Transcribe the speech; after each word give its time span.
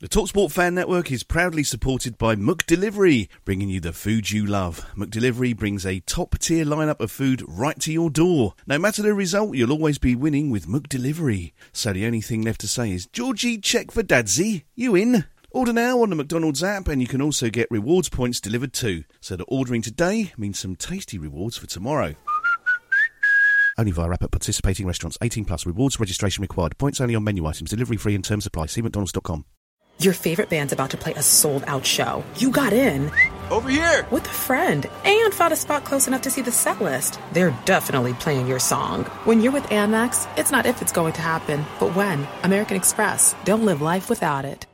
The 0.00 0.08
Talksport 0.08 0.50
Fan 0.50 0.74
Network 0.74 1.12
is 1.12 1.22
proudly 1.22 1.62
supported 1.62 2.16
by 2.16 2.34
McDelivery, 2.34 3.28
bringing 3.44 3.68
you 3.68 3.80
the 3.80 3.92
food 3.92 4.30
you 4.30 4.46
love. 4.46 4.86
McDelivery 4.96 5.54
brings 5.54 5.84
a 5.84 6.00
top 6.00 6.38
tier 6.38 6.64
lineup 6.64 7.00
of 7.00 7.10
food 7.10 7.44
right 7.46 7.78
to 7.80 7.92
your 7.92 8.08
door. 8.08 8.54
No 8.66 8.78
matter 8.78 9.02
the 9.02 9.12
result, 9.12 9.56
you'll 9.56 9.72
always 9.72 9.98
be 9.98 10.16
winning 10.16 10.48
with 10.48 10.66
McDelivery. 10.66 11.52
So 11.74 11.92
the 11.92 12.06
only 12.06 12.22
thing 12.22 12.40
left 12.40 12.62
to 12.62 12.66
say 12.66 12.92
is, 12.92 13.08
Georgie, 13.08 13.58
check 13.58 13.90
for 13.90 14.02
Dadsy. 14.02 14.64
You 14.74 14.96
in? 14.96 15.26
Order 15.50 15.74
now 15.74 16.00
on 16.00 16.08
the 16.08 16.16
McDonald's 16.16 16.64
app, 16.64 16.88
and 16.88 17.02
you 17.02 17.06
can 17.06 17.20
also 17.20 17.50
get 17.50 17.70
rewards 17.70 18.08
points 18.08 18.40
delivered 18.40 18.72
too. 18.72 19.04
So 19.20 19.36
the 19.36 19.44
ordering 19.48 19.82
today 19.82 20.32
means 20.38 20.58
some 20.58 20.76
tasty 20.76 21.18
rewards 21.18 21.58
for 21.58 21.66
tomorrow. 21.66 22.14
Only 23.76 23.92
via 23.92 24.12
app 24.12 24.22
at 24.22 24.30
participating 24.30 24.86
restaurants. 24.86 25.18
18 25.20 25.44
plus. 25.44 25.66
Rewards 25.66 26.00
registration 26.00 26.40
required. 26.40 26.78
Points 26.78 27.02
only 27.02 27.14
on 27.14 27.22
menu 27.22 27.44
items. 27.44 27.68
Delivery 27.68 27.98
free 27.98 28.14
and 28.14 28.24
terms 28.24 28.46
apply. 28.46 28.64
See 28.64 28.80
mcdonalds.com. 28.80 29.44
Your 30.00 30.14
favorite 30.14 30.48
band's 30.48 30.72
about 30.72 30.92
to 30.92 30.96
play 30.96 31.12
a 31.12 31.22
sold 31.22 31.62
out 31.66 31.84
show. 31.84 32.24
You 32.38 32.50
got 32.50 32.72
in. 32.72 33.10
Over 33.50 33.68
here! 33.68 34.06
With 34.10 34.24
a 34.24 34.30
friend 34.30 34.86
and 35.04 35.34
found 35.34 35.52
a 35.52 35.56
spot 35.56 35.84
close 35.84 36.08
enough 36.08 36.22
to 36.22 36.30
see 36.30 36.40
the 36.40 36.50
set 36.50 36.80
list. 36.80 37.20
They're 37.34 37.54
definitely 37.66 38.14
playing 38.14 38.46
your 38.46 38.60
song. 38.60 39.04
When 39.24 39.42
you're 39.42 39.52
with 39.52 39.64
Amex, 39.64 40.26
it's 40.38 40.50
not 40.50 40.64
if 40.64 40.80
it's 40.80 40.92
going 40.92 41.12
to 41.14 41.20
happen, 41.20 41.66
but 41.78 41.94
when. 41.94 42.26
American 42.42 42.78
Express. 42.78 43.34
Don't 43.44 43.66
live 43.66 43.82
life 43.82 44.08
without 44.08 44.46
it. 44.46 44.64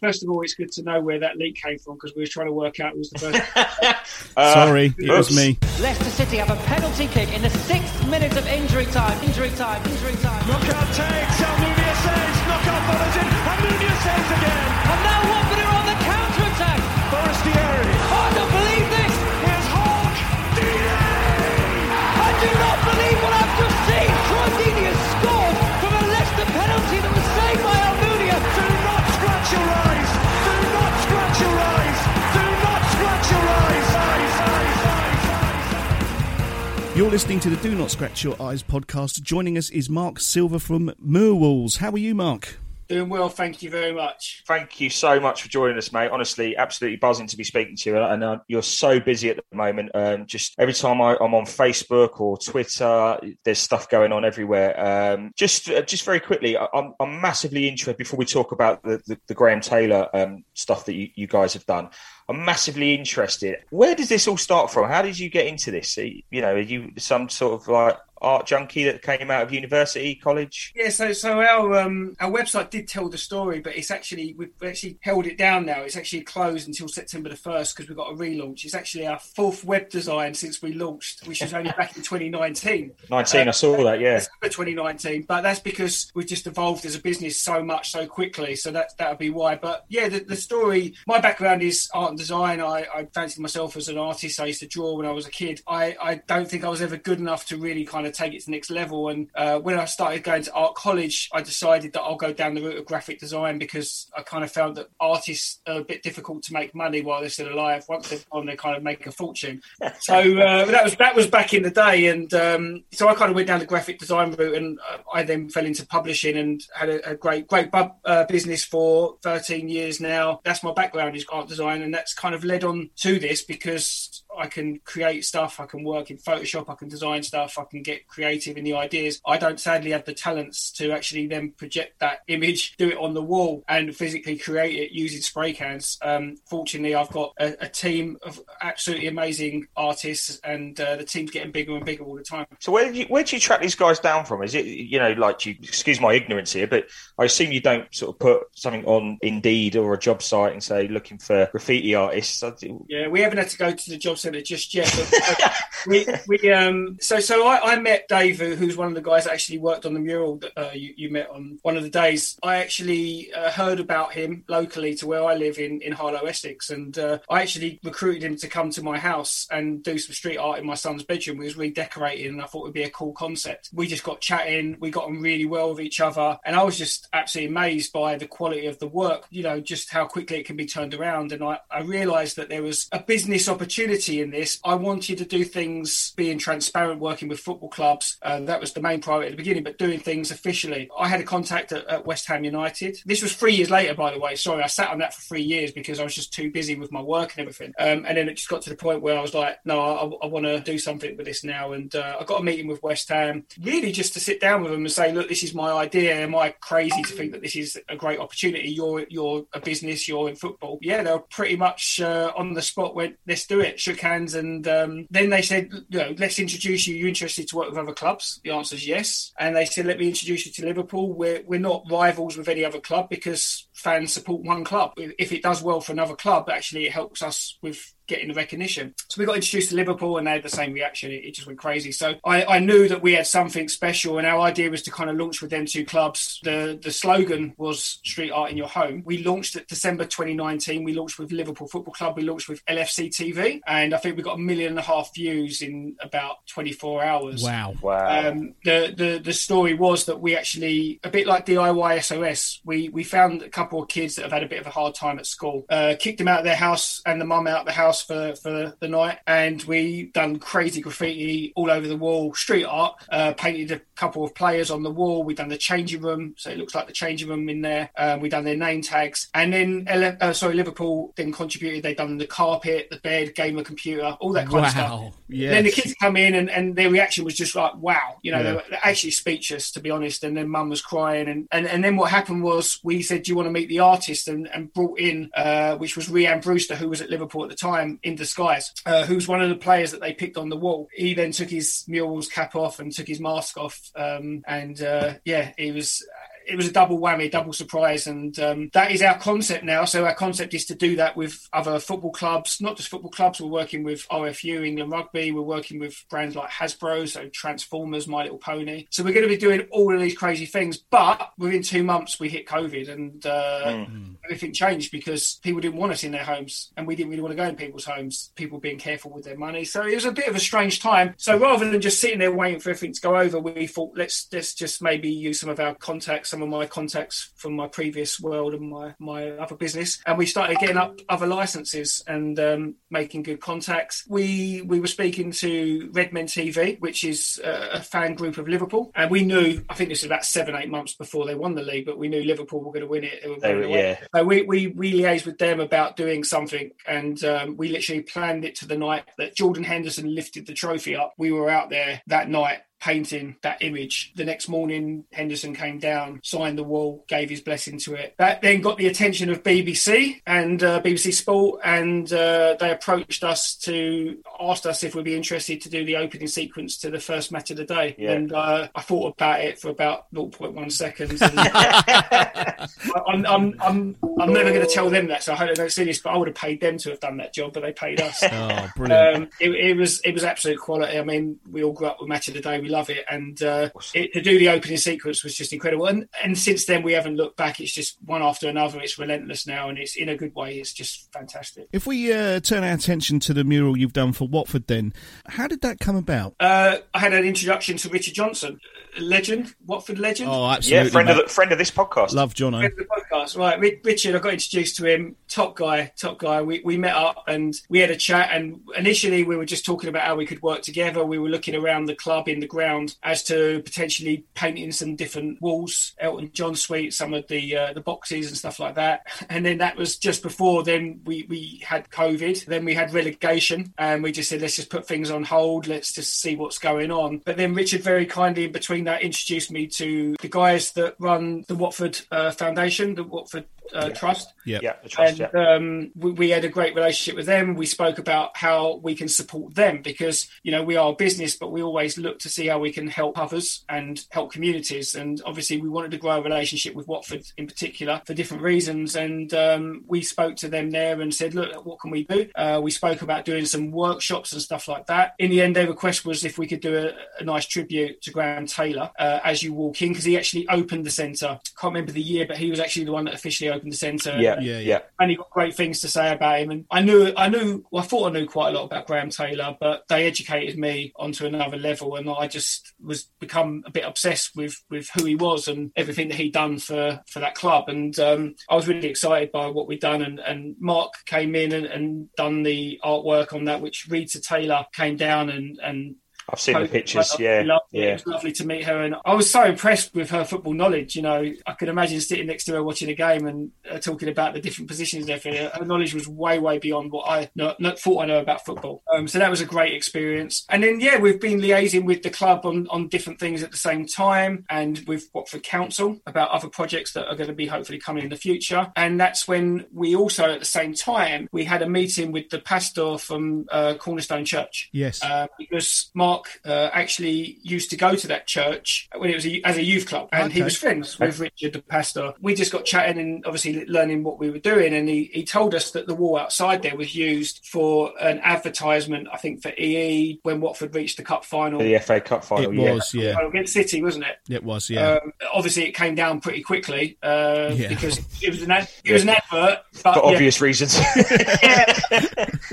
First 0.00 0.22
of 0.22 0.30
all, 0.30 0.42
it's 0.42 0.54
good 0.54 0.70
to 0.72 0.84
know 0.84 1.00
where 1.00 1.18
that 1.18 1.36
leak 1.36 1.60
came 1.60 1.78
from 1.78 1.94
because 1.94 2.14
we 2.14 2.22
were 2.22 2.28
trying 2.28 2.46
to 2.46 2.52
work 2.52 2.78
out 2.78 2.92
who 2.92 2.98
was 2.98 3.10
the 3.10 3.18
first. 3.18 3.42
Uh, 4.36 4.54
Sorry, 4.54 4.94
it 4.98 5.10
was 5.10 5.34
me. 5.34 5.58
Leicester 5.80 6.04
City 6.10 6.36
have 6.36 6.50
a 6.50 6.56
penalty 6.64 7.06
kick 7.08 7.32
in 7.32 7.42
the 7.42 7.50
sixth 7.50 8.06
minute 8.08 8.36
of 8.36 8.46
injury 8.46 8.86
time. 8.86 9.20
Injury 9.24 9.50
time. 9.50 9.84
Injury 9.90 10.14
time. 10.16 10.46
Knockaert 10.46 10.86
takes. 10.94 11.40
Almunia 11.42 11.94
saves. 12.02 12.38
Knockaert 12.46 12.82
follows 12.86 13.16
in. 13.16 13.77
Saves 13.98 14.30
again. 14.30 14.66
And 14.94 15.00
now 15.02 15.26
Watford 15.26 15.58
on 15.58 15.90
the 15.90 15.98
counter 16.06 16.46
attack. 16.46 16.78
Forestieri. 17.10 17.90
I 17.98 18.30
don't 18.30 18.52
believe 18.54 18.86
this. 18.94 19.10
Here's 19.42 19.68
Hogg. 19.74 20.14
Deeney. 20.54 21.82
I 22.14 22.30
do 22.38 22.46
not 22.62 22.78
believe 22.86 23.18
what 23.26 23.34
I've 23.42 23.54
just 23.58 23.74
seen. 23.90 24.06
Troy 24.30 24.46
has 24.86 24.98
scored 25.18 25.56
from 25.82 25.92
a 25.98 26.04
Leicester 26.14 26.46
penalty 26.46 26.98
that 27.02 27.10
was 27.10 27.26
saved 27.42 27.58
by 27.66 27.74
Almunia. 27.74 28.38
Do 28.38 28.66
not 28.86 29.02
scratch 29.18 29.50
your 29.50 29.66
eyes. 29.66 30.10
Do 30.46 30.54
not 30.78 30.92
scratch 31.02 31.36
your 31.42 31.56
eyes. 31.58 31.98
Do 32.38 32.44
not 32.62 32.82
scratch 32.94 33.26
your 33.34 33.46
eyes, 33.50 33.88
eyes, 33.98 34.34
eyes, 34.46 34.78
eyes. 34.94 36.94
You're 36.96 37.10
listening 37.10 37.40
to 37.40 37.50
the 37.50 37.56
Do 37.56 37.74
Not 37.74 37.90
Scratch 37.90 38.22
Your 38.22 38.40
Eyes 38.40 38.62
podcast. 38.62 39.22
Joining 39.22 39.58
us 39.58 39.70
is 39.70 39.90
Mark 39.90 40.20
Silver 40.20 40.60
from 40.60 40.94
Muralls. 41.04 41.78
How 41.78 41.90
are 41.90 41.98
you, 41.98 42.14
Mark? 42.14 42.60
Doing 42.88 43.10
well, 43.10 43.28
thank 43.28 43.62
you 43.62 43.68
very 43.68 43.92
much. 43.92 44.42
Thank 44.46 44.80
you 44.80 44.88
so 44.88 45.20
much 45.20 45.42
for 45.42 45.48
joining 45.50 45.76
us, 45.76 45.92
mate. 45.92 46.10
Honestly, 46.10 46.56
absolutely 46.56 46.96
buzzing 46.96 47.26
to 47.26 47.36
be 47.36 47.44
speaking 47.44 47.76
to 47.76 47.90
you. 47.90 47.98
And 47.98 48.24
uh, 48.24 48.38
you're 48.48 48.62
so 48.62 48.98
busy 48.98 49.28
at 49.28 49.36
the 49.36 49.56
moment. 49.56 49.90
Um, 49.94 50.24
just 50.24 50.54
every 50.58 50.72
time 50.72 51.02
I, 51.02 51.14
I'm 51.20 51.34
on 51.34 51.44
Facebook 51.44 52.18
or 52.18 52.38
Twitter, 52.38 53.18
there's 53.44 53.58
stuff 53.58 53.90
going 53.90 54.10
on 54.12 54.24
everywhere. 54.24 55.12
Um, 55.12 55.32
just, 55.36 55.68
uh, 55.68 55.82
just 55.82 56.04
very 56.06 56.18
quickly, 56.18 56.56
I- 56.56 56.68
I'm, 56.72 56.94
I'm 56.98 57.20
massively 57.20 57.68
interested 57.68 57.98
before 57.98 58.16
we 58.16 58.24
talk 58.24 58.52
about 58.52 58.82
the, 58.82 59.02
the, 59.06 59.18
the 59.26 59.34
Graham 59.34 59.60
Taylor 59.60 60.08
um, 60.14 60.44
stuff 60.54 60.86
that 60.86 60.94
you, 60.94 61.10
you 61.14 61.26
guys 61.26 61.52
have 61.52 61.66
done. 61.66 61.90
I'm 62.30 62.44
massively 62.44 62.94
interested. 62.94 63.64
Where 63.70 63.94
does 63.94 64.08
this 64.08 64.26
all 64.28 64.36
start 64.36 64.70
from? 64.70 64.88
How 64.88 65.02
did 65.02 65.18
you 65.18 65.28
get 65.30 65.46
into 65.46 65.70
this? 65.70 65.96
You 65.96 66.22
know, 66.30 66.54
are 66.54 66.58
you 66.58 66.92
some 66.98 67.28
sort 67.28 67.60
of 67.60 67.68
like 67.68 67.96
art 68.20 68.46
junkie 68.46 68.84
that 68.84 69.02
came 69.02 69.30
out 69.30 69.42
of 69.42 69.52
university, 69.52 70.14
college? 70.14 70.72
Yeah, 70.74 70.90
so 70.90 71.12
so 71.12 71.40
our 71.40 71.78
um, 71.78 72.14
our 72.20 72.30
website 72.30 72.70
did 72.70 72.88
tell 72.88 73.08
the 73.08 73.18
story, 73.18 73.60
but 73.60 73.76
it's 73.76 73.90
actually 73.90 74.34
we've 74.36 74.50
actually 74.62 74.98
held 75.00 75.26
it 75.26 75.38
down 75.38 75.66
now. 75.66 75.82
It's 75.82 75.96
actually 75.96 76.22
closed 76.22 76.66
until 76.66 76.88
September 76.88 77.28
the 77.28 77.36
first 77.36 77.76
because 77.76 77.88
we've 77.88 77.96
got 77.96 78.12
a 78.12 78.14
relaunch. 78.14 78.64
It's 78.64 78.74
actually 78.74 79.06
our 79.06 79.18
fourth 79.18 79.64
web 79.64 79.88
design 79.90 80.34
since 80.34 80.62
we 80.62 80.72
launched, 80.72 81.26
which 81.26 81.42
was 81.42 81.54
only 81.54 81.70
back 81.70 81.96
in 81.96 82.02
2019. 82.02 82.92
19, 83.10 83.48
I 83.48 83.50
saw 83.50 83.84
that, 83.84 84.00
yeah. 84.00 84.18
December 84.18 84.48
2019, 84.48 85.22
but 85.22 85.42
that's 85.42 85.60
because 85.60 86.10
we've 86.14 86.26
just 86.26 86.46
evolved 86.46 86.84
as 86.84 86.94
a 86.94 87.00
business 87.00 87.36
so 87.36 87.62
much 87.62 87.90
so 87.90 88.06
quickly. 88.06 88.56
So 88.56 88.70
that 88.72 88.96
that 88.98 89.10
would 89.10 89.18
be 89.18 89.30
why. 89.30 89.56
But 89.56 89.84
yeah, 89.88 90.08
the, 90.08 90.20
the 90.20 90.36
story. 90.36 90.94
My 91.06 91.20
background 91.20 91.62
is 91.62 91.88
art 91.94 92.10
and 92.10 92.18
design. 92.18 92.60
I, 92.60 92.86
I 92.94 93.04
fancied 93.12 93.40
myself 93.40 93.76
as 93.76 93.88
an 93.88 93.98
artist. 93.98 94.40
I 94.40 94.46
used 94.46 94.60
to 94.60 94.66
draw 94.66 94.96
when 94.96 95.06
I 95.06 95.12
was 95.12 95.26
a 95.26 95.30
kid. 95.30 95.60
I, 95.66 95.96
I 96.00 96.14
don't 96.26 96.48
think 96.48 96.64
I 96.64 96.68
was 96.68 96.82
ever 96.82 96.96
good 96.96 97.18
enough 97.18 97.46
to 97.46 97.56
really 97.56 97.84
kind 97.84 98.06
of 98.06 98.07
take 98.12 98.32
it 98.34 98.40
to 98.40 98.46
the 98.46 98.52
next 98.52 98.70
level. 98.70 99.08
And 99.08 99.28
uh, 99.34 99.58
when 99.58 99.78
I 99.78 99.84
started 99.84 100.22
going 100.22 100.42
to 100.44 100.52
art 100.52 100.74
college, 100.74 101.28
I 101.32 101.42
decided 101.42 101.92
that 101.92 102.02
I'll 102.02 102.16
go 102.16 102.32
down 102.32 102.54
the 102.54 102.62
route 102.62 102.78
of 102.78 102.86
graphic 102.86 103.18
design 103.18 103.58
because 103.58 104.10
I 104.16 104.22
kind 104.22 104.44
of 104.44 104.50
found 104.50 104.76
that 104.76 104.88
artists 105.00 105.60
are 105.66 105.80
a 105.80 105.84
bit 105.84 106.02
difficult 106.02 106.42
to 106.44 106.52
make 106.52 106.74
money 106.74 107.02
while 107.02 107.20
they're 107.20 107.30
still 107.30 107.52
alive. 107.52 107.84
Once 107.88 108.08
they're 108.08 108.18
gone, 108.30 108.46
they 108.46 108.56
kind 108.56 108.76
of 108.76 108.82
make 108.82 109.06
a 109.06 109.12
fortune. 109.12 109.62
So 110.00 110.14
uh, 110.14 110.64
that 110.66 110.84
was 110.84 110.96
that 110.96 111.14
was 111.16 111.26
back 111.26 111.52
in 111.52 111.62
the 111.62 111.70
day, 111.70 112.06
and 112.06 112.32
um, 112.32 112.84
so 112.92 113.08
I 113.08 113.14
kind 113.14 113.30
of 113.30 113.34
went 113.34 113.48
down 113.48 113.58
the 113.58 113.66
graphic 113.66 113.98
design 113.98 114.32
route, 114.32 114.54
and 114.54 114.78
uh, 114.78 114.98
I 115.12 115.22
then 115.22 115.48
fell 115.50 115.66
into 115.66 115.84
publishing 115.86 116.36
and 116.36 116.62
had 116.74 116.88
a, 116.88 117.10
a 117.10 117.14
great 117.14 117.46
great 117.48 117.70
bu- 117.70 117.90
uh, 118.04 118.24
business 118.26 118.64
for 118.64 119.16
13 119.22 119.68
years 119.68 120.00
now. 120.00 120.40
That's 120.44 120.62
my 120.62 120.72
background 120.72 121.16
is 121.16 121.26
art 121.30 121.48
design, 121.48 121.82
and 121.82 121.92
that's 121.92 122.14
kind 122.14 122.34
of 122.34 122.44
led 122.44 122.64
on 122.64 122.90
to 122.96 123.18
this 123.18 123.42
because 123.42 124.22
I 124.36 124.46
can 124.46 124.78
create 124.84 125.24
stuff, 125.24 125.60
I 125.60 125.66
can 125.66 125.84
work 125.84 126.10
in 126.10 126.18
Photoshop, 126.18 126.68
I 126.68 126.74
can 126.74 126.88
design 126.88 127.22
stuff, 127.22 127.58
I 127.58 127.64
can 127.64 127.82
get 127.82 128.06
creative 128.06 128.56
in 128.56 128.64
the 128.64 128.74
ideas. 128.74 129.20
I 129.26 129.38
don't 129.38 129.58
sadly 129.58 129.90
have 129.92 130.04
the 130.04 130.14
talents 130.14 130.70
to 130.72 130.92
actually 130.92 131.26
then 131.26 131.52
project 131.52 131.98
that 132.00 132.20
image, 132.28 132.76
do 132.76 132.88
it 132.88 132.98
on 132.98 133.14
the 133.14 133.22
wall, 133.22 133.64
and 133.68 133.94
physically 133.94 134.38
create 134.38 134.76
it 134.76 134.92
using 134.92 135.20
spray 135.20 135.52
cans. 135.52 135.98
Um, 136.02 136.36
fortunately, 136.46 136.94
I've 136.94 137.10
got 137.10 137.34
a, 137.38 137.64
a 137.64 137.68
team 137.68 138.18
of 138.22 138.40
absolutely 138.60 139.08
amazing 139.08 139.66
artists, 139.76 140.40
and 140.44 140.78
uh, 140.80 140.96
the 140.96 141.04
team's 141.04 141.30
getting 141.30 141.52
bigger 141.52 141.76
and 141.76 141.84
bigger 141.84 142.04
all 142.04 142.16
the 142.16 142.22
time. 142.22 142.46
So 142.60 142.72
where 142.72 142.90
do 142.90 142.98
you 142.98 143.06
where 143.06 143.24
do 143.24 143.36
you 143.36 143.40
track 143.40 143.60
these 143.60 143.74
guys 143.74 143.98
down 143.98 144.24
from? 144.24 144.42
Is 144.42 144.54
it 144.54 144.66
you 144.66 144.98
know 144.98 145.12
like 145.12 145.46
you 145.46 145.56
excuse 145.62 146.00
my 146.00 146.14
ignorance 146.14 146.52
here, 146.52 146.66
but 146.66 146.86
I 147.18 147.24
assume 147.24 147.52
you 147.52 147.60
don't 147.60 147.92
sort 147.94 148.14
of 148.14 148.18
put 148.18 148.42
something 148.52 148.84
on 148.84 149.18
Indeed 149.22 149.76
or 149.76 149.94
a 149.94 149.98
job 149.98 150.22
site 150.22 150.52
and 150.52 150.62
say 150.62 150.88
looking 150.88 151.18
for 151.18 151.48
graffiti 151.50 151.94
artists. 151.94 152.42
Yeah, 152.88 153.08
we 153.08 153.20
haven't 153.20 153.38
had 153.38 153.48
to 153.50 153.58
go 153.58 153.72
to 153.72 153.90
the 153.90 153.96
job 153.96 154.17
just 154.22 154.74
yet. 154.74 154.92
Uh, 154.98 155.50
we, 155.86 156.06
we 156.26 156.52
um, 156.52 156.98
so 157.00 157.20
so 157.20 157.46
I, 157.46 157.72
I 157.72 157.78
met 157.78 158.08
Dave, 158.08 158.38
who's 158.38 158.76
one 158.76 158.88
of 158.88 158.94
the 158.94 159.00
guys 159.00 159.24
that 159.24 159.32
actually 159.32 159.58
worked 159.58 159.86
on 159.86 159.94
the 159.94 160.00
mural 160.00 160.36
that 160.38 160.52
uh, 160.56 160.70
you, 160.72 160.94
you 160.96 161.10
met 161.10 161.30
on 161.30 161.58
one 161.62 161.76
of 161.76 161.82
the 161.82 161.90
days. 161.90 162.38
I 162.42 162.56
actually 162.56 163.32
uh, 163.32 163.50
heard 163.50 163.80
about 163.80 164.12
him 164.12 164.44
locally 164.48 164.94
to 164.96 165.06
where 165.06 165.24
I 165.24 165.34
live 165.34 165.58
in 165.58 165.80
in 165.80 165.92
Harlow, 165.92 166.20
Essex, 166.20 166.70
and 166.70 166.96
uh, 166.98 167.18
I 167.30 167.42
actually 167.42 167.80
recruited 167.82 168.22
him 168.22 168.36
to 168.36 168.48
come 168.48 168.70
to 168.70 168.82
my 168.82 168.98
house 168.98 169.46
and 169.50 169.82
do 169.82 169.98
some 169.98 170.14
street 170.14 170.38
art 170.38 170.58
in 170.58 170.66
my 170.66 170.74
son's 170.74 171.04
bedroom. 171.04 171.38
We 171.38 171.46
was 171.46 171.56
redecorating, 171.56 172.34
and 172.34 172.42
I 172.42 172.46
thought 172.46 172.62
it 172.62 172.68
would 172.68 172.74
be 172.74 172.82
a 172.82 172.90
cool 172.90 173.12
concept. 173.12 173.70
We 173.72 173.86
just 173.86 174.04
got 174.04 174.20
chatting, 174.20 174.76
we 174.80 174.90
got 174.90 175.04
on 175.04 175.20
really 175.20 175.46
well 175.46 175.70
with 175.70 175.80
each 175.80 176.00
other, 176.00 176.38
and 176.44 176.56
I 176.56 176.62
was 176.62 176.78
just 176.78 177.08
absolutely 177.12 177.54
amazed 177.54 177.92
by 177.92 178.16
the 178.16 178.26
quality 178.26 178.66
of 178.66 178.78
the 178.78 178.88
work. 178.88 179.26
You 179.30 179.42
know, 179.42 179.60
just 179.60 179.90
how 179.90 180.06
quickly 180.06 180.38
it 180.38 180.46
can 180.46 180.56
be 180.56 180.66
turned 180.66 180.94
around, 180.94 181.32
and 181.32 181.42
I, 181.42 181.60
I 181.70 181.80
realised 181.80 182.36
that 182.36 182.48
there 182.48 182.62
was 182.62 182.88
a 182.92 183.00
business 183.00 183.48
opportunity 183.48 184.07
in 184.08 184.30
this. 184.30 184.58
I 184.64 184.74
wanted 184.74 185.18
to 185.18 185.24
do 185.24 185.44
things 185.44 186.12
being 186.16 186.38
transparent, 186.38 187.00
working 187.00 187.28
with 187.28 187.40
football 187.40 187.68
clubs. 187.68 188.16
Uh, 188.22 188.40
that 188.40 188.60
was 188.60 188.72
the 188.72 188.80
main 188.80 189.00
priority 189.00 189.28
at 189.28 189.32
the 189.32 189.36
beginning, 189.36 189.64
but 189.64 189.78
doing 189.78 190.00
things 190.00 190.30
officially. 190.30 190.90
I 190.98 191.08
had 191.08 191.20
a 191.20 191.24
contact 191.24 191.72
at, 191.72 191.86
at 191.86 192.06
West 192.06 192.26
Ham 192.28 192.44
United. 192.44 192.98
This 193.04 193.22
was 193.22 193.34
three 193.34 193.54
years 193.54 193.70
later, 193.70 193.94
by 193.94 194.12
the 194.12 194.18
way. 194.18 194.34
Sorry, 194.36 194.62
I 194.62 194.66
sat 194.66 194.90
on 194.90 194.98
that 194.98 195.14
for 195.14 195.20
three 195.22 195.42
years 195.42 195.72
because 195.72 196.00
I 196.00 196.04
was 196.04 196.14
just 196.14 196.32
too 196.32 196.50
busy 196.50 196.76
with 196.76 196.92
my 196.92 197.02
work 197.02 197.32
and 197.32 197.40
everything. 197.40 197.72
Um, 197.78 198.04
and 198.06 198.16
then 198.16 198.28
it 198.28 198.36
just 198.36 198.48
got 198.48 198.62
to 198.62 198.70
the 198.70 198.76
point 198.76 199.02
where 199.02 199.18
I 199.18 199.22
was 199.22 199.34
like, 199.34 199.58
no, 199.64 199.80
I, 199.80 200.26
I 200.26 200.28
want 200.28 200.46
to 200.46 200.60
do 200.60 200.78
something 200.78 201.16
with 201.16 201.26
this 201.26 201.44
now. 201.44 201.72
And 201.72 201.94
uh, 201.94 202.16
I 202.20 202.24
got 202.24 202.40
a 202.40 202.44
meeting 202.44 202.66
with 202.66 202.82
West 202.82 203.08
Ham, 203.08 203.44
really 203.60 203.92
just 203.92 204.14
to 204.14 204.20
sit 204.20 204.40
down 204.40 204.62
with 204.62 204.72
them 204.72 204.80
and 204.80 204.92
say, 204.92 205.12
look, 205.12 205.28
this 205.28 205.42
is 205.42 205.54
my 205.54 205.70
idea. 205.72 206.14
Am 206.14 206.34
I 206.34 206.54
crazy 206.60 207.02
to 207.02 207.12
think 207.12 207.32
that 207.32 207.42
this 207.42 207.56
is 207.56 207.78
a 207.88 207.96
great 207.96 208.18
opportunity? 208.18 208.70
You're 208.70 209.06
you're 209.08 209.46
a 209.52 209.60
business. 209.60 210.08
You're 210.08 210.28
in 210.28 210.36
football. 210.36 210.78
Yeah, 210.80 211.02
they 211.02 211.12
were 211.12 211.18
pretty 211.18 211.56
much 211.56 212.00
uh, 212.00 212.32
on 212.36 212.54
the 212.54 212.62
spot. 212.62 212.94
Went, 212.94 213.16
let's 213.26 213.46
do 213.46 213.60
it. 213.60 213.80
Shook 213.80 213.97
hands, 214.00 214.34
and 214.34 214.66
um, 214.68 215.06
then 215.10 215.30
they 215.30 215.42
said, 215.42 215.70
you 215.88 215.98
know, 215.98 216.14
let's 216.18 216.38
introduce 216.38 216.86
you. 216.86 216.96
You 216.96 217.08
interested 217.08 217.48
to 217.48 217.56
work 217.56 217.70
with 217.70 217.78
other 217.78 217.94
clubs? 217.94 218.40
The 218.44 218.50
answer 218.50 218.76
is 218.76 218.86
yes. 218.86 219.32
And 219.38 219.54
they 219.54 219.64
said, 219.64 219.86
let 219.86 219.98
me 219.98 220.08
introduce 220.08 220.46
you 220.46 220.52
to 220.52 220.66
Liverpool. 220.66 221.12
We're 221.12 221.42
we're 221.46 221.60
not 221.60 221.84
rivals 221.90 222.36
with 222.36 222.48
any 222.48 222.64
other 222.64 222.80
club 222.80 223.08
because 223.08 223.67
fans 223.78 224.12
support 224.12 224.42
one 224.42 224.64
club. 224.64 224.92
If 224.96 225.30
it 225.32 225.42
does 225.42 225.62
well 225.62 225.80
for 225.80 225.92
another 225.92 226.16
club, 226.16 226.50
actually 226.50 226.86
it 226.86 226.92
helps 226.92 227.22
us 227.22 227.56
with 227.62 227.94
getting 228.08 228.28
the 228.28 228.34
recognition. 228.34 228.94
So 229.08 229.20
we 229.20 229.26
got 229.26 229.36
introduced 229.36 229.68
to 229.68 229.76
Liverpool 229.76 230.16
and 230.16 230.26
they 230.26 230.32
had 230.32 230.42
the 230.42 230.48
same 230.48 230.72
reaction. 230.72 231.12
It, 231.12 231.26
it 231.26 231.34
just 231.34 231.46
went 231.46 231.58
crazy. 231.58 231.92
So 231.92 232.14
I, 232.24 232.44
I, 232.44 232.58
knew 232.58 232.88
that 232.88 233.02
we 233.02 233.12
had 233.12 233.26
something 233.26 233.68
special 233.68 234.16
and 234.16 234.26
our 234.26 234.40
idea 234.40 234.70
was 234.70 234.82
to 234.84 234.90
kind 234.90 235.10
of 235.10 235.16
launch 235.16 235.42
with 235.42 235.50
them 235.50 235.66
two 235.66 235.84
clubs. 235.84 236.40
The 236.42 236.78
the 236.82 236.90
slogan 236.90 237.54
was 237.58 238.00
street 238.04 238.30
art 238.30 238.50
in 238.50 238.56
your 238.56 238.66
home. 238.66 239.02
We 239.04 239.22
launched 239.22 239.56
at 239.56 239.68
December 239.68 240.06
2019. 240.06 240.84
We 240.84 240.94
launched 240.94 241.18
with 241.18 241.30
Liverpool 241.30 241.68
Football 241.68 241.92
Club. 241.92 242.16
We 242.16 242.22
launched 242.22 242.48
with 242.48 242.64
LFC 242.64 243.10
TV 243.10 243.60
and 243.66 243.94
I 243.94 243.98
think 243.98 244.16
we 244.16 244.22
got 244.22 244.36
a 244.36 244.40
million 244.40 244.70
and 244.70 244.78
a 244.78 244.82
half 244.82 245.14
views 245.14 245.60
in 245.60 245.96
about 246.00 246.46
24 246.46 247.04
hours. 247.04 247.42
Wow. 247.42 247.74
Wow. 247.82 248.28
Um, 248.28 248.54
the, 248.64 248.94
the 248.96 249.20
the 249.22 249.32
story 249.34 249.74
was 249.74 250.06
that 250.06 250.18
we 250.20 250.34
actually 250.34 250.98
a 251.04 251.10
bit 251.10 251.26
like 251.26 251.44
DIY 251.44 252.02
SOS. 252.02 252.62
We 252.64 252.88
we 252.88 253.04
found 253.04 253.42
a 253.42 253.50
couple 253.50 253.67
of 253.72 253.88
kids 253.88 254.16
that 254.16 254.22
have 254.22 254.32
had 254.32 254.42
a 254.42 254.48
bit 254.48 254.60
of 254.60 254.66
a 254.66 254.70
hard 254.70 254.94
time 254.94 255.18
at 255.18 255.26
school. 255.26 255.64
Uh, 255.68 255.94
kicked 255.98 256.18
them 256.18 256.28
out 256.28 256.40
of 256.40 256.44
their 256.44 256.56
house 256.56 257.02
and 257.06 257.20
the 257.20 257.24
mum 257.24 257.46
out 257.46 257.60
of 257.60 257.66
the 257.66 257.72
house 257.72 258.02
for, 258.02 258.34
for 258.36 258.74
the 258.80 258.88
night, 258.88 259.18
and 259.26 259.62
we 259.64 260.04
done 260.14 260.38
crazy 260.38 260.80
graffiti 260.80 261.52
all 261.56 261.70
over 261.70 261.86
the 261.86 261.96
wall, 261.96 262.34
street 262.34 262.64
art. 262.64 262.94
Uh, 263.10 263.32
painted 263.34 263.72
a 263.72 263.80
couple 263.94 264.24
of 264.24 264.34
players 264.34 264.70
on 264.70 264.82
the 264.82 264.90
wall. 264.90 265.22
We 265.22 265.34
done 265.34 265.48
the 265.48 265.58
changing 265.58 266.02
room, 266.02 266.34
so 266.36 266.50
it 266.50 266.58
looks 266.58 266.74
like 266.74 266.86
the 266.86 266.92
changing 266.92 267.28
room 267.28 267.48
in 267.48 267.62
there. 267.62 267.90
Uh, 267.96 268.18
we 268.20 268.28
done 268.28 268.44
their 268.44 268.56
name 268.56 268.82
tags, 268.82 269.28
and 269.34 269.52
then 269.52 269.86
uh, 269.88 270.32
sorry, 270.32 270.54
Liverpool 270.54 271.12
then 271.16 271.32
contributed. 271.32 271.82
They 271.82 271.94
done 271.94 272.18
the 272.18 272.26
carpet, 272.26 272.88
the 272.90 272.98
bed, 272.98 273.34
gamer 273.34 273.62
computer, 273.62 274.16
all 274.20 274.32
that 274.32 274.48
kind 274.48 274.60
wow. 274.60 274.64
of 274.64 274.70
stuff. 274.70 275.14
Yes. 275.28 275.50
Then 275.52 275.64
the 275.64 275.70
kids 275.70 275.94
come 276.00 276.16
in, 276.16 276.34
and, 276.34 276.50
and 276.50 276.74
their 276.74 276.90
reaction 276.90 277.24
was 277.24 277.34
just 277.34 277.54
like, 277.54 277.74
"Wow!" 277.76 278.16
You 278.22 278.32
know, 278.32 278.38
yeah. 278.38 278.42
they 278.44 278.52
were 278.54 278.62
actually 278.82 279.10
speechless, 279.10 279.70
to 279.72 279.80
be 279.80 279.90
honest. 279.90 280.24
And 280.24 280.36
then 280.36 280.48
Mum 280.48 280.68
was 280.68 280.82
crying, 280.82 281.28
and, 281.28 281.48
and 281.52 281.66
and 281.66 281.84
then 281.84 281.96
what 281.96 282.10
happened 282.10 282.42
was 282.42 282.80
we 282.82 283.02
said, 283.02 283.22
"Do 283.22 283.30
you 283.30 283.36
want 283.36 283.46
to 283.46 283.52
meet 283.58 283.68
the 283.68 283.80
artist?" 283.80 284.28
and, 284.28 284.48
and 284.48 284.72
brought 284.72 284.98
in, 284.98 285.30
uh, 285.36 285.76
which 285.76 285.96
was 285.96 286.08
Rhian 286.08 286.42
Brewster, 286.42 286.76
who 286.76 286.88
was 286.88 287.00
at 287.00 287.10
Liverpool 287.10 287.44
at 287.44 287.50
the 287.50 287.56
time, 287.56 287.98
in 288.02 288.14
disguise, 288.14 288.72
uh, 288.86 289.06
was 289.08 289.28
one 289.28 289.42
of 289.42 289.48
the 289.48 289.56
players 289.56 289.90
that 289.90 290.00
they 290.00 290.12
picked 290.12 290.36
on 290.36 290.48
the 290.48 290.56
wall. 290.56 290.88
He 290.92 291.14
then 291.14 291.32
took 291.32 291.50
his 291.50 291.84
Mule's 291.88 292.28
cap 292.28 292.54
off 292.54 292.78
and 292.78 292.92
took 292.92 293.08
his 293.08 293.20
mask 293.20 293.56
off, 293.56 293.78
um, 293.96 294.42
and 294.46 294.80
uh, 294.82 295.14
yeah, 295.24 295.52
he 295.56 295.72
was 295.72 296.04
it 296.48 296.56
was 296.56 296.66
a 296.66 296.72
double 296.72 296.98
whammy, 296.98 297.30
double 297.30 297.52
surprise, 297.52 298.06
and 298.06 298.38
um, 298.38 298.70
that 298.72 298.90
is 298.90 299.02
our 299.02 299.18
concept 299.18 299.64
now. 299.64 299.84
So 299.84 300.06
our 300.06 300.14
concept 300.14 300.54
is 300.54 300.64
to 300.66 300.74
do 300.74 300.96
that 300.96 301.14
with 301.14 301.46
other 301.52 301.78
football 301.78 302.10
clubs, 302.10 302.58
not 302.60 302.76
just 302.76 302.88
football 302.88 303.10
clubs. 303.10 303.40
We're 303.40 303.48
working 303.48 303.84
with 303.84 304.08
RFU, 304.08 304.66
England 304.66 304.90
Rugby. 304.90 305.30
We're 305.30 305.42
working 305.42 305.78
with 305.78 306.02
brands 306.08 306.34
like 306.34 306.48
Hasbro, 306.48 307.06
so 307.06 307.28
Transformers, 307.28 308.08
My 308.08 308.22
Little 308.22 308.38
Pony. 308.38 308.86
So 308.90 309.04
we're 309.04 309.12
going 309.12 309.28
to 309.28 309.34
be 309.34 309.36
doing 309.36 309.66
all 309.70 309.94
of 309.94 310.00
these 310.00 310.16
crazy 310.16 310.46
things. 310.46 310.78
But 310.78 311.32
within 311.36 311.62
two 311.62 311.82
months, 311.82 312.18
we 312.18 312.30
hit 312.30 312.46
COVID, 312.46 312.90
and 312.90 313.26
uh, 313.26 313.62
mm. 313.66 314.16
everything 314.24 314.54
changed 314.54 314.90
because 314.90 315.38
people 315.42 315.60
didn't 315.60 315.78
want 315.78 315.92
us 315.92 316.02
in 316.02 316.12
their 316.12 316.24
homes, 316.24 316.72
and 316.78 316.86
we 316.86 316.96
didn't 316.96 317.10
really 317.10 317.22
want 317.22 317.32
to 317.32 317.42
go 317.42 317.48
in 317.48 317.56
people's 317.56 317.84
homes. 317.84 318.32
People 318.36 318.58
being 318.58 318.78
careful 318.78 319.10
with 319.10 319.24
their 319.24 319.36
money, 319.36 319.64
so 319.64 319.86
it 319.86 319.94
was 319.94 320.06
a 320.06 320.12
bit 320.12 320.28
of 320.28 320.34
a 320.34 320.40
strange 320.40 320.80
time. 320.80 321.14
So 321.18 321.36
rather 321.36 321.68
than 321.70 321.80
just 321.82 322.00
sitting 322.00 322.20
there 322.20 322.32
waiting 322.32 322.60
for 322.60 322.70
everything 322.70 322.94
to 322.94 323.00
go 323.02 323.16
over, 323.16 323.38
we 323.38 323.66
thought 323.66 323.92
let's 323.96 324.26
let's 324.32 324.54
just 324.54 324.80
maybe 324.80 325.10
use 325.10 325.40
some 325.40 325.50
of 325.50 325.60
our 325.60 325.74
contacts, 325.74 326.32
some 326.38 326.52
of 326.52 326.56
my 326.56 326.66
contacts 326.66 327.32
from 327.34 327.56
my 327.56 327.66
previous 327.66 328.20
world 328.20 328.54
and 328.54 328.70
my, 328.70 328.94
my 329.00 329.30
other 329.30 329.56
business. 329.56 330.00
And 330.06 330.16
we 330.16 330.24
started 330.24 330.58
getting 330.58 330.76
up 330.76 331.00
other 331.08 331.26
licenses 331.26 332.04
and 332.06 332.38
um, 332.38 332.74
making 332.90 333.24
good 333.24 333.40
contacts. 333.40 334.04
We 334.08 334.62
we 334.62 334.78
were 334.78 334.86
speaking 334.86 335.32
to 335.32 335.90
Redmen 335.92 336.26
TV, 336.26 336.78
which 336.80 337.02
is 337.02 337.40
a, 337.42 337.78
a 337.78 337.80
fan 337.80 338.14
group 338.14 338.38
of 338.38 338.46
Liverpool. 338.46 338.92
And 338.94 339.10
we 339.10 339.24
knew, 339.24 339.64
I 339.68 339.74
think 339.74 339.88
this 339.88 340.02
was 340.02 340.06
about 340.06 340.24
seven, 340.24 340.54
eight 340.54 340.70
months 340.70 340.94
before 340.94 341.26
they 341.26 341.34
won 341.34 341.56
the 341.56 341.62
league, 341.62 341.86
but 341.86 341.98
we 341.98 342.08
knew 342.08 342.22
Liverpool 342.22 342.60
were 342.60 342.72
going 342.72 342.82
to 342.82 342.86
win 342.86 343.04
it. 343.04 343.40
They 343.40 343.54
were, 343.54 343.66
yeah. 343.66 343.98
So 344.14 344.22
we, 344.22 344.42
we, 344.42 344.68
we 344.68 344.92
liaised 344.92 345.26
with 345.26 345.38
them 345.38 345.58
about 345.58 345.96
doing 345.96 346.22
something. 346.22 346.70
And 346.86 347.22
um, 347.24 347.56
we 347.56 347.68
literally 347.68 348.02
planned 348.02 348.44
it 348.44 348.54
to 348.56 348.68
the 348.68 348.78
night 348.78 349.04
that 349.18 349.34
Jordan 349.34 349.64
Henderson 349.64 350.14
lifted 350.14 350.46
the 350.46 350.54
trophy 350.54 350.94
up. 350.94 351.14
We 351.18 351.32
were 351.32 351.50
out 351.50 351.70
there 351.70 352.00
that 352.06 352.30
night 352.30 352.58
painting 352.80 353.36
that 353.42 353.62
image. 353.62 354.12
The 354.16 354.24
next 354.24 354.48
morning, 354.48 355.04
Henderson 355.12 355.54
came 355.54 355.78
down, 355.78 356.20
signed 356.22 356.58
the 356.58 356.64
wall, 356.64 357.04
gave 357.08 357.30
his 357.30 357.40
blessing 357.40 357.78
to 357.80 357.94
it. 357.94 358.14
That 358.18 358.42
then 358.42 358.60
got 358.60 358.78
the 358.78 358.86
attention 358.86 359.30
of 359.30 359.42
BBC 359.42 360.20
and 360.26 360.62
uh, 360.62 360.80
BBC 360.82 361.14
Sport, 361.14 361.60
and 361.64 362.10
uh, 362.12 362.56
they 362.58 362.70
approached 362.70 363.24
us 363.24 363.56
to 363.56 364.18
asked 364.40 364.66
us 364.66 364.84
if 364.84 364.94
we'd 364.94 365.04
be 365.04 365.16
interested 365.16 365.60
to 365.62 365.68
do 365.68 365.84
the 365.84 365.96
opening 365.96 366.28
sequence 366.28 366.78
to 366.78 366.90
the 366.90 367.00
first 367.00 367.32
match 367.32 367.50
of 367.50 367.56
the 367.56 367.64
day. 367.64 367.94
Yeah. 367.98 368.12
And 368.12 368.32
uh, 368.32 368.68
I 368.74 368.82
thought 368.82 369.14
about 369.14 369.40
it 369.40 369.60
for 369.60 369.68
about 369.68 370.12
0.1 370.14 370.72
seconds. 370.72 371.20
And 371.20 371.38
I'm, 373.06 373.26
I'm, 373.26 373.54
I'm, 373.60 373.96
I'm 374.20 374.32
never 374.32 374.50
going 374.52 374.66
to 374.66 374.72
tell 374.72 374.90
them 374.90 375.08
that, 375.08 375.22
so 375.22 375.32
I 375.32 375.36
hope 375.36 375.48
they 375.48 375.54
don't 375.54 375.72
see 375.72 375.84
this. 375.84 376.00
But 376.00 376.14
I 376.14 376.16
would 376.16 376.28
have 376.28 376.36
paid 376.36 376.60
them 376.60 376.78
to 376.78 376.90
have 376.90 377.00
done 377.00 377.16
that 377.18 377.34
job, 377.34 377.52
but 377.52 377.62
they 377.62 377.72
paid 377.72 378.00
us. 378.00 378.22
Oh, 378.38 378.68
brilliant! 378.76 379.16
Um, 379.16 379.28
it, 379.40 379.50
it, 379.50 379.76
was 379.76 380.00
it 380.02 380.12
was 380.12 380.22
absolute 380.22 380.58
quality. 380.58 380.96
I 380.96 381.02
mean, 381.02 381.38
we 381.50 381.64
all 381.64 381.72
grew 381.72 381.88
up 381.88 381.96
with 381.98 382.08
Match 382.08 382.28
of 382.28 382.34
the 382.34 382.40
Day. 382.40 382.60
We 382.60 382.67
love 382.68 382.90
it, 382.90 383.04
and 383.10 383.40
uh, 383.42 383.70
it, 383.94 384.12
to 384.12 384.20
do 384.20 384.38
the 384.38 384.48
opening 384.48 384.76
sequence 384.76 385.24
was 385.24 385.34
just 385.34 385.52
incredible. 385.52 385.86
And 385.86 386.08
and 386.22 386.36
since 386.38 386.64
then 386.66 386.82
we 386.82 386.92
haven't 386.92 387.16
looked 387.16 387.36
back. 387.36 387.60
It's 387.60 387.72
just 387.72 387.98
one 388.04 388.22
after 388.22 388.48
another. 388.48 388.80
It's 388.80 388.98
relentless 388.98 389.46
now, 389.46 389.68
and 389.68 389.78
it's 389.78 389.96
in 389.96 390.08
a 390.08 390.16
good 390.16 390.34
way. 390.34 390.58
It's 390.58 390.72
just 390.72 391.12
fantastic. 391.12 391.68
If 391.72 391.86
we 391.86 392.12
uh, 392.12 392.40
turn 392.40 392.64
our 392.64 392.72
attention 392.72 393.20
to 393.20 393.34
the 393.34 393.44
mural 393.44 393.76
you've 393.76 393.92
done 393.92 394.12
for 394.12 394.28
Watford, 394.28 394.66
then 394.66 394.92
how 395.26 395.46
did 395.46 395.62
that 395.62 395.78
come 395.80 395.96
about? 395.96 396.34
Uh, 396.40 396.78
I 396.94 396.98
had 396.98 397.12
an 397.12 397.24
introduction 397.24 397.76
to 397.78 397.88
Richard 397.88 398.14
Johnson, 398.14 398.60
legend, 398.98 399.54
Watford 399.66 399.98
legend. 399.98 400.30
Oh, 400.30 400.46
absolutely, 400.46 400.86
yeah, 400.86 400.92
friend 400.92 401.08
mate. 401.08 401.18
of 401.18 401.26
the, 401.26 401.32
friend 401.32 401.52
of 401.52 401.58
this 401.58 401.70
podcast. 401.70 402.12
Love 402.14 402.34
John. 402.34 402.52
Friend 402.52 402.72
of 402.72 402.78
the 402.78 402.84
podcast, 402.84 403.36
right? 403.36 403.58
Richard, 403.84 404.14
I 404.14 404.18
got 404.18 404.32
introduced 404.32 404.76
to 404.76 404.86
him. 404.86 405.16
Top 405.28 405.56
guy, 405.56 405.92
top 405.96 406.18
guy. 406.18 406.42
We 406.42 406.60
we 406.64 406.76
met 406.76 406.94
up 406.94 407.24
and 407.26 407.54
we 407.68 407.78
had 407.80 407.90
a 407.90 407.96
chat. 407.96 408.30
And 408.32 408.60
initially, 408.76 409.24
we 409.24 409.36
were 409.36 409.44
just 409.44 409.64
talking 409.64 409.88
about 409.88 410.02
how 410.02 410.16
we 410.16 410.26
could 410.26 410.42
work 410.42 410.62
together. 410.62 411.04
We 411.04 411.18
were 411.18 411.28
looking 411.28 411.54
around 411.54 411.86
the 411.86 411.94
club 411.94 412.28
in 412.28 412.40
the 412.40 412.46
ground 412.46 412.96
as 413.02 413.22
to 413.24 413.62
potentially 413.64 414.24
painting 414.34 414.72
some 414.72 414.96
different 414.96 415.40
walls, 415.40 415.94
Elton 415.98 416.30
John 416.32 416.54
suite, 416.54 416.94
some 416.94 417.14
of 417.14 417.26
the 417.28 417.56
uh, 417.56 417.72
the 417.72 417.80
boxes 417.80 418.28
and 418.28 418.36
stuff 418.36 418.58
like 418.58 418.74
that. 418.76 419.06
And 419.30 419.44
then 419.44 419.58
that 419.58 419.76
was 419.76 419.98
just 419.98 420.22
before. 420.22 420.64
Then 420.64 421.00
we 421.04 421.26
we 421.28 421.62
had 421.64 421.90
COVID. 421.90 422.46
Then 422.46 422.64
we 422.64 422.74
had 422.74 422.94
relegation, 422.94 423.72
and 423.76 424.02
we 424.02 424.10
just 424.10 424.30
said 424.30 424.40
let's 424.40 424.56
just 424.56 424.70
put 424.70 424.86
things 424.86 425.10
on 425.10 425.22
hold. 425.22 425.66
Let's 425.66 425.92
just 425.92 426.20
see 426.20 426.34
what's 426.34 426.58
going 426.58 426.90
on. 426.90 427.18
But 427.24 427.36
then 427.36 427.54
Richard 427.54 427.82
very 427.82 428.06
kindly 428.06 428.44
in 428.44 428.52
between 428.52 428.77
that 428.84 429.02
introduced 429.02 429.50
me 429.50 429.66
to 429.66 430.16
the 430.20 430.28
guys 430.28 430.72
that 430.72 430.94
run 430.98 431.44
the 431.48 431.54
Watford 431.54 432.00
uh, 432.10 432.30
Foundation, 432.30 432.94
the 432.94 433.04
Watford 433.04 433.46
uh, 433.74 433.86
Yeah. 433.88 433.94
Trust. 433.94 434.34
Yeah. 434.44 434.58
Yeah, 434.62 434.76
the 434.82 434.88
trust. 434.88 435.20
And 435.20 435.30
yeah. 435.32 435.54
um, 435.54 435.90
we, 435.94 436.12
we 436.12 436.30
had 436.30 436.44
a 436.44 436.48
great 436.48 436.74
relationship 436.74 437.16
with 437.16 437.26
them. 437.26 437.54
We 437.54 437.66
spoke 437.66 437.98
about 437.98 438.36
how 438.36 438.76
we 438.76 438.94
can 438.94 439.08
support 439.08 439.54
them 439.54 439.82
because, 439.82 440.28
you 440.42 440.52
know, 440.52 440.62
we 440.62 440.76
are 440.76 440.92
a 440.92 440.96
business, 440.96 441.36
but 441.36 441.52
we 441.52 441.62
always 441.62 441.98
look 441.98 442.18
to 442.20 442.28
see 442.28 442.46
how 442.46 442.58
we 442.58 442.72
can 442.72 442.88
help 442.88 443.18
others 443.18 443.64
and 443.68 444.04
help 444.10 444.32
communities. 444.32 444.94
And 444.94 445.20
obviously, 445.24 445.60
we 445.60 445.68
wanted 445.68 445.90
to 445.92 445.98
grow 445.98 446.18
a 446.18 446.22
relationship 446.22 446.74
with 446.74 446.88
Watford 446.88 447.24
in 447.36 447.46
particular 447.46 448.02
for 448.06 448.14
different 448.14 448.42
reasons. 448.42 448.96
And 448.96 449.32
um, 449.34 449.84
we 449.86 450.02
spoke 450.02 450.36
to 450.36 450.48
them 450.48 450.70
there 450.70 451.00
and 451.00 451.14
said, 451.14 451.34
look, 451.34 451.64
what 451.66 451.80
can 451.80 451.90
we 451.90 452.04
do? 452.04 452.28
Uh, 452.34 452.60
we 452.62 452.70
spoke 452.70 453.02
about 453.02 453.24
doing 453.24 453.44
some 453.44 453.70
workshops 453.70 454.32
and 454.32 454.40
stuff 454.40 454.68
like 454.68 454.86
that. 454.86 455.14
In 455.18 455.30
the 455.30 455.42
end, 455.42 455.56
their 455.56 455.68
request 455.68 456.04
was 456.06 456.24
if 456.24 456.38
we 456.38 456.46
could 456.46 456.60
do 456.60 456.76
a, 456.76 456.92
a 457.20 457.24
nice 457.24 457.46
tribute 457.46 458.00
to 458.02 458.10
Graham 458.10 458.46
Taylor 458.46 458.90
uh, 458.98 459.20
as 459.24 459.42
you 459.42 459.52
walk 459.52 459.82
in 459.82 459.90
because 459.90 460.04
he 460.04 460.16
actually 460.16 460.48
opened 460.48 460.86
the 460.86 460.90
centre. 460.90 461.38
Can't 461.60 461.74
remember 461.74 461.92
the 461.92 462.00
year, 462.00 462.26
but 462.26 462.38
he 462.38 462.50
was 462.50 462.60
actually 462.60 462.84
the 462.84 462.92
one 462.92 463.04
that 463.04 463.14
officially 463.14 463.50
opened 463.50 463.57
the 463.64 463.72
centre. 463.72 464.16
Yeah, 464.18 464.40
Yeah, 464.40 464.58
yeah. 464.58 464.80
And 464.98 465.10
he 465.10 465.16
got 465.16 465.30
great 465.30 465.54
things 465.54 465.80
to 465.80 465.88
say 465.88 466.12
about 466.12 466.40
him. 466.40 466.50
And 466.50 466.64
I 466.70 466.82
knew, 466.82 467.12
I 467.16 467.28
knew, 467.28 467.64
well, 467.70 467.82
I 467.82 467.86
thought 467.86 468.08
I 468.08 468.12
knew 468.12 468.26
quite 468.26 468.50
a 468.50 468.58
lot 468.58 468.64
about 468.64 468.86
Graham 468.86 469.10
Taylor, 469.10 469.56
but 469.58 469.84
they 469.88 470.06
educated 470.06 470.58
me 470.58 470.92
onto 470.96 471.26
another 471.26 471.56
level, 471.56 471.96
and 471.96 472.08
I 472.10 472.26
just 472.26 472.72
was 472.82 473.04
become 473.18 473.62
a 473.66 473.70
bit 473.70 473.84
obsessed 473.84 474.36
with 474.36 474.62
with 474.70 474.88
who 474.94 475.04
he 475.04 475.16
was 475.16 475.48
and 475.48 475.72
everything 475.76 476.08
that 476.08 476.16
he'd 476.16 476.32
done 476.32 476.58
for 476.58 477.00
for 477.06 477.20
that 477.20 477.34
club. 477.34 477.68
And 477.68 477.98
um, 477.98 478.34
I 478.48 478.54
was 478.54 478.68
really 478.68 478.88
excited 478.88 479.32
by 479.32 479.46
what 479.46 479.66
we'd 479.66 479.80
done. 479.80 480.02
And, 480.02 480.18
and 480.20 480.56
Mark 480.58 480.92
came 481.06 481.34
in 481.34 481.52
and, 481.52 481.66
and 481.66 482.14
done 482.14 482.42
the 482.42 482.80
artwork 482.84 483.32
on 483.32 483.44
that, 483.44 483.60
which 483.60 483.86
Rita 483.88 484.20
Taylor 484.20 484.66
came 484.72 484.96
down 484.96 485.30
and 485.30 485.58
and 485.62 485.96
I've 486.30 486.40
seen 486.40 486.60
the 486.60 486.68
pictures. 486.68 487.16
Yeah, 487.18 487.42
lovely. 487.44 487.88
It 487.88 487.92
was 487.94 488.06
lovely 488.06 488.32
to 488.32 488.46
meet 488.46 488.64
her, 488.64 488.82
and 488.82 488.96
I 489.04 489.14
was 489.14 489.30
so 489.30 489.44
impressed 489.44 489.94
with 489.94 490.10
her 490.10 490.24
football 490.24 490.52
knowledge. 490.52 490.94
You 490.96 491.02
know, 491.02 491.32
I 491.46 491.52
could 491.52 491.68
imagine 491.68 492.00
sitting 492.00 492.26
next 492.26 492.44
to 492.44 492.52
her 492.52 492.62
watching 492.62 492.90
a 492.90 492.94
game 492.94 493.26
and 493.26 493.50
uh, 493.70 493.78
talking 493.78 494.08
about 494.08 494.34
the 494.34 494.40
different 494.40 494.68
positions 494.68 495.06
there. 495.06 495.18
For 495.18 495.30
her. 495.30 495.50
her 495.54 495.64
knowledge 495.64 495.94
was 495.94 496.06
way, 496.06 496.38
way 496.38 496.58
beyond 496.58 496.92
what 496.92 497.08
I 497.08 497.30
know, 497.34 497.54
not 497.58 497.78
thought 497.78 498.02
I 498.02 498.06
know 498.06 498.20
about 498.20 498.44
football. 498.44 498.82
Um, 498.92 499.08
so 499.08 499.18
that 499.18 499.30
was 499.30 499.40
a 499.40 499.46
great 499.46 499.74
experience. 499.74 500.44
And 500.48 500.62
then, 500.62 500.80
yeah, 500.80 500.98
we've 500.98 501.20
been 501.20 501.40
liaising 501.40 501.84
with 501.84 502.02
the 502.02 502.10
club 502.10 502.44
on, 502.44 502.66
on 502.68 502.88
different 502.88 503.18
things 503.18 503.42
at 503.42 503.50
the 503.50 503.56
same 503.56 503.86
time, 503.86 504.44
and 504.50 504.80
with 504.86 505.08
Watford 505.14 505.42
Council 505.42 506.00
about 506.06 506.30
other 506.30 506.48
projects 506.48 506.92
that 506.92 507.06
are 507.06 507.16
going 507.16 507.28
to 507.28 507.34
be 507.34 507.46
hopefully 507.46 507.78
coming 507.78 508.04
in 508.04 508.10
the 508.10 508.16
future. 508.16 508.70
And 508.76 509.00
that's 509.00 509.26
when 509.26 509.66
we 509.72 509.94
also, 509.96 510.30
at 510.30 510.40
the 510.40 510.44
same 510.44 510.74
time, 510.74 511.28
we 511.32 511.44
had 511.44 511.62
a 511.62 511.68
meeting 511.68 512.12
with 512.12 512.28
the 512.30 512.38
pastor 512.38 512.98
from 512.98 513.46
uh, 513.50 513.74
Cornerstone 513.78 514.24
Church 514.24 514.68
Yes. 514.72 515.02
uh, 515.02 515.26
because 515.38 515.90
Mark 515.94 516.17
uh, 516.44 516.70
actually 516.72 517.38
used 517.42 517.70
to 517.70 517.76
go 517.76 517.94
to 517.94 518.06
that 518.08 518.26
church 518.26 518.88
when 518.96 519.10
it 519.10 519.14
was 519.14 519.26
a, 519.26 519.40
as 519.44 519.56
a 519.56 519.62
youth 519.64 519.86
club, 519.86 520.08
and 520.12 520.32
he 520.32 520.42
was 520.42 520.56
friends 520.56 520.98
with 520.98 521.18
Richard, 521.18 521.52
the 521.52 521.62
pastor. 521.62 522.14
We 522.20 522.34
just 522.34 522.52
got 522.52 522.64
chatting 522.64 522.98
and 522.98 523.24
obviously 523.26 523.64
learning 523.66 524.02
what 524.04 524.18
we 524.18 524.30
were 524.30 524.38
doing, 524.38 524.74
and 524.74 524.88
he, 524.88 525.10
he 525.12 525.24
told 525.24 525.54
us 525.54 525.70
that 525.72 525.86
the 525.86 525.94
wall 525.94 526.16
outside 526.18 526.62
there 526.62 526.76
was 526.76 526.94
used 526.94 527.44
for 527.46 527.92
an 528.00 528.20
advertisement, 528.20 529.08
I 529.12 529.16
think, 529.16 529.42
for 529.42 529.50
EE 529.50 530.20
when 530.22 530.40
Watford 530.40 530.74
reached 530.74 530.96
the 530.96 531.02
cup 531.02 531.24
final. 531.24 531.58
The 531.60 531.78
FA 531.78 532.00
Cup 532.00 532.24
final. 532.24 532.50
it 532.50 532.56
yeah. 532.56 532.72
was, 532.74 532.94
yeah. 532.94 533.14
Final 533.14 533.30
Against 533.30 533.52
City, 533.52 533.82
wasn't 533.82 534.04
it? 534.04 534.18
It 534.34 534.44
was, 534.44 534.68
yeah. 534.70 534.98
Um, 535.02 535.12
obviously, 535.32 535.64
it 535.66 535.72
came 535.72 535.94
down 535.94 536.20
pretty 536.20 536.42
quickly 536.42 536.96
uh, 537.02 537.50
Yeah. 537.54 537.68
because 537.68 537.98
it 538.22 538.30
was 538.30 538.42
an 538.42 538.50
ad- 538.50 538.68
it 538.84 538.92
was 538.92 539.02
an 539.02 539.10
advert, 539.10 539.60
but 539.82 539.94
For 539.94 540.00
yeah, 540.04 540.12
obvious 540.14 540.40
reasons. 540.40 540.78
yeah, 541.42 541.74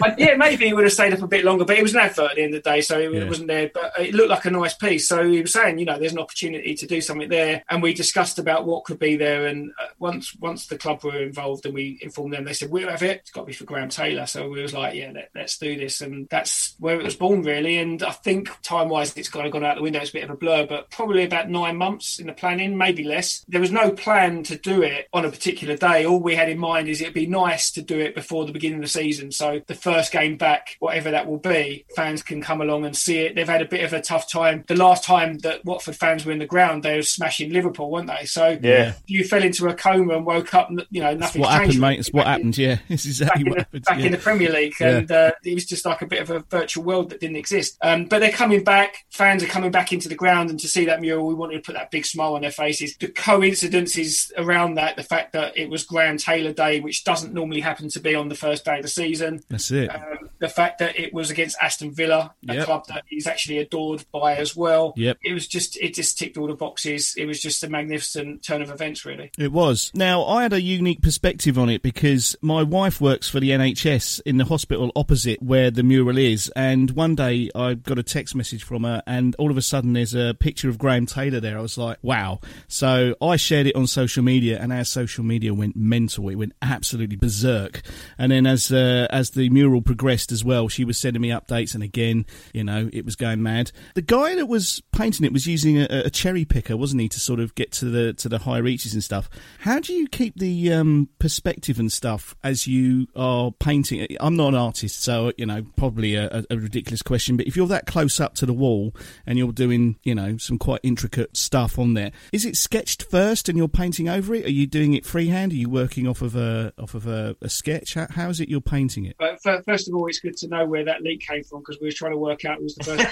I- 0.04 0.16
yeah, 0.18 0.36
maybe 0.36 0.66
he 0.66 0.74
would 0.74 0.84
have 0.84 0.94
stayed 0.94 1.14
up 1.14 1.22
a 1.22 1.28
bit 1.28 1.44
longer, 1.46 1.66
but 1.66 1.78
it 1.78 1.82
was 1.84 1.94
an 1.94 2.02
advert 2.02 2.32
at 2.32 2.36
the 2.36 2.44
end 2.44 2.54
of 2.56 2.64
the 2.64 2.70
day, 2.70 2.82
so 2.82 3.00
it 3.00 3.12
Yeah. 3.14 3.26
wasn't 3.26 3.48
there. 3.48 3.55
But 3.74 3.94
it 4.00 4.14
looked 4.14 4.30
like 4.30 4.46
a 4.46 4.52
nice 4.52 4.74
piece. 4.74 5.08
So 5.08 5.28
he 5.28 5.42
was 5.42 5.54
saying, 5.54 5.80
you 5.80 5.86
know, 5.86 5.98
there's 5.98 6.14
an 6.14 6.20
opportunity 6.20 6.76
to 6.76 6.88
do 6.88 7.02
something 7.02 7.30
there, 7.30 7.64
and 7.70 7.82
we 7.82 7.94
discussed 7.94 8.40
about 8.40 8.66
what 8.66 8.86
could 8.86 9.00
be 9.00 9.16
there. 9.16 9.48
And 9.48 9.72
uh, 9.82 9.88
once 10.00 10.36
once 10.36 10.68
the 10.68 10.78
club 10.78 11.04
were 11.04 11.22
involved, 11.22 11.66
and 11.66 11.74
we 11.74 12.00
informed 12.02 12.34
them, 12.34 12.46
they 12.46 12.54
said 12.54 12.72
we'll 12.72 12.90
have 12.90 13.04
it. 13.04 13.22
It's 13.22 13.32
got 13.32 13.42
to 13.42 13.48
be 13.48 13.54
for 13.54 13.66
Graham 13.66 13.90
Taylor. 13.90 14.26
So 14.26 14.50
we 14.50 14.62
was 14.62 14.74
like, 14.74 14.96
yeah, 14.96 15.12
let, 15.14 15.30
let's 15.36 15.58
do 15.58 15.78
this, 15.78 16.02
and 16.02 16.28
that's 16.30 16.76
where 16.80 17.00
it 17.00 17.04
was 17.04 17.16
born, 17.16 17.44
really. 17.44 17.78
And 17.78 18.02
I 18.04 18.12
think 18.12 18.50
time 18.62 18.90
wise, 18.90 19.16
it's 19.16 19.30
kind 19.30 19.46
of 19.46 19.54
gone 19.54 19.64
out 19.64 19.76
the 19.76 19.82
window. 19.84 20.00
It's 20.00 20.10
a 20.10 20.14
bit 20.14 20.24
of 20.24 20.30
a 20.30 20.38
blur, 20.38 20.66
but 20.68 20.90
probably 20.92 21.24
about 21.24 21.50
nine 21.50 21.78
months 21.78 22.20
in 22.20 22.28
the 22.28 22.34
planning, 22.34 22.78
maybe 22.78 23.04
less. 23.04 23.46
There 23.48 23.62
was 23.62 23.72
no 23.72 23.92
plan 23.92 24.44
to 24.44 24.58
do 24.58 24.82
it 24.82 25.08
on 25.14 25.26
a 25.26 25.32
particular 25.32 25.78
day. 25.78 26.06
All 26.06 26.20
we 26.20 26.36
had 26.36 26.50
in 26.50 26.60
mind 26.60 26.88
is 26.88 27.02
it'd 27.02 27.14
be 27.14 27.28
nice 27.28 27.72
to 27.72 27.82
do 27.82 28.00
it 28.00 28.16
before 28.16 28.46
the 28.46 28.52
beginning 28.52 28.80
of 28.80 28.84
the 28.84 28.90
season. 28.90 29.32
So 29.32 29.62
the 29.68 29.76
first 29.76 30.12
game 30.12 30.38
back, 30.38 30.78
whatever 30.80 31.12
that 31.12 31.28
will 31.28 31.38
be, 31.38 31.86
fans 31.96 32.24
can 32.24 32.42
come 32.42 32.62
along 32.62 32.86
and 32.86 32.96
see 32.96 33.20
it. 33.20 33.35
They've 33.36 33.48
had 33.48 33.62
a 33.62 33.65
bit 33.65 33.84
of 33.84 33.94
a 33.94 34.01
tough 34.01 34.30
time. 34.32 34.63
The 34.68 34.75
last 34.75 35.04
time 35.04 35.39
that 35.39 35.63
Watford 35.65 35.96
fans 35.96 36.25
were 36.25 36.32
in 36.32 36.39
the 36.39 36.46
ground, 36.46 36.84
they 36.84 36.96
were 36.96 37.04
smashing 37.04 37.51
Liverpool, 37.51 37.92
weren't 37.92 38.08
they? 38.08 38.25
So 38.25 38.58
Yeah. 38.62 38.94
you 39.06 39.24
fell 39.24 39.44
into 39.44 39.68
a 39.68 39.74
coma 39.75 40.15
and 40.15 40.25
woke 40.25 40.54
up, 40.54 40.70
you 40.89 41.01
know, 41.01 41.13
nothing 41.13 41.42
what 41.42 41.51
happened, 41.51 41.80
mate. 41.80 42.00
It's 42.00 42.12
what 42.13 42.25
happened, 42.27 42.58
yeah. 42.58 42.77
It's 42.89 43.06
exactly 43.06 43.44
back, 43.44 43.46
in 43.46 43.50
what 43.50 43.58
the, 43.58 43.62
happened. 43.63 43.84
back 43.86 44.00
yeah. 44.00 44.06
in 44.06 44.12
the 44.13 44.18
Premier 44.18 44.51
League, 44.51 44.74
and 44.82 45.12
uh, 45.12 45.32
it 45.44 45.54
was 45.54 45.65
just 45.65 45.86
like 45.86 46.01
a 46.01 46.06
bit 46.08 46.22
of 46.22 46.30
a 46.32 46.39
virtual 46.50 46.84
world 46.84 47.10
that 47.10 47.20
didn't 47.20 47.36
exist. 47.36 47.77
Um, 47.82 48.06
but 48.06 48.20
they're 48.20 48.32
coming 48.32 48.63
back. 48.63 49.06
Fans 49.12 49.44
are 49.44 49.48
coming 49.48 49.72
back 49.72 49.92
into 49.92 50.08
the 50.10 50.15
ground, 50.15 50.50
and 50.50 50.60
to 50.62 50.68
see 50.68 50.86
that 50.86 51.01
mural, 51.01 51.27
we 51.27 51.34
wanted 51.34 51.56
to 51.56 51.62
put 51.62 51.75
that 51.75 51.92
big 51.92 52.06
smile 52.06 52.36
on 52.36 52.42
their 52.42 52.51
faces. 52.51 52.96
The 52.98 53.10
coincidences 53.10 54.32
around 54.38 54.75
that, 54.75 54.96
the 54.96 55.04
fact 55.04 55.34
that 55.34 55.58
it 55.58 55.70
was 55.70 55.84
Graham 55.84 56.18
Taylor 56.18 56.54
Day, 56.54 56.80
which 56.80 57.04
doesn't 57.04 57.34
normally 57.34 57.62
happen 57.62 57.89
to 57.89 58.00
be 58.00 58.15
on 58.15 58.30
the 58.30 58.36
first 58.36 58.65
day 58.65 58.77
of 58.77 58.82
the 58.84 58.88
season. 58.88 59.42
That's 59.50 59.72
it. 59.72 59.94
Um, 59.94 60.30
the 60.39 60.50
fact 60.50 60.80
that 60.80 61.00
it 61.00 61.13
was 61.13 61.30
against 61.32 61.58
Aston 61.62 61.94
Villa, 61.94 62.34
a 62.50 62.56
Yep. 62.56 62.65
club 62.65 62.86
that 62.88 63.04
he's 63.25 63.32
actually 63.32 63.58
adored 63.58 64.05
by 64.12 64.36
as 64.36 64.55
well. 64.55 64.94
Yep. 64.96 65.17
It 65.24 65.34
was 65.34 65.48
just, 65.48 65.77
it 65.77 65.94
just 65.94 66.17
ticked 66.17 66.38
all 66.38 66.48
the 66.48 66.55
boxes. 66.55 67.15
It 67.17 67.25
was 67.25 67.41
just 67.41 67.63
a 67.63 67.70
magnificent 67.70 68.44
turn 68.44 68.62
of 68.62 68.70
events, 68.70 69.05
really. 69.05 69.32
It 69.38 69.51
was. 69.51 69.91
Now, 69.94 70.24
I 70.25 70.44
had 70.44 70.53
a 70.53 70.62
unique 70.62 71.01
perspective 71.01 71.58
on 71.58 71.70
it 71.70 71.82
because 71.82 72.36
my 72.41 72.63
wife 72.63 73.01
works 73.01 73.29
for 73.29 73.39
the 73.39 73.50
NHS 73.51 74.22
in 74.25 74.38
the 74.38 74.46
hospital 74.46 74.91
opposite 74.96 75.41
where 75.41 75.72
the 75.72 75.84
mural 75.84 76.17
is. 76.17 76.51
And 76.55 76.91
one 76.91 77.15
day 77.15 77.50
I 77.55 77.74
got 77.74 78.00
a 78.00 78.03
text 78.03 78.36
message 78.36 78.63
from 78.63 78.84
her, 78.84 79.01
and 79.08 79.36
all 79.39 79.51
of 79.51 79.58
a 79.58 79.62
sudden 79.62 79.94
there's 79.94 80.13
a 80.13 80.36
picture 80.39 80.70
of 80.70 80.77
Graham 80.77 81.05
Taylor 81.05 81.39
there. 81.39 81.58
I 81.58 81.62
was 81.62 81.77
like, 81.77 81.98
wow. 82.01 82.39
So 82.67 83.15
I 83.22 83.36
shared 83.36 83.67
it 83.67 83.75
on 83.75 83.88
social 83.88 84.24
media, 84.24 84.60
and 84.60 84.72
our 84.72 84.86
social 84.86 85.24
media 85.24 85.53
went 85.53 85.75
mental. 85.75 86.29
It 86.29 86.36
went 86.36 86.53
absolutely 86.62 87.15
berserk. 87.15 87.82
And 88.17 88.32
then 88.32 88.46
as 88.46 88.72
uh, 88.72 89.08
as 89.10 89.32
the 89.32 89.50
mural 89.50 89.82
progressed 89.82 90.32
as 90.32 90.44
well, 90.44 90.67
she 90.67 90.86
was 90.86 91.00
sending 91.00 91.22
me 91.22 91.29
updates, 91.29 91.74
and 91.74 91.84
again, 91.84 92.25
you 92.53 92.63
know, 92.63 92.89
it 92.94 93.05
was 93.05 93.15
going 93.16 93.42
mad. 93.44 93.72
The 93.94 94.02
guy 94.02 94.36
that 94.36 94.48
was 94.48 94.82
painting 94.92 95.26
it 95.26 95.34
was 95.34 95.48
using 95.48 95.80
a, 95.80 95.88
a 95.90 96.10
cherry 96.10 96.46
picker, 96.46 96.78
wasn't 96.78 97.02
he, 97.02 97.10
to 97.10 97.20
sort 97.20 97.40
of 97.40 97.56
get 97.56 97.72
to 97.74 97.86
the 97.86 98.14
to 98.14 98.30
the 98.30 98.40
high 98.40 98.58
reaches 98.58 98.94
and 98.94 99.04
stuff. 99.04 99.30
How 99.60 99.80
do 99.80 99.94
you 99.94 100.08
keep 100.08 100.36
the 100.38 100.74
um, 100.74 101.10
perspective 101.20 101.80
and 101.80 101.92
stuff 101.92 102.36
as 102.44 102.68
you 102.68 103.08
are 103.16 103.52
painting? 103.52 104.06
I'm 104.20 104.36
not 104.36 104.50
an 104.50 104.56
artist, 104.56 105.02
so 105.02 105.32
you 105.38 105.46
know, 105.46 105.66
probably 105.76 106.16
a, 106.16 106.44
a 106.50 106.58
ridiculous 106.58 107.02
question. 107.02 107.38
But 107.38 107.48
if 107.48 107.56
you're 107.56 107.68
that 107.68 107.86
close 107.86 108.20
up 108.20 108.36
to 108.36 108.46
the 108.46 108.54
wall 108.54 108.96
and 109.26 109.38
you're 109.38 109.52
doing, 109.52 109.98
you 110.04 110.16
know, 110.16 110.38
some 110.38 110.58
quite 110.58 110.82
intricate 110.84 111.36
stuff 111.38 111.80
on 111.80 111.94
there, 111.94 112.12
is 112.32 112.46
it 112.46 112.56
sketched 112.56 113.04
first 113.04 113.50
and 113.50 113.58
you're 113.58 113.68
painting 113.68 114.10
over 114.10 114.36
it? 114.36 114.46
Are 114.46 114.52
you 114.52 114.68
doing 114.68 114.94
it 114.94 115.06
freehand? 115.06 115.52
Are 115.52 115.56
you 115.56 115.70
working 115.70 116.08
off 116.08 116.22
of 116.22 116.36
a 116.36 116.74
off 116.78 116.94
of 116.94 117.08
a, 117.08 117.36
a 117.42 117.50
sketch? 117.50 117.94
How, 117.94 118.08
how 118.10 118.30
is 118.30 118.40
it 118.40 118.50
you're 118.50 118.62
painting 118.62 119.06
it? 119.06 119.16
But 119.18 119.42
first 119.42 119.88
of 119.88 119.96
all, 119.96 120.08
it's 120.08 120.20
good 120.20 120.38
to 120.38 120.48
know 120.48 120.66
where 120.66 120.86
that 120.86 121.02
leak 121.02 121.22
came 121.22 121.44
from 121.44 121.60
because 121.60 121.80
we 121.80 121.88
were 121.88 121.94
trying 121.94 122.12
to 122.12 122.18
work 122.18 122.46
out 122.46 122.58
who 122.58 122.64
was 122.64 122.76
the 122.76 122.84
first. 122.98 123.05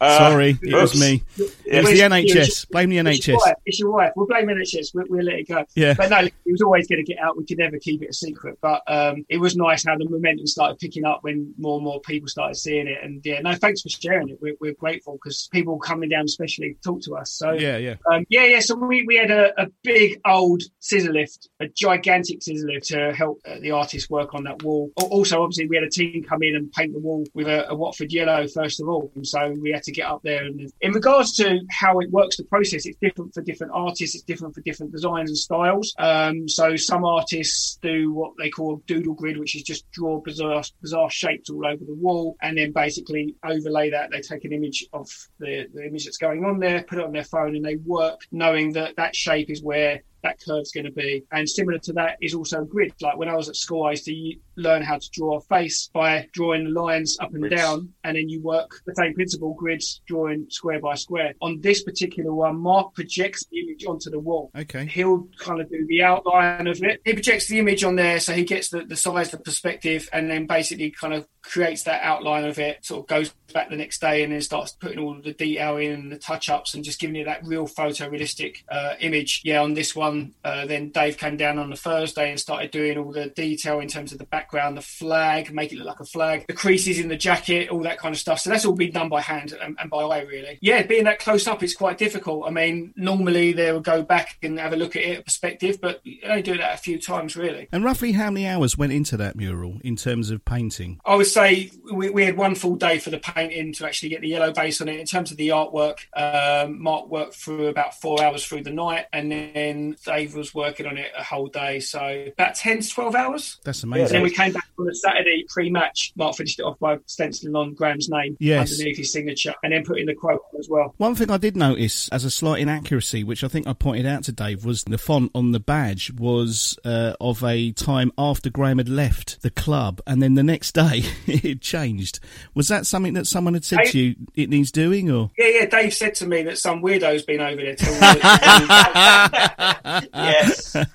Uh, 0.00 0.18
Sorry, 0.18 0.58
it 0.60 0.74
was 0.74 0.98
me. 1.00 1.22
It 1.38 1.82
was 1.84 1.92
the 1.92 2.00
NHS. 2.00 2.68
Blame 2.70 2.90
the 2.90 2.98
It's 2.98 3.26
your 3.26 3.36
NHS. 3.38 3.46
wife. 3.46 3.54
It's 3.64 3.78
your 3.80 3.90
wife. 3.92 4.12
We'll 4.16 4.26
blame 4.26 4.46
NHS. 4.46 4.88
We'll, 4.92 5.04
we'll 5.08 5.24
let 5.24 5.36
it 5.36 5.48
go. 5.48 5.64
Yeah. 5.76 5.94
But 5.94 6.10
no, 6.10 6.18
it 6.18 6.32
was 6.46 6.60
always 6.62 6.88
going 6.88 7.04
to 7.04 7.10
get 7.10 7.22
out. 7.22 7.36
We 7.38 7.46
could 7.46 7.58
never 7.58 7.78
keep 7.78 8.02
it 8.02 8.10
a 8.10 8.12
secret. 8.12 8.58
But 8.60 8.82
um, 8.88 9.24
it 9.28 9.38
was 9.38 9.56
nice 9.56 9.84
how 9.86 9.96
the 9.96 10.06
momentum 10.08 10.46
started 10.46 10.78
picking 10.78 11.04
up 11.04 11.20
when 11.22 11.54
more 11.58 11.76
and 11.76 11.84
more 11.84 12.00
people 12.00 12.28
started 12.28 12.56
seeing 12.56 12.88
it. 12.88 12.98
And 13.02 13.20
yeah, 13.24 13.40
no, 13.40 13.54
thanks 13.54 13.82
for 13.82 13.88
sharing 13.88 14.28
it. 14.30 14.38
We're, 14.42 14.56
we're 14.60 14.74
grateful 14.74 15.14
because 15.14 15.48
people 15.52 15.78
coming 15.78 16.08
down 16.08 16.24
especially 16.24 16.76
talk 16.84 17.00
to 17.02 17.16
us. 17.16 17.32
So 17.32 17.52
Yeah, 17.52 17.76
yeah. 17.76 17.94
um, 18.10 18.26
yeah, 18.28 18.44
yeah. 18.44 18.60
So 18.60 18.74
we, 18.74 19.04
we 19.06 19.16
had 19.16 19.30
a, 19.30 19.58
a 19.62 19.68
big 19.84 20.20
old 20.26 20.62
scissor 20.80 21.12
lift, 21.12 21.48
a 21.60 21.68
gigantic 21.68 22.42
scissor 22.42 22.66
lift 22.66 22.86
to 22.88 23.12
help 23.14 23.40
uh, 23.46 23.58
the 23.60 23.70
artist 23.70 24.10
work 24.10 24.34
on 24.34 24.44
that 24.44 24.62
wall. 24.62 24.90
Also, 24.96 25.40
obviously, 25.42 25.68
we 25.68 25.76
had 25.76 25.84
a 25.84 25.90
team 25.90 26.24
come 26.28 26.42
in 26.42 26.56
and 26.56 26.70
paint 26.72 26.92
the 26.92 26.98
wall 27.00 27.24
with 27.32 27.46
a, 27.46 27.70
a 27.70 27.74
Watford 27.74 28.12
yellow 28.12 28.46
first 28.48 28.80
of 28.80 28.88
all. 28.88 28.93
So 29.22 29.54
we 29.60 29.72
had 29.72 29.82
to 29.84 29.92
get 29.92 30.06
up 30.06 30.22
there. 30.22 30.44
And 30.44 30.72
in 30.80 30.92
regards 30.92 31.36
to 31.36 31.60
how 31.70 31.98
it 32.00 32.10
works, 32.10 32.36
the 32.36 32.44
process, 32.44 32.86
it's 32.86 32.98
different 32.98 33.34
for 33.34 33.42
different 33.42 33.72
artists. 33.74 34.14
It's 34.14 34.24
different 34.24 34.54
for 34.54 34.60
different 34.62 34.92
designs 34.92 35.30
and 35.30 35.38
styles. 35.38 35.94
Um, 35.98 36.48
so 36.48 36.76
some 36.76 37.04
artists 37.04 37.78
do 37.82 38.12
what 38.12 38.32
they 38.38 38.50
call 38.50 38.82
doodle 38.86 39.14
grid, 39.14 39.38
which 39.38 39.56
is 39.56 39.62
just 39.62 39.90
draw 39.92 40.20
bizarre, 40.20 40.62
bizarre 40.80 41.10
shapes 41.10 41.50
all 41.50 41.66
over 41.66 41.84
the 41.84 41.94
wall 41.94 42.36
and 42.42 42.58
then 42.58 42.72
basically 42.72 43.36
overlay 43.44 43.90
that. 43.90 44.10
They 44.10 44.20
take 44.20 44.44
an 44.44 44.52
image 44.52 44.86
of 44.92 45.08
the, 45.38 45.66
the 45.72 45.86
image 45.86 46.04
that's 46.04 46.18
going 46.18 46.44
on 46.44 46.58
there, 46.58 46.82
put 46.82 46.98
it 46.98 47.04
on 47.04 47.12
their 47.12 47.24
phone, 47.24 47.56
and 47.56 47.64
they 47.64 47.76
work 47.76 48.20
knowing 48.30 48.72
that 48.72 48.96
that 48.96 49.14
shape 49.16 49.50
is 49.50 49.62
where 49.62 50.02
that 50.24 50.40
curve's 50.40 50.72
going 50.72 50.86
to 50.86 50.92
be. 50.92 51.22
And 51.30 51.48
similar 51.48 51.78
to 51.80 51.92
that 51.92 52.16
is 52.20 52.34
also 52.34 52.64
grid. 52.64 52.92
Like 53.00 53.16
when 53.16 53.28
I 53.28 53.36
was 53.36 53.48
at 53.48 53.56
school, 53.56 53.84
I 53.84 53.90
used 53.90 54.06
to 54.06 54.34
learn 54.56 54.82
how 54.82 54.98
to 54.98 55.10
draw 55.12 55.36
a 55.36 55.40
face 55.40 55.88
by 55.92 56.28
drawing 56.32 56.64
the 56.64 56.70
lines 56.70 57.16
up 57.20 57.32
and 57.32 57.42
Grids. 57.42 57.56
down, 57.56 57.92
and 58.02 58.16
then 58.16 58.28
you 58.28 58.40
work 58.42 58.80
the 58.86 58.94
same 58.94 59.14
principle, 59.14 59.54
grids, 59.54 60.00
drawing 60.06 60.46
square 60.50 60.80
by 60.80 60.94
square. 60.94 61.34
On 61.40 61.60
this 61.60 61.82
particular 61.82 62.32
one, 62.32 62.58
Mark 62.58 62.94
projects 62.94 63.44
the 63.50 63.60
image 63.60 63.84
onto 63.86 64.10
the 64.10 64.18
wall. 64.18 64.50
Okay. 64.56 64.86
He'll 64.86 65.28
kind 65.38 65.60
of 65.60 65.68
do 65.68 65.86
the 65.88 66.02
outline 66.02 66.66
of 66.66 66.82
it. 66.82 67.00
He 67.04 67.12
projects 67.12 67.46
the 67.48 67.58
image 67.58 67.84
on 67.84 67.96
there, 67.96 68.18
so 68.20 68.32
he 68.32 68.44
gets 68.44 68.68
the, 68.70 68.84
the 68.84 68.96
size, 68.96 69.30
the 69.30 69.38
perspective, 69.38 70.08
and 70.12 70.30
then 70.30 70.46
basically 70.46 70.90
kind 70.90 71.14
of 71.14 71.26
creates 71.42 71.82
that 71.84 72.02
outline 72.02 72.44
of 72.44 72.58
it. 72.58 72.84
Sort 72.84 73.00
of 73.00 73.06
goes 73.06 73.34
back 73.52 73.68
the 73.68 73.76
next 73.76 74.00
day 74.00 74.22
and 74.22 74.32
then 74.32 74.40
starts 74.40 74.72
putting 74.72 74.98
all 74.98 75.14
the 75.22 75.32
detail 75.32 75.76
in 75.76 75.92
and 75.92 76.12
the 76.12 76.18
touch 76.18 76.48
ups 76.48 76.74
and 76.74 76.82
just 76.82 76.98
giving 76.98 77.16
you 77.16 77.24
that 77.24 77.44
real 77.44 77.66
photorealistic 77.66 78.64
uh, 78.70 78.94
image. 79.00 79.42
Yeah, 79.44 79.62
on 79.62 79.74
this 79.74 79.94
one, 79.94 80.13
Uh, 80.44 80.66
then 80.66 80.90
Dave 80.90 81.18
came 81.18 81.36
down 81.36 81.58
on 81.58 81.70
the 81.70 81.76
Thursday 81.76 82.30
and 82.30 82.38
started 82.38 82.70
doing 82.70 82.98
all 82.98 83.12
the 83.12 83.28
detail 83.28 83.80
in 83.80 83.88
terms 83.88 84.12
of 84.12 84.18
the 84.18 84.24
background, 84.26 84.76
the 84.76 84.82
flag, 84.82 85.52
make 85.52 85.72
it 85.72 85.78
look 85.78 85.86
like 85.86 86.00
a 86.00 86.04
flag, 86.04 86.46
the 86.46 86.52
creases 86.52 86.98
in 86.98 87.08
the 87.08 87.16
jacket, 87.16 87.70
all 87.70 87.82
that 87.82 87.98
kind 87.98 88.14
of 88.14 88.20
stuff. 88.20 88.40
So 88.40 88.50
that's 88.50 88.64
all 88.64 88.74
been 88.74 88.92
done 88.92 89.08
by 89.08 89.20
hand 89.20 89.52
and, 89.60 89.76
and 89.78 89.90
by 89.90 90.02
eye, 90.02 90.22
really. 90.22 90.58
Yeah, 90.60 90.82
being 90.82 91.04
that 91.04 91.18
close 91.18 91.46
up, 91.46 91.62
it's 91.62 91.74
quite 91.74 91.98
difficult. 91.98 92.46
I 92.46 92.50
mean, 92.50 92.92
normally 92.96 93.52
they 93.52 93.72
would 93.72 93.84
go 93.84 94.02
back 94.02 94.38
and 94.42 94.58
have 94.58 94.72
a 94.72 94.76
look 94.76 94.96
at 94.96 95.02
it, 95.02 95.24
perspective, 95.24 95.78
but 95.80 96.00
you 96.04 96.18
only 96.24 96.42
do 96.42 96.56
that 96.58 96.74
a 96.74 96.78
few 96.78 96.98
times, 96.98 97.36
really. 97.36 97.68
And 97.72 97.84
roughly 97.84 98.12
how 98.12 98.30
many 98.30 98.46
hours 98.46 98.76
went 98.78 98.92
into 98.92 99.16
that 99.18 99.36
mural 99.36 99.78
in 99.82 99.96
terms 99.96 100.30
of 100.30 100.44
painting? 100.44 101.00
I 101.04 101.16
would 101.16 101.26
say 101.26 101.70
we, 101.92 102.10
we 102.10 102.24
had 102.24 102.36
one 102.36 102.54
full 102.54 102.76
day 102.76 102.98
for 102.98 103.10
the 103.10 103.18
painting 103.18 103.72
to 103.74 103.86
actually 103.86 104.10
get 104.10 104.20
the 104.20 104.28
yellow 104.28 104.52
base 104.52 104.80
on 104.80 104.88
it. 104.88 105.00
In 105.00 105.06
terms 105.06 105.30
of 105.30 105.36
the 105.36 105.48
artwork, 105.48 105.98
um, 106.16 106.82
Mark 106.82 107.08
worked 107.08 107.34
through 107.34 107.68
about 107.68 108.00
four 108.00 108.22
hours 108.22 108.44
through 108.44 108.62
the 108.62 108.70
night, 108.70 109.06
and 109.12 109.30
then 109.30 109.96
Dave 110.04 110.34
was 110.34 110.54
working 110.54 110.86
on 110.86 110.98
it 110.98 111.10
a 111.16 111.22
whole 111.22 111.46
day. 111.48 111.80
So 111.80 112.26
about 112.36 112.54
10 112.54 112.80
to 112.80 112.88
12 112.90 113.14
hours. 113.14 113.58
That's 113.64 113.82
And 113.82 113.92
amazing. 113.92 114.12
then 114.12 114.22
we 114.22 114.30
came 114.30 114.52
back 114.52 114.66
on 114.78 114.88
a 114.88 114.94
Saturday 114.94 115.44
pre-match. 115.48 116.12
Mark 116.16 116.36
finished 116.36 116.58
it 116.60 116.62
off 116.62 116.78
by 116.78 116.98
stenciling 117.06 117.56
on 117.56 117.74
Graham's 117.74 118.08
name 118.08 118.36
Yes. 118.40 118.72
underneath 118.72 118.98
his 118.98 119.12
signature, 119.12 119.54
and 119.62 119.72
then 119.72 119.84
putting 119.84 120.06
the 120.06 120.14
quote 120.14 120.40
on 120.52 120.60
as 120.60 120.68
well. 120.68 120.94
One 120.98 121.14
thing 121.14 121.30
I 121.30 121.36
did 121.38 121.56
notice 121.56 122.08
as 122.10 122.24
a 122.24 122.30
slight 122.30 122.60
inaccuracy, 122.60 123.24
which 123.24 123.42
I 123.44 123.48
think 123.48 123.66
I 123.66 123.72
pointed 123.72 124.06
out 124.06 124.24
to 124.24 124.32
Dave, 124.32 124.64
was 124.64 124.84
the 124.84 124.98
font 124.98 125.30
on 125.34 125.52
the 125.52 125.60
badge 125.60 126.12
was 126.12 126.78
uh, 126.84 127.14
of 127.20 127.42
a 127.42 127.72
time 127.72 128.12
after 128.18 128.50
Graham 128.50 128.78
had 128.78 128.88
left 128.88 129.42
the 129.42 129.50
club, 129.50 130.00
and 130.06 130.22
then 130.22 130.34
the 130.34 130.42
next 130.42 130.72
day 130.72 131.02
it 131.26 131.60
changed. 131.60 132.20
Was 132.54 132.68
that 132.68 132.86
something 132.86 133.14
that 133.14 133.26
someone 133.26 133.54
had 133.54 133.64
said 133.64 133.80
I- 133.80 133.84
to 133.86 133.98
you 133.98 134.14
it 134.34 134.50
needs 134.50 134.70
doing, 134.70 135.10
or? 135.10 135.30
Yeah, 135.38 135.46
yeah. 135.48 135.66
Dave 135.66 135.94
said 135.94 136.14
to 136.16 136.26
me 136.26 136.42
that 136.42 136.58
some 136.58 136.82
weirdo's 136.82 137.22
been 137.24 137.40
over 137.40 137.62
there. 137.62 137.74
Till 139.84 140.02
yes. 140.14 140.76
um, 140.76 140.86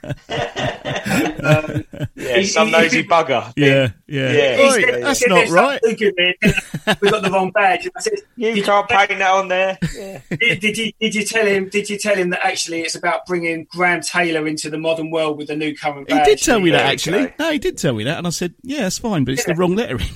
Yeah, 2.16 2.42
some 2.44 2.72
nosy 2.72 3.04
bugger. 3.04 3.54
Yeah, 3.56 3.90
yeah. 4.08 4.32
Yeah. 4.32 4.56
He 4.58 4.64
Oi, 4.64 4.82
said- 4.82 5.04
that's 5.04 5.28
not 5.28 5.50
right. 5.50 5.80
something 5.84 5.98
good 5.98 6.14
there. 6.18 6.96
We 7.02 7.12
got 7.12 7.24
the 7.24 7.30
wrong 7.30 7.52
badge. 7.52 7.88
I 7.96 8.00
said, 8.02 8.14
You 8.36 8.56
did, 8.56 8.66
can't 8.66 8.90
paint 8.90 9.10
that 9.10 9.32
on 9.32 9.48
there. 9.48 9.78
Yeah. 9.96 10.22
did, 10.38 10.60
did 10.60 10.78
you 10.78 10.92
did 11.00 11.16
you 11.16 11.24
tell 11.24 11.46
him? 11.46 11.70
Did 11.70 11.90
you 11.90 11.98
tell 11.98 12.16
him 12.16 12.32
that 12.32 12.46
actually 12.46 12.82
it's 12.82 12.96
about 12.96 13.26
bringing 13.28 13.66
Graham 13.70 14.02
Taylor 14.02 14.48
into 14.48 14.70
the 14.70 14.78
modern 14.78 15.12
world 15.12 15.38
with 15.38 15.48
the 15.50 15.56
new 15.56 15.76
current 15.76 16.12
He 16.12 16.20
did 16.24 16.40
tell 16.40 16.60
me 16.60 16.72
that 16.72 16.86
actually. 16.86 17.28
go. 17.28 17.34
No, 17.40 17.52
he 17.52 17.60
did 17.60 17.78
tell 17.78 17.94
me 17.94 18.04
that, 18.06 18.18
and 18.18 18.28
I 18.28 18.32
said, 18.32 18.54
"Yeah, 18.64 18.88
it's 18.88 18.98
fine, 18.98 19.24
but 19.24 19.34
it's 19.36 19.46
the 19.46 19.56
wrong 19.56 19.76
lettering." 19.76 20.08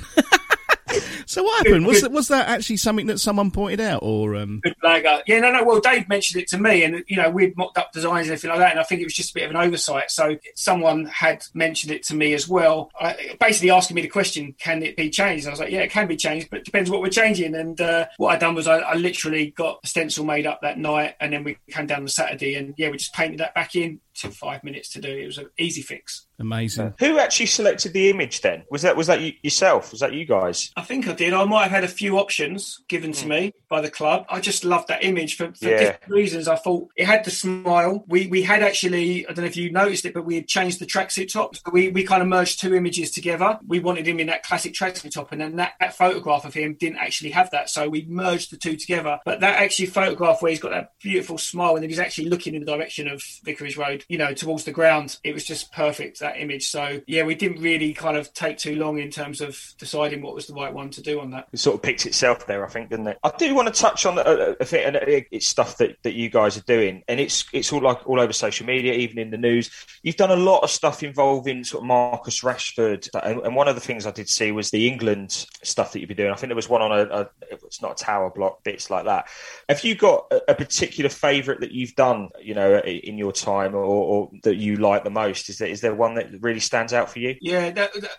So 1.33 1.43
what 1.43 1.65
happened? 1.65 1.85
Was 1.85 2.01
that, 2.01 2.11
was 2.11 2.27
that 2.29 2.47
actually 2.47 2.77
something 2.77 3.07
that 3.07 3.19
someone 3.19 3.51
pointed 3.51 3.81
out, 3.81 3.99
or 4.03 4.35
um? 4.35 4.59
Good 4.63 4.75
blagger. 4.83 5.21
Yeah, 5.27 5.39
no, 5.39 5.51
no. 5.51 5.63
Well, 5.63 5.79
Dave 5.79 6.07
mentioned 6.09 6.41
it 6.41 6.47
to 6.49 6.57
me, 6.57 6.83
and 6.83 7.03
you 7.07 7.17
know 7.17 7.29
we'd 7.29 7.55
mocked 7.57 7.77
up 7.77 7.91
designs 7.91 8.27
and 8.27 8.33
everything 8.33 8.49
like 8.49 8.59
that, 8.59 8.71
and 8.71 8.79
I 8.79 8.83
think 8.83 9.01
it 9.01 9.05
was 9.05 9.13
just 9.13 9.31
a 9.31 9.33
bit 9.33 9.43
of 9.43 9.51
an 9.51 9.57
oversight. 9.57 10.11
So 10.11 10.37
someone 10.55 11.05
had 11.05 11.43
mentioned 11.53 11.91
it 11.91 12.03
to 12.03 12.15
me 12.15 12.33
as 12.33 12.47
well, 12.47 12.91
I, 12.99 13.35
basically 13.39 13.71
asking 13.71 13.95
me 13.95 14.01
the 14.01 14.07
question, 14.07 14.55
"Can 14.59 14.83
it 14.83 14.95
be 14.95 15.09
changed?" 15.09 15.45
And 15.45 15.51
I 15.51 15.53
was 15.53 15.59
like, 15.59 15.71
"Yeah, 15.71 15.81
it 15.81 15.91
can 15.91 16.07
be 16.07 16.17
changed, 16.17 16.49
but 16.49 16.59
it 16.59 16.65
depends 16.65 16.89
what 16.89 17.01
we're 17.01 17.09
changing." 17.09 17.55
And 17.55 17.79
uh, 17.79 18.07
what 18.17 18.35
I 18.35 18.37
done 18.37 18.55
was 18.55 18.67
I, 18.67 18.79
I 18.79 18.95
literally 18.95 19.51
got 19.51 19.79
a 19.83 19.87
stencil 19.87 20.25
made 20.25 20.45
up 20.45 20.61
that 20.61 20.77
night, 20.77 21.15
and 21.19 21.33
then 21.33 21.43
we 21.43 21.57
came 21.69 21.87
down 21.87 22.01
on 22.01 22.07
Saturday, 22.07 22.55
and 22.55 22.73
yeah, 22.77 22.89
we 22.89 22.97
just 22.97 23.13
painted 23.13 23.39
that 23.39 23.55
back 23.55 23.75
in. 23.75 23.99
Took 24.15 24.33
five 24.33 24.63
minutes 24.63 24.89
to 24.89 25.01
do. 25.01 25.09
It 25.09 25.25
was 25.25 25.39
an 25.39 25.49
easy 25.57 25.81
fix. 25.81 26.27
Amazing. 26.39 26.93
Who 26.99 27.17
actually 27.17 27.47
selected 27.47 27.93
the 27.93 28.09
image 28.09 28.41
then? 28.41 28.63
Was 28.69 28.83
that 28.83 28.95
was 28.95 29.07
that 29.07 29.21
you, 29.21 29.33
yourself? 29.41 29.91
Was 29.91 30.01
that 30.01 30.13
you 30.13 30.25
guys? 30.25 30.71
I 30.75 30.83
think 30.83 31.07
I 31.07 31.13
did. 31.13 31.33
I 31.33 31.43
might 31.45 31.63
have 31.63 31.71
had 31.71 31.83
a 31.83 31.87
few 31.87 32.19
options 32.19 32.83
given 32.87 33.11
to 33.13 33.23
hmm. 33.23 33.29
me 33.29 33.53
by 33.73 33.81
the 33.81 33.89
club. 33.89 34.23
I 34.29 34.39
just 34.39 34.63
loved 34.63 34.89
that 34.89 35.03
image 35.03 35.35
for, 35.35 35.51
for 35.53 35.67
Yeah. 35.67 35.77
different 35.79 36.11
reasons. 36.13 36.47
I 36.47 36.57
thought 36.57 36.89
it 36.95 37.05
had 37.05 37.25
the 37.25 37.31
smile. 37.31 38.03
We 38.07 38.27
we 38.27 38.43
had 38.43 38.61
actually, 38.61 39.25
I 39.25 39.33
don't 39.33 39.43
know 39.45 39.49
if 39.49 39.57
you 39.57 39.71
noticed 39.71 40.05
it, 40.05 40.13
but 40.13 40.25
we 40.25 40.35
had 40.35 40.47
changed 40.47 40.77
the 40.79 40.85
tracksuit 40.85 41.33
top. 41.33 41.55
So 41.55 41.63
we, 41.71 41.89
we 41.89 42.03
kind 42.03 42.21
of 42.21 42.27
merged 42.27 42.61
two 42.61 42.75
images 42.75 43.09
together. 43.09 43.57
We 43.65 43.79
wanted 43.79 44.07
him 44.07 44.19
in 44.19 44.27
that 44.27 44.43
classic 44.43 44.73
tracksuit 44.73 45.11
top, 45.11 45.31
and 45.31 45.41
then 45.41 45.55
that, 45.55 45.73
that 45.79 45.95
photograph 45.95 46.45
of 46.45 46.53
him 46.53 46.75
didn't 46.79 46.99
actually 46.99 47.31
have 47.31 47.49
that. 47.49 47.69
So 47.71 47.89
we 47.89 48.05
merged 48.07 48.51
the 48.51 48.57
two 48.57 48.75
together. 48.77 49.19
But 49.25 49.39
that 49.39 49.59
actually 49.59 49.87
photograph 49.87 50.41
where 50.43 50.51
he's 50.51 50.59
got 50.59 50.71
that 50.71 50.91
beautiful 51.01 51.39
smile 51.39 51.73
and 51.73 51.81
then 51.81 51.89
he's 51.89 51.97
actually 51.99 52.29
looking 52.29 52.53
in 52.53 52.63
the 52.63 52.71
direction 52.71 53.07
of 53.07 53.23
Vicarage 53.43 53.75
Road, 53.75 54.05
you 54.07 54.19
know, 54.19 54.33
towards 54.35 54.65
the 54.65 54.71
ground, 54.71 55.17
it 55.23 55.33
was 55.33 55.45
just 55.45 55.71
perfect, 55.73 56.19
that 56.19 56.37
image. 56.39 56.67
So 56.69 57.01
yeah, 57.07 57.23
we 57.23 57.33
didn't 57.33 57.59
really 57.61 57.93
kind 57.93 58.17
of 58.17 58.31
take 58.33 58.59
too 58.59 58.75
long 58.75 58.99
in 58.99 59.09
terms 59.09 59.41
of 59.41 59.59
deciding 59.79 60.21
what 60.21 60.35
was 60.35 60.45
the 60.45 60.53
right 60.53 60.73
one 60.73 60.91
to 60.91 61.01
do 61.01 61.19
on 61.19 61.31
that. 61.31 61.47
It 61.51 61.59
sort 61.59 61.75
of 61.75 61.81
picked 61.81 62.05
itself 62.05 62.45
there, 62.45 62.63
I 62.65 62.69
think, 62.69 62.89
didn't 62.89 63.07
it? 63.07 63.17
I 63.23 63.31
do 63.37 63.55
want 63.55 63.62
to 63.71 63.79
touch 63.79 64.05
on 64.05 64.17
a, 64.17 64.55
a 64.59 64.65
thing, 64.65 64.85
and 64.85 64.95
uh, 64.95 65.21
it's 65.31 65.47
stuff 65.47 65.77
that, 65.77 65.97
that 66.03 66.13
you 66.13 66.29
guys 66.29 66.57
are 66.57 66.61
doing, 66.61 67.03
and 67.07 67.19
it's 67.19 67.45
it's 67.53 67.71
all 67.71 67.81
like 67.81 68.07
all 68.07 68.19
over 68.19 68.33
social 68.33 68.65
media, 68.65 68.93
even 68.93 69.19
in 69.19 69.31
the 69.31 69.37
news. 69.37 69.69
You've 70.01 70.15
done 70.15 70.31
a 70.31 70.35
lot 70.35 70.59
of 70.59 70.69
stuff 70.69 71.03
involving 71.03 71.63
sort 71.63 71.83
of 71.83 71.87
Marcus 71.87 72.41
Rashford, 72.41 73.09
and, 73.23 73.41
and 73.41 73.55
one 73.55 73.67
of 73.67 73.75
the 73.75 73.81
things 73.81 74.05
I 74.05 74.11
did 74.11 74.29
see 74.29 74.51
was 74.51 74.71
the 74.71 74.87
England 74.87 75.31
stuff 75.63 75.93
that 75.93 75.99
you've 75.99 76.07
been 76.07 76.17
doing. 76.17 76.31
I 76.31 76.35
think 76.35 76.49
there 76.49 76.55
was 76.55 76.69
one 76.69 76.81
on 76.81 76.91
a, 76.91 77.03
a 77.03 77.29
it's 77.51 77.81
not 77.81 78.01
a 78.01 78.03
tower 78.03 78.29
block, 78.29 78.63
bits 78.63 78.89
like 78.89 79.05
that. 79.05 79.27
Have 79.69 79.83
you 79.83 79.95
got 79.95 80.25
a, 80.31 80.51
a 80.51 80.55
particular 80.55 81.09
favourite 81.09 81.61
that 81.61 81.71
you've 81.71 81.95
done, 81.95 82.29
you 82.41 82.53
know, 82.53 82.79
in 82.79 83.17
your 83.17 83.31
time, 83.31 83.75
or, 83.75 83.83
or 83.83 84.31
that 84.43 84.55
you 84.55 84.77
like 84.77 85.03
the 85.03 85.09
most? 85.09 85.49
Is 85.49 85.57
there 85.57 85.69
is 85.69 85.81
there 85.81 85.93
one 85.93 86.15
that 86.15 86.41
really 86.41 86.59
stands 86.59 86.93
out 86.93 87.09
for 87.09 87.19
you? 87.19 87.35
Yeah, 87.41 87.69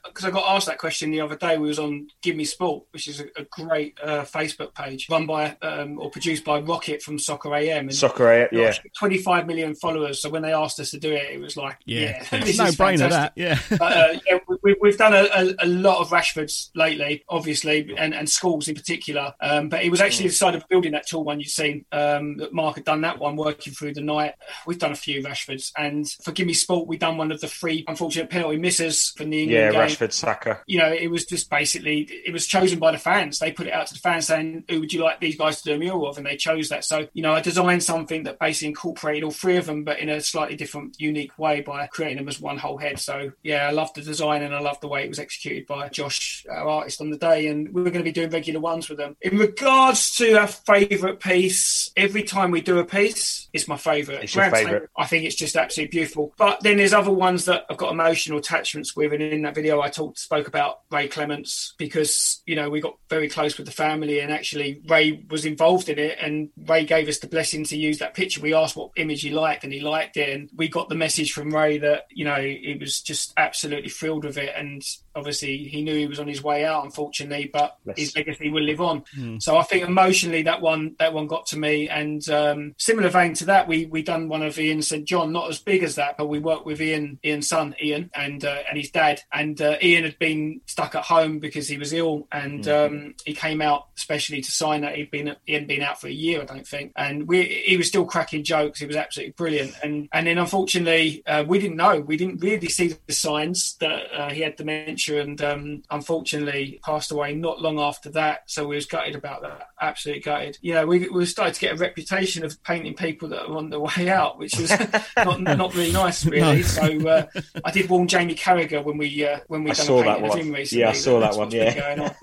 because 0.05 0.25
I 0.25 0.31
got 0.31 0.55
asked 0.55 0.67
that 0.67 0.79
question 0.79 1.11
the 1.11 1.21
other 1.21 1.37
day. 1.37 1.59
We 1.59 1.69
was 1.69 1.79
on 1.79 2.09
Give 2.23 2.37
Me 2.37 2.45
Sport, 2.45 2.85
which 2.93 3.09
is 3.09 3.21
a, 3.21 3.27
a 3.37 3.45
great 3.51 3.99
uh, 4.03 4.23
Facebook 4.23 4.75
page 4.75 5.09
run 5.11 5.27
by 5.27 5.34
um, 5.63 5.99
or 5.99 6.11
produced 6.11 6.45
by 6.45 6.61
Rocket 6.61 7.03
from 7.03 7.19
Soccer 7.19 7.55
AM. 7.55 7.89
And 7.89 7.95
Soccer, 7.95 8.29
AM, 8.31 8.49
yeah. 8.53 8.75
25 8.99 9.47
million 9.47 9.75
followers. 9.75 10.21
So 10.23 10.31
when 10.31 10.43
they 10.43 10.53
asked 10.53 10.81
us 10.81 10.91
to 10.93 10.99
do 10.99 11.13
it, 11.13 11.31
it 11.31 11.41
was 11.41 11.57
like, 11.57 11.79
Yeah, 11.85 12.25
yeah, 12.33 12.39
it's 12.45 12.59
no 12.59 12.65
brainer. 12.67 13.11
That, 13.11 13.33
yeah. 13.37 13.59
but, 13.71 13.81
uh, 13.83 14.19
yeah, 14.27 14.39
we, 14.63 14.77
we've 14.81 14.99
done 14.99 15.15
a, 15.15 15.25
a, 15.35 15.67
a 15.67 15.67
lot 15.67 15.99
of 16.01 16.11
Rashfords 16.11 16.71
lately, 16.75 17.25
obviously, 17.29 17.95
and, 17.97 18.15
and 18.15 18.29
schools 18.29 18.69
in 18.69 18.75
particular. 18.75 19.35
Um, 19.41 19.69
but 19.69 19.83
it 19.85 19.91
was 19.91 20.01
actually 20.01 20.29
the 20.29 20.35
side 20.35 20.55
of 20.55 20.67
building 20.69 20.93
that 20.93 21.09
tall 21.09 21.25
one 21.25 21.41
you've 21.41 21.49
seen 21.49 21.85
um, 21.93 22.37
that 22.39 22.53
Mark 22.53 22.77
had 22.77 22.85
done 22.85 23.03
that 23.03 23.19
one 23.19 23.37
working 23.37 23.73
through 23.73 23.95
the 23.95 24.01
night. 24.01 24.35
We've 24.67 24.79
done 24.79 24.93
a 24.93 24.97
few 24.97 25.23
Rashfords, 25.23 25.73
and 25.77 26.09
for 26.23 26.33
Gimme 26.33 26.55
Sport, 26.55 26.87
we've 26.89 26.99
done 27.01 27.17
one 27.17 27.33
of 27.33 27.41
the 27.41 27.49
three 27.49 27.85
unfortunate 27.89 28.31
penalty 28.31 28.57
misses 28.57 29.13
from 29.17 29.31
the 29.31 29.43
England 29.43 29.61
Yeah, 29.61 29.71
game 29.73 29.81
Rashford, 29.81 30.13
Saka. 30.13 30.61
you 30.67 30.79
know, 30.79 30.93
it 30.93 31.09
was 31.11 31.25
just 31.25 31.51
basically 31.51 32.03
it 32.25 32.33
was 32.33 32.47
chosen 32.47 32.79
by 32.79 32.93
the 32.93 32.99
fans. 32.99 33.39
They 33.39 33.53
put 33.53 33.67
it 33.67 33.73
out 33.73 33.87
to 33.89 33.95
the 33.95 34.01
fans 34.01 34.27
saying, 34.27 34.65
"Who 34.69 34.81
would 34.81 34.93
you 34.93 35.03
like 35.03 35.14
these 35.21 35.37
guys 35.37 35.63
to 35.63 35.71
do 35.71 35.75
a 35.75 35.79
mural 35.79 36.09
of?" 36.09 36.17
And 36.17 36.27
they 36.27 36.37
chose 36.37 36.69
that. 36.69 36.85
So 36.85 37.09
you 37.13 37.23
know, 37.23 37.33
I 37.33 37.41
designed 37.41 37.83
something 37.83 38.25
that 38.25 38.39
basically 38.39 38.69
incorporated 38.69 39.25
all 39.25 39.31
three 39.31 39.57
of 39.57 39.67
them, 39.67 39.85
but 39.85 39.99
in 39.99 40.09
a 40.09 40.21
slightly 40.21 40.57
different, 40.57 41.01
unique 41.01 41.39
way 41.39 41.61
by 41.61 41.87
creating 41.87 42.19
them 42.19 42.29
as 42.29 42.41
one 42.41 42.59
whole 42.59 42.79
head. 42.79 42.99
So 42.99 43.33
yeah, 43.43 43.69
I 43.69 43.71
love 43.71 43.93
the 43.95 44.03
design 44.03 44.43
and 44.43 44.55
I 44.55 44.61
love 44.61 44.81
the 44.81 44.89
way 44.89 45.05
it 45.05 45.09
was 45.09 45.19
executed 45.19 45.67
by 45.67 45.89
Josh, 45.89 46.47
our 46.51 46.69
artist 46.69 47.01
on 47.01 47.11
the 47.11 47.19
day. 47.19 47.47
And 47.49 47.73
we're 47.73 47.85
going 47.85 47.95
to 47.95 48.03
be 48.03 48.13
doing 48.13 48.31
regular 48.31 48.61
ones 48.61 48.89
with 48.89 48.99
them. 48.99 49.17
In 49.21 49.39
regards 49.39 50.15
to 50.17 50.35
our 50.35 50.47
favourite 50.47 51.21
piece, 51.21 51.91
every 51.97 52.23
time 52.23 52.51
we 52.51 52.61
do 52.61 52.79
a 52.79 52.85
piece, 52.85 53.49
it's 53.53 53.69
my 53.69 53.77
favourite. 53.77 54.25
It's 54.25 54.35
your 54.35 54.51
favourite. 54.51 54.89
I 54.97 55.07
think 55.07 55.25
it's 55.25 55.37
just 55.37 55.57
absolutely 55.57 55.91
beautiful. 55.91 56.35
But 56.37 56.61
then 56.61 56.77
there's 56.77 56.93
other 56.93 57.13
ones 57.13 57.45
that 57.45 57.65
I've 57.71 57.77
got 57.77 57.93
emotional 57.93 58.39
attachments 58.39 58.97
with, 58.97 59.13
and 59.13 59.23
in 59.23 59.43
that 59.43 59.55
video 59.55 59.81
I 59.81 59.89
talked 59.89 60.19
spoke 60.19 60.49
about 60.49 60.81
Ray 60.91 61.09
Clemence 61.09 61.75
because 61.79 62.43
you 62.47 62.57
know 62.57 62.71
we 62.71 62.81
got 62.81 62.97
very 63.09 63.29
close 63.29 63.57
with 63.57 63.67
the 63.67 63.73
family, 63.73 64.21
and 64.21 64.33
actually 64.33 64.83
Ray 64.89 65.04
was 65.13 65.45
involved 65.45 65.89
in 65.89 65.99
it, 65.99 66.19
and 66.21 66.51
Ray 66.67 66.85
gave 66.85 67.09
us 67.09 67.19
the 67.19 67.27
blessing 67.27 67.65
to 67.65 67.77
use 67.77 67.99
that 67.99 68.15
picture. 68.15 68.41
We 68.41 68.55
asked 68.55 68.77
what 68.77 68.91
image 68.97 69.23
he 69.23 69.31
liked, 69.31 69.65
and 69.65 69.73
he 69.73 69.81
liked 69.81 70.17
it, 70.17 70.29
and 70.29 70.51
we 70.57 70.69
got 70.69 70.89
the 70.89 70.95
message 70.95 71.33
from 71.33 71.55
Ray 71.55 71.79
that 71.79 72.07
you 72.11 72.25
know 72.25 72.41
he 72.41 72.77
was 72.79 73.01
just 73.01 73.33
absolutely 73.37 73.91
thrilled 73.91 74.25
with 74.25 74.39
it, 74.39 74.53
and 74.57 74.83
obviously 75.15 75.59
he 75.59 75.83
knew 75.83 75.95
he 75.95 76.07
was 76.07 76.19
on 76.21 76.29
his 76.29 76.43
way 76.43 76.65
out, 76.65 76.85
unfortunately, 76.85 77.51
but 77.53 77.77
Yes. 77.87 77.99
his 77.99 78.17
legacy 78.17 78.51
will 78.51 78.63
live 78.63 78.81
on. 78.81 79.05
So 79.41 79.57
I 79.57 79.63
think 79.63 79.87
emotionally 79.87 80.43
that 80.43 80.61
one 80.61 80.97
that 80.99 81.13
one 81.13 81.27
got 81.27 81.47
to 81.47 81.59
me, 81.59 81.89
and 81.89 82.27
um, 82.31 82.75
similar 82.79 83.09
vein 83.09 83.35
to 83.35 83.45
that, 83.47 83.69
we 83.69 83.87
we 83.87 84.03
done 84.03 84.29
one 84.29 84.43
of 84.43 84.59
Ian 84.59 84.83
St 84.83 85.05
John, 85.07 85.33
not 85.33 85.49
as 85.51 85.59
big 85.59 85.83
as 85.83 85.97
that, 85.97 86.17
but 86.17 86.29
we 86.29 86.39
worked 86.39 86.67
with 86.67 86.81
Ian 86.81 87.19
Ian's 87.25 87.49
son 87.49 87.75
Ian 87.83 88.11
and 88.15 88.45
uh, 88.45 88.59
and 88.69 88.79
his 88.79 88.91
dad, 88.91 89.21
and 89.33 89.61
uh, 89.61 89.77
Ian 89.83 90.05
had 90.05 90.19
been 90.19 90.61
stuck 90.67 90.95
at 90.95 91.05
home 91.05 91.39
because 91.41 91.69
he 91.69 91.77
was 91.79 91.93
ill, 91.93 92.27
and 92.33 92.67
um, 92.69 93.15
he 93.25 93.35
came 93.35 93.61
out 93.61 93.89
especially 93.97 94.41
to 94.41 94.51
sign 94.51 94.81
that. 94.83 94.97
He'd 94.97 95.11
been 95.11 95.35
he 95.45 95.53
hadn't 95.53 95.69
been 95.69 95.83
out 95.83 96.01
for 96.01 96.09
a 96.09 96.13
year, 96.13 96.41
I 96.41 96.45
don't 96.45 96.67
think, 96.67 96.93
and 96.97 97.29
we 97.29 97.43
he 97.45 97.77
was 97.77 97.89
still 97.89 98.05
cracking 98.07 98.45
jokes, 98.45 98.81
he 98.81 98.87
was 98.87 98.97
absolutely 98.97 99.33
brilliant, 99.33 99.75
and 99.83 100.09
and 100.13 100.27
then 100.27 100.39
unfortunately 100.39 101.23
uh, 101.27 101.45
we 101.47 101.59
didn't 101.59 101.77
know, 101.77 102.01
we 102.01 102.17
didn't 102.17 102.43
really 102.43 102.69
see 102.69 102.95
the 103.07 103.13
signs 103.13 103.77
that 103.81 104.03
uh, 104.13 104.31
he 104.31 104.41
had 104.41 104.57
dementia, 104.57 105.04
and 105.09 105.41
um, 105.43 105.83
unfortunately 105.91 106.81
passed 106.85 107.11
away 107.11 107.35
not 107.35 107.61
long 107.61 107.79
after 107.79 108.11
that, 108.11 108.43
so 108.47 108.67
we 108.67 108.77
was 108.77 108.87
gutted 108.87 109.15
about 109.15 109.43
that, 109.43 109.69
absolutely 109.85 110.23
gutted. 110.23 110.59
Yeah, 110.61 110.85
we 110.85 111.09
we 111.09 111.27
started 111.27 111.55
to 111.55 111.61
get 111.61 111.75
a 111.75 111.77
reputation 111.77 112.45
of 112.45 112.63
painting 112.63 112.95
people 112.95 113.29
that 113.29 113.43
are 113.43 113.57
on 113.57 113.71
the 113.71 113.81
way 113.81 114.09
out, 114.09 114.39
which 114.39 114.59
was 114.59 114.71
not 115.17 115.41
not 115.41 115.75
really 115.75 115.93
nice, 115.93 116.25
really. 116.25 116.59
No. 116.59 116.63
So 116.63 117.09
uh, 117.09 117.27
I 117.65 117.71
did 117.71 117.89
warn 117.89 118.09
Jamie 118.09 118.35
Carragher 118.35 118.83
when 118.85 118.99
we 118.99 119.27
uh, 119.27 119.41
when 119.49 119.65
we 119.65 119.71
I 119.71 119.75
done 119.75 119.87
saw 119.87 120.01
a 120.01 120.05
that 120.05 120.19
painting 120.19 120.25
of 120.25 120.31
one. 120.31 120.39
him 120.39 120.53
recently. 120.53 120.83
Yeah, 120.83 120.91
I 120.91 120.93
saw 120.93 121.21
that's 121.21 121.37
that 121.37 121.41
one, 121.41 121.51
yeah. 121.51 121.75
going 121.75 122.01
on. 122.01 122.15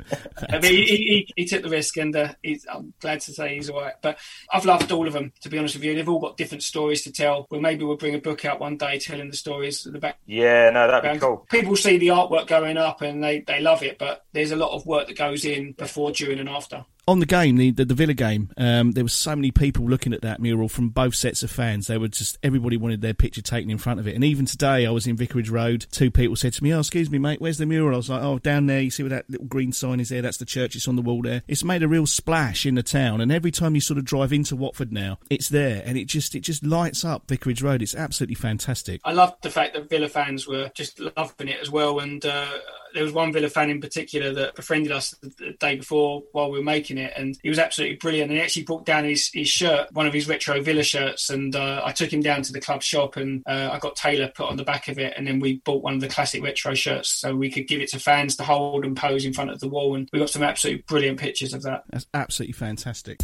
I 0.48 0.58
mean, 0.58 0.72
he, 0.72 0.84
he, 0.84 1.28
he 1.36 1.44
took 1.44 1.62
the 1.62 1.68
risk, 1.68 1.96
and 1.96 2.14
uh, 2.14 2.32
he's, 2.42 2.66
I'm 2.72 2.92
glad 3.00 3.20
to 3.20 3.32
say 3.32 3.54
he's 3.54 3.70
all 3.70 3.80
right. 3.80 3.94
But 4.00 4.18
I've 4.52 4.64
loved 4.64 4.90
all 4.90 5.06
of 5.06 5.12
them, 5.12 5.32
to 5.42 5.48
be 5.48 5.58
honest 5.58 5.74
with 5.74 5.84
you. 5.84 5.94
They've 5.94 6.08
all 6.08 6.20
got 6.20 6.36
different 6.36 6.62
stories 6.62 7.02
to 7.02 7.12
tell. 7.12 7.46
Well, 7.50 7.60
maybe 7.60 7.84
we'll 7.84 7.96
bring 7.96 8.14
a 8.14 8.18
book 8.18 8.44
out 8.44 8.60
one 8.60 8.76
day 8.76 8.98
telling 8.98 9.30
the 9.30 9.36
stories 9.36 9.86
at 9.86 9.92
the 9.92 9.98
back. 9.98 10.18
Yeah, 10.26 10.70
no, 10.70 10.86
that'd 10.86 11.12
be 11.12 11.18
cool. 11.18 11.46
People 11.50 11.76
see 11.76 11.98
the 11.98 12.08
artwork 12.08 12.46
going 12.46 12.76
up 12.76 13.02
and 13.02 13.22
they, 13.22 13.40
they 13.40 13.60
love 13.60 13.82
it, 13.82 13.98
but 13.98 14.24
there's 14.32 14.52
a 14.52 14.56
lot 14.56 14.72
of 14.72 14.86
work 14.86 15.08
that 15.08 15.16
goes 15.16 15.44
in 15.44 15.74
before, 15.80 16.12
during, 16.12 16.38
and 16.38 16.48
after 16.48 16.84
on 17.10 17.18
the 17.18 17.26
game, 17.26 17.56
the 17.56 17.70
the, 17.72 17.84
the 17.84 17.94
Villa 17.94 18.14
game, 18.14 18.50
um, 18.56 18.92
there 18.92 19.04
was 19.04 19.12
so 19.12 19.34
many 19.34 19.50
people 19.50 19.84
looking 19.84 20.12
at 20.12 20.22
that 20.22 20.40
mural 20.40 20.68
from 20.68 20.90
both 20.90 21.14
sets 21.14 21.42
of 21.42 21.50
fans. 21.50 21.86
They 21.86 21.98
were 21.98 22.08
just 22.08 22.38
everybody 22.42 22.76
wanted 22.76 23.00
their 23.00 23.14
picture 23.14 23.42
taken 23.42 23.70
in 23.70 23.78
front 23.78 24.00
of 24.00 24.06
it. 24.06 24.14
And 24.14 24.22
even 24.24 24.46
today, 24.46 24.86
I 24.86 24.90
was 24.90 25.06
in 25.06 25.16
Vicarage 25.16 25.50
Road. 25.50 25.86
Two 25.90 26.10
people 26.10 26.36
said 26.36 26.52
to 26.54 26.62
me, 26.62 26.72
"Oh, 26.72 26.78
excuse 26.78 27.10
me, 27.10 27.18
mate, 27.18 27.40
where's 27.40 27.58
the 27.58 27.66
mural?" 27.66 27.94
I 27.94 27.96
was 27.96 28.08
like, 28.08 28.22
"Oh, 28.22 28.38
down 28.38 28.66
there. 28.66 28.80
You 28.80 28.90
see 28.90 29.02
where 29.02 29.10
that 29.10 29.28
little 29.28 29.46
green 29.46 29.72
sign 29.72 30.00
is 30.00 30.08
there? 30.08 30.22
That's 30.22 30.38
the 30.38 30.44
church. 30.44 30.76
It's 30.76 30.88
on 30.88 30.96
the 30.96 31.02
wall 31.02 31.22
there. 31.22 31.42
It's 31.48 31.64
made 31.64 31.82
a 31.82 31.88
real 31.88 32.06
splash 32.06 32.64
in 32.64 32.76
the 32.76 32.82
town. 32.82 33.20
And 33.20 33.32
every 33.32 33.50
time 33.50 33.74
you 33.74 33.80
sort 33.80 33.98
of 33.98 34.04
drive 34.04 34.32
into 34.32 34.56
Watford 34.56 34.92
now, 34.92 35.18
it's 35.28 35.48
there, 35.48 35.82
and 35.84 35.98
it 35.98 36.04
just 36.06 36.34
it 36.34 36.40
just 36.40 36.64
lights 36.64 37.04
up 37.04 37.28
Vicarage 37.28 37.62
Road. 37.62 37.82
It's 37.82 37.94
absolutely 37.94 38.36
fantastic. 38.36 39.00
I 39.04 39.12
love 39.12 39.34
the 39.42 39.50
fact 39.50 39.74
that 39.74 39.88
Villa 39.88 40.08
fans 40.08 40.46
were 40.46 40.70
just 40.74 41.00
loving 41.00 41.48
it 41.48 41.60
as 41.60 41.70
well, 41.70 41.98
and. 41.98 42.24
Uh, 42.24 42.46
there 42.94 43.02
was 43.02 43.12
one 43.12 43.32
Villa 43.32 43.48
fan 43.48 43.70
in 43.70 43.80
particular 43.80 44.32
that 44.32 44.54
befriended 44.54 44.92
us 44.92 45.14
the 45.22 45.56
day 45.58 45.76
before 45.76 46.22
while 46.32 46.50
we 46.50 46.58
were 46.58 46.64
making 46.64 46.98
it, 46.98 47.12
and 47.16 47.38
he 47.42 47.48
was 47.48 47.58
absolutely 47.58 47.96
brilliant. 47.96 48.30
And 48.30 48.38
he 48.38 48.44
actually 48.44 48.64
brought 48.64 48.86
down 48.86 49.04
his, 49.04 49.30
his 49.32 49.48
shirt, 49.48 49.92
one 49.92 50.06
of 50.06 50.12
his 50.12 50.28
retro 50.28 50.60
Villa 50.60 50.82
shirts, 50.82 51.30
and 51.30 51.54
uh, 51.54 51.82
I 51.84 51.92
took 51.92 52.12
him 52.12 52.20
down 52.20 52.42
to 52.42 52.52
the 52.52 52.60
club 52.60 52.82
shop, 52.82 53.16
and 53.16 53.42
uh, 53.46 53.70
I 53.72 53.78
got 53.78 53.96
Taylor 53.96 54.28
put 54.34 54.48
on 54.48 54.56
the 54.56 54.64
back 54.64 54.88
of 54.88 54.98
it, 54.98 55.14
and 55.16 55.26
then 55.26 55.40
we 55.40 55.58
bought 55.58 55.82
one 55.82 55.94
of 55.94 56.00
the 56.00 56.08
classic 56.08 56.42
retro 56.42 56.74
shirts 56.74 57.10
so 57.10 57.34
we 57.34 57.50
could 57.50 57.68
give 57.68 57.80
it 57.80 57.90
to 57.90 57.98
fans 57.98 58.36
to 58.36 58.44
hold 58.44 58.84
and 58.84 58.96
pose 58.96 59.24
in 59.24 59.32
front 59.32 59.50
of 59.50 59.60
the 59.60 59.68
wall, 59.68 59.94
and 59.94 60.08
we 60.12 60.18
got 60.18 60.30
some 60.30 60.42
absolutely 60.42 60.82
brilliant 60.86 61.18
pictures 61.18 61.54
of 61.54 61.62
that. 61.62 61.84
That's 61.90 62.06
absolutely 62.14 62.54
fantastic. 62.54 63.20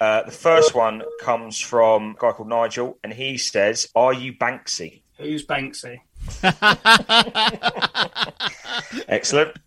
Uh, 0.00 0.22
the 0.22 0.32
first 0.32 0.74
one 0.74 1.02
comes 1.20 1.60
from 1.60 2.12
a 2.12 2.20
guy 2.20 2.32
called 2.32 2.48
Nigel, 2.48 2.98
and 3.04 3.12
he 3.12 3.36
says, 3.36 3.88
"Are 3.94 4.14
you 4.14 4.32
Banksy?" 4.32 5.02
Who's 5.18 5.46
Banksy? 5.46 6.00
Excellent. 9.08 9.58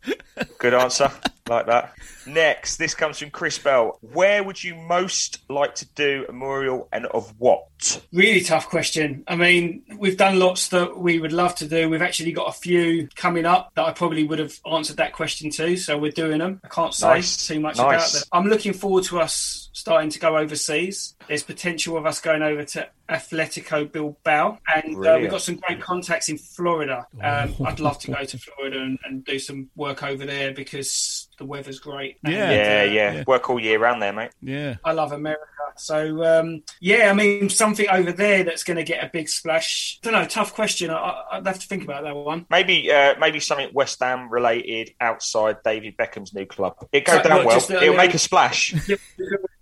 Good 0.57 0.73
answer. 0.73 1.11
Like 1.49 1.65
that. 1.65 1.93
Next, 2.25 2.77
this 2.77 2.95
comes 2.95 3.19
from 3.19 3.29
Chris 3.29 3.57
Bell. 3.57 3.97
Where 4.01 4.41
would 4.43 4.63
you 4.63 4.75
most 4.75 5.39
like 5.49 5.75
to 5.75 5.85
do 5.87 6.25
a 6.29 6.31
memorial 6.31 6.87
and 6.93 7.05
of 7.07 7.33
what? 7.37 7.65
Really 8.13 8.39
tough 8.39 8.69
question. 8.69 9.25
I 9.27 9.35
mean, 9.35 9.83
we've 9.97 10.15
done 10.15 10.39
lots 10.39 10.69
that 10.69 10.97
we 10.97 11.19
would 11.19 11.33
love 11.33 11.53
to 11.55 11.67
do. 11.67 11.89
We've 11.89 12.01
actually 12.01 12.31
got 12.31 12.47
a 12.47 12.53
few 12.53 13.09
coming 13.15 13.45
up 13.45 13.73
that 13.75 13.83
I 13.85 13.91
probably 13.91 14.23
would 14.23 14.39
have 14.39 14.57
answered 14.71 14.97
that 14.97 15.11
question 15.11 15.49
to, 15.51 15.75
so 15.75 15.97
we're 15.97 16.11
doing 16.13 16.39
them. 16.39 16.61
I 16.63 16.69
can't 16.69 16.93
say 16.93 17.07
Nice. 17.15 17.45
too 17.45 17.59
much 17.59 17.75
Nice. 17.77 18.13
about 18.13 18.19
them. 18.21 18.23
I'm 18.31 18.47
looking 18.47 18.71
forward 18.71 19.03
to 19.05 19.19
us 19.19 19.69
starting 19.73 20.11
to 20.11 20.19
go 20.19 20.37
overseas. 20.37 21.15
There's 21.27 21.43
potential 21.43 21.97
of 21.97 22.05
us 22.05 22.21
going 22.21 22.41
over 22.41 22.63
to 22.63 22.87
Atletico 23.09 23.91
Bilbao, 23.91 24.59
and 24.73 24.95
uh, 25.05 25.17
we've 25.19 25.29
got 25.29 25.41
some 25.41 25.55
great 25.57 25.81
contacts 25.81 26.29
in 26.29 26.37
Florida. 26.37 27.05
Um, 27.21 27.53
I'd 27.65 27.79
love 27.81 27.99
to 27.99 28.11
go 28.11 28.23
to 28.23 28.37
Florida 28.37 28.79
and, 28.81 28.97
and 29.03 29.25
do 29.25 29.39
some 29.39 29.69
work 29.75 30.03
over 30.03 30.25
there 30.25 30.53
because 30.53 31.27
the 31.37 31.45
weather's 31.45 31.79
great. 31.79 32.17
And, 32.23 32.33
Yeah. 32.33 32.51
Yeah, 32.51 32.55
uh, 32.57 32.93
yeah, 32.93 33.13
Yeah. 33.13 33.23
Work 33.27 33.49
all 33.49 33.59
year 33.59 33.79
round 33.79 34.01
there, 34.01 34.13
mate. 34.13 34.31
Yeah. 34.41 34.75
I 34.83 34.91
love 34.93 35.11
America. 35.11 35.41
So 35.75 36.23
um, 36.23 36.61
yeah, 36.81 37.09
I 37.09 37.13
mean 37.13 37.49
something 37.49 37.87
over 37.89 38.11
there 38.11 38.43
that's 38.43 38.63
going 38.63 38.77
to 38.77 38.83
get 38.83 39.03
a 39.03 39.09
big 39.11 39.27
splash. 39.27 39.97
don't 40.03 40.13
know. 40.13 40.23
Tough 40.25 40.53
question. 40.53 40.91
I, 40.91 40.95
I- 40.97 41.37
I'd 41.37 41.47
have 41.47 41.57
to 41.59 41.67
think 41.67 41.83
about 41.83 42.03
that 42.03 42.15
one. 42.15 42.45
Maybe, 42.51 42.91
uh, 42.91 43.15
maybe 43.19 43.39
something 43.39 43.69
West 43.73 43.99
Ham 43.99 44.29
related 44.29 44.93
outside 45.01 45.57
David 45.63 45.97
Beckham's 45.97 46.31
new 46.33 46.45
club. 46.45 46.75
It 46.91 47.05
go 47.05 47.13
So, 47.17 47.23
down 47.23 47.37
what, 47.37 47.45
well. 47.47 47.55
just 47.55 47.69
a 47.71 47.73
It'll 47.77 47.81
little- 47.89 47.97
make 47.97 48.13
a 48.13 48.19
splash 48.19 48.73
West 48.87 48.89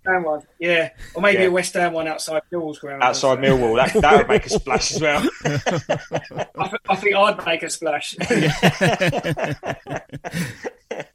Ham 0.06 0.24
one, 0.24 0.42
yeah, 0.58 0.90
or 1.14 1.22
maybe 1.22 1.42
Yeah. 1.42 1.48
a 1.48 1.50
West 1.50 1.74
Ham 1.74 1.92
one 1.92 2.08
outside 2.08 2.42
Millwall's 2.52 2.78
ground. 2.78 3.02
outside 3.02 3.38
Millwall. 3.38 3.76
That 3.76 4.00
that 4.00 4.18
would 4.18 4.28
make 4.28 4.46
a 4.46 4.50
splash 4.50 4.92
as 4.94 5.00
well. 5.00 5.28
I, 5.44 6.68
th- 6.68 6.80
I 6.88 6.96
think 6.96 7.14
I'd 7.16 7.46
make 7.46 7.62
a 7.62 7.70
splash. 7.70 8.14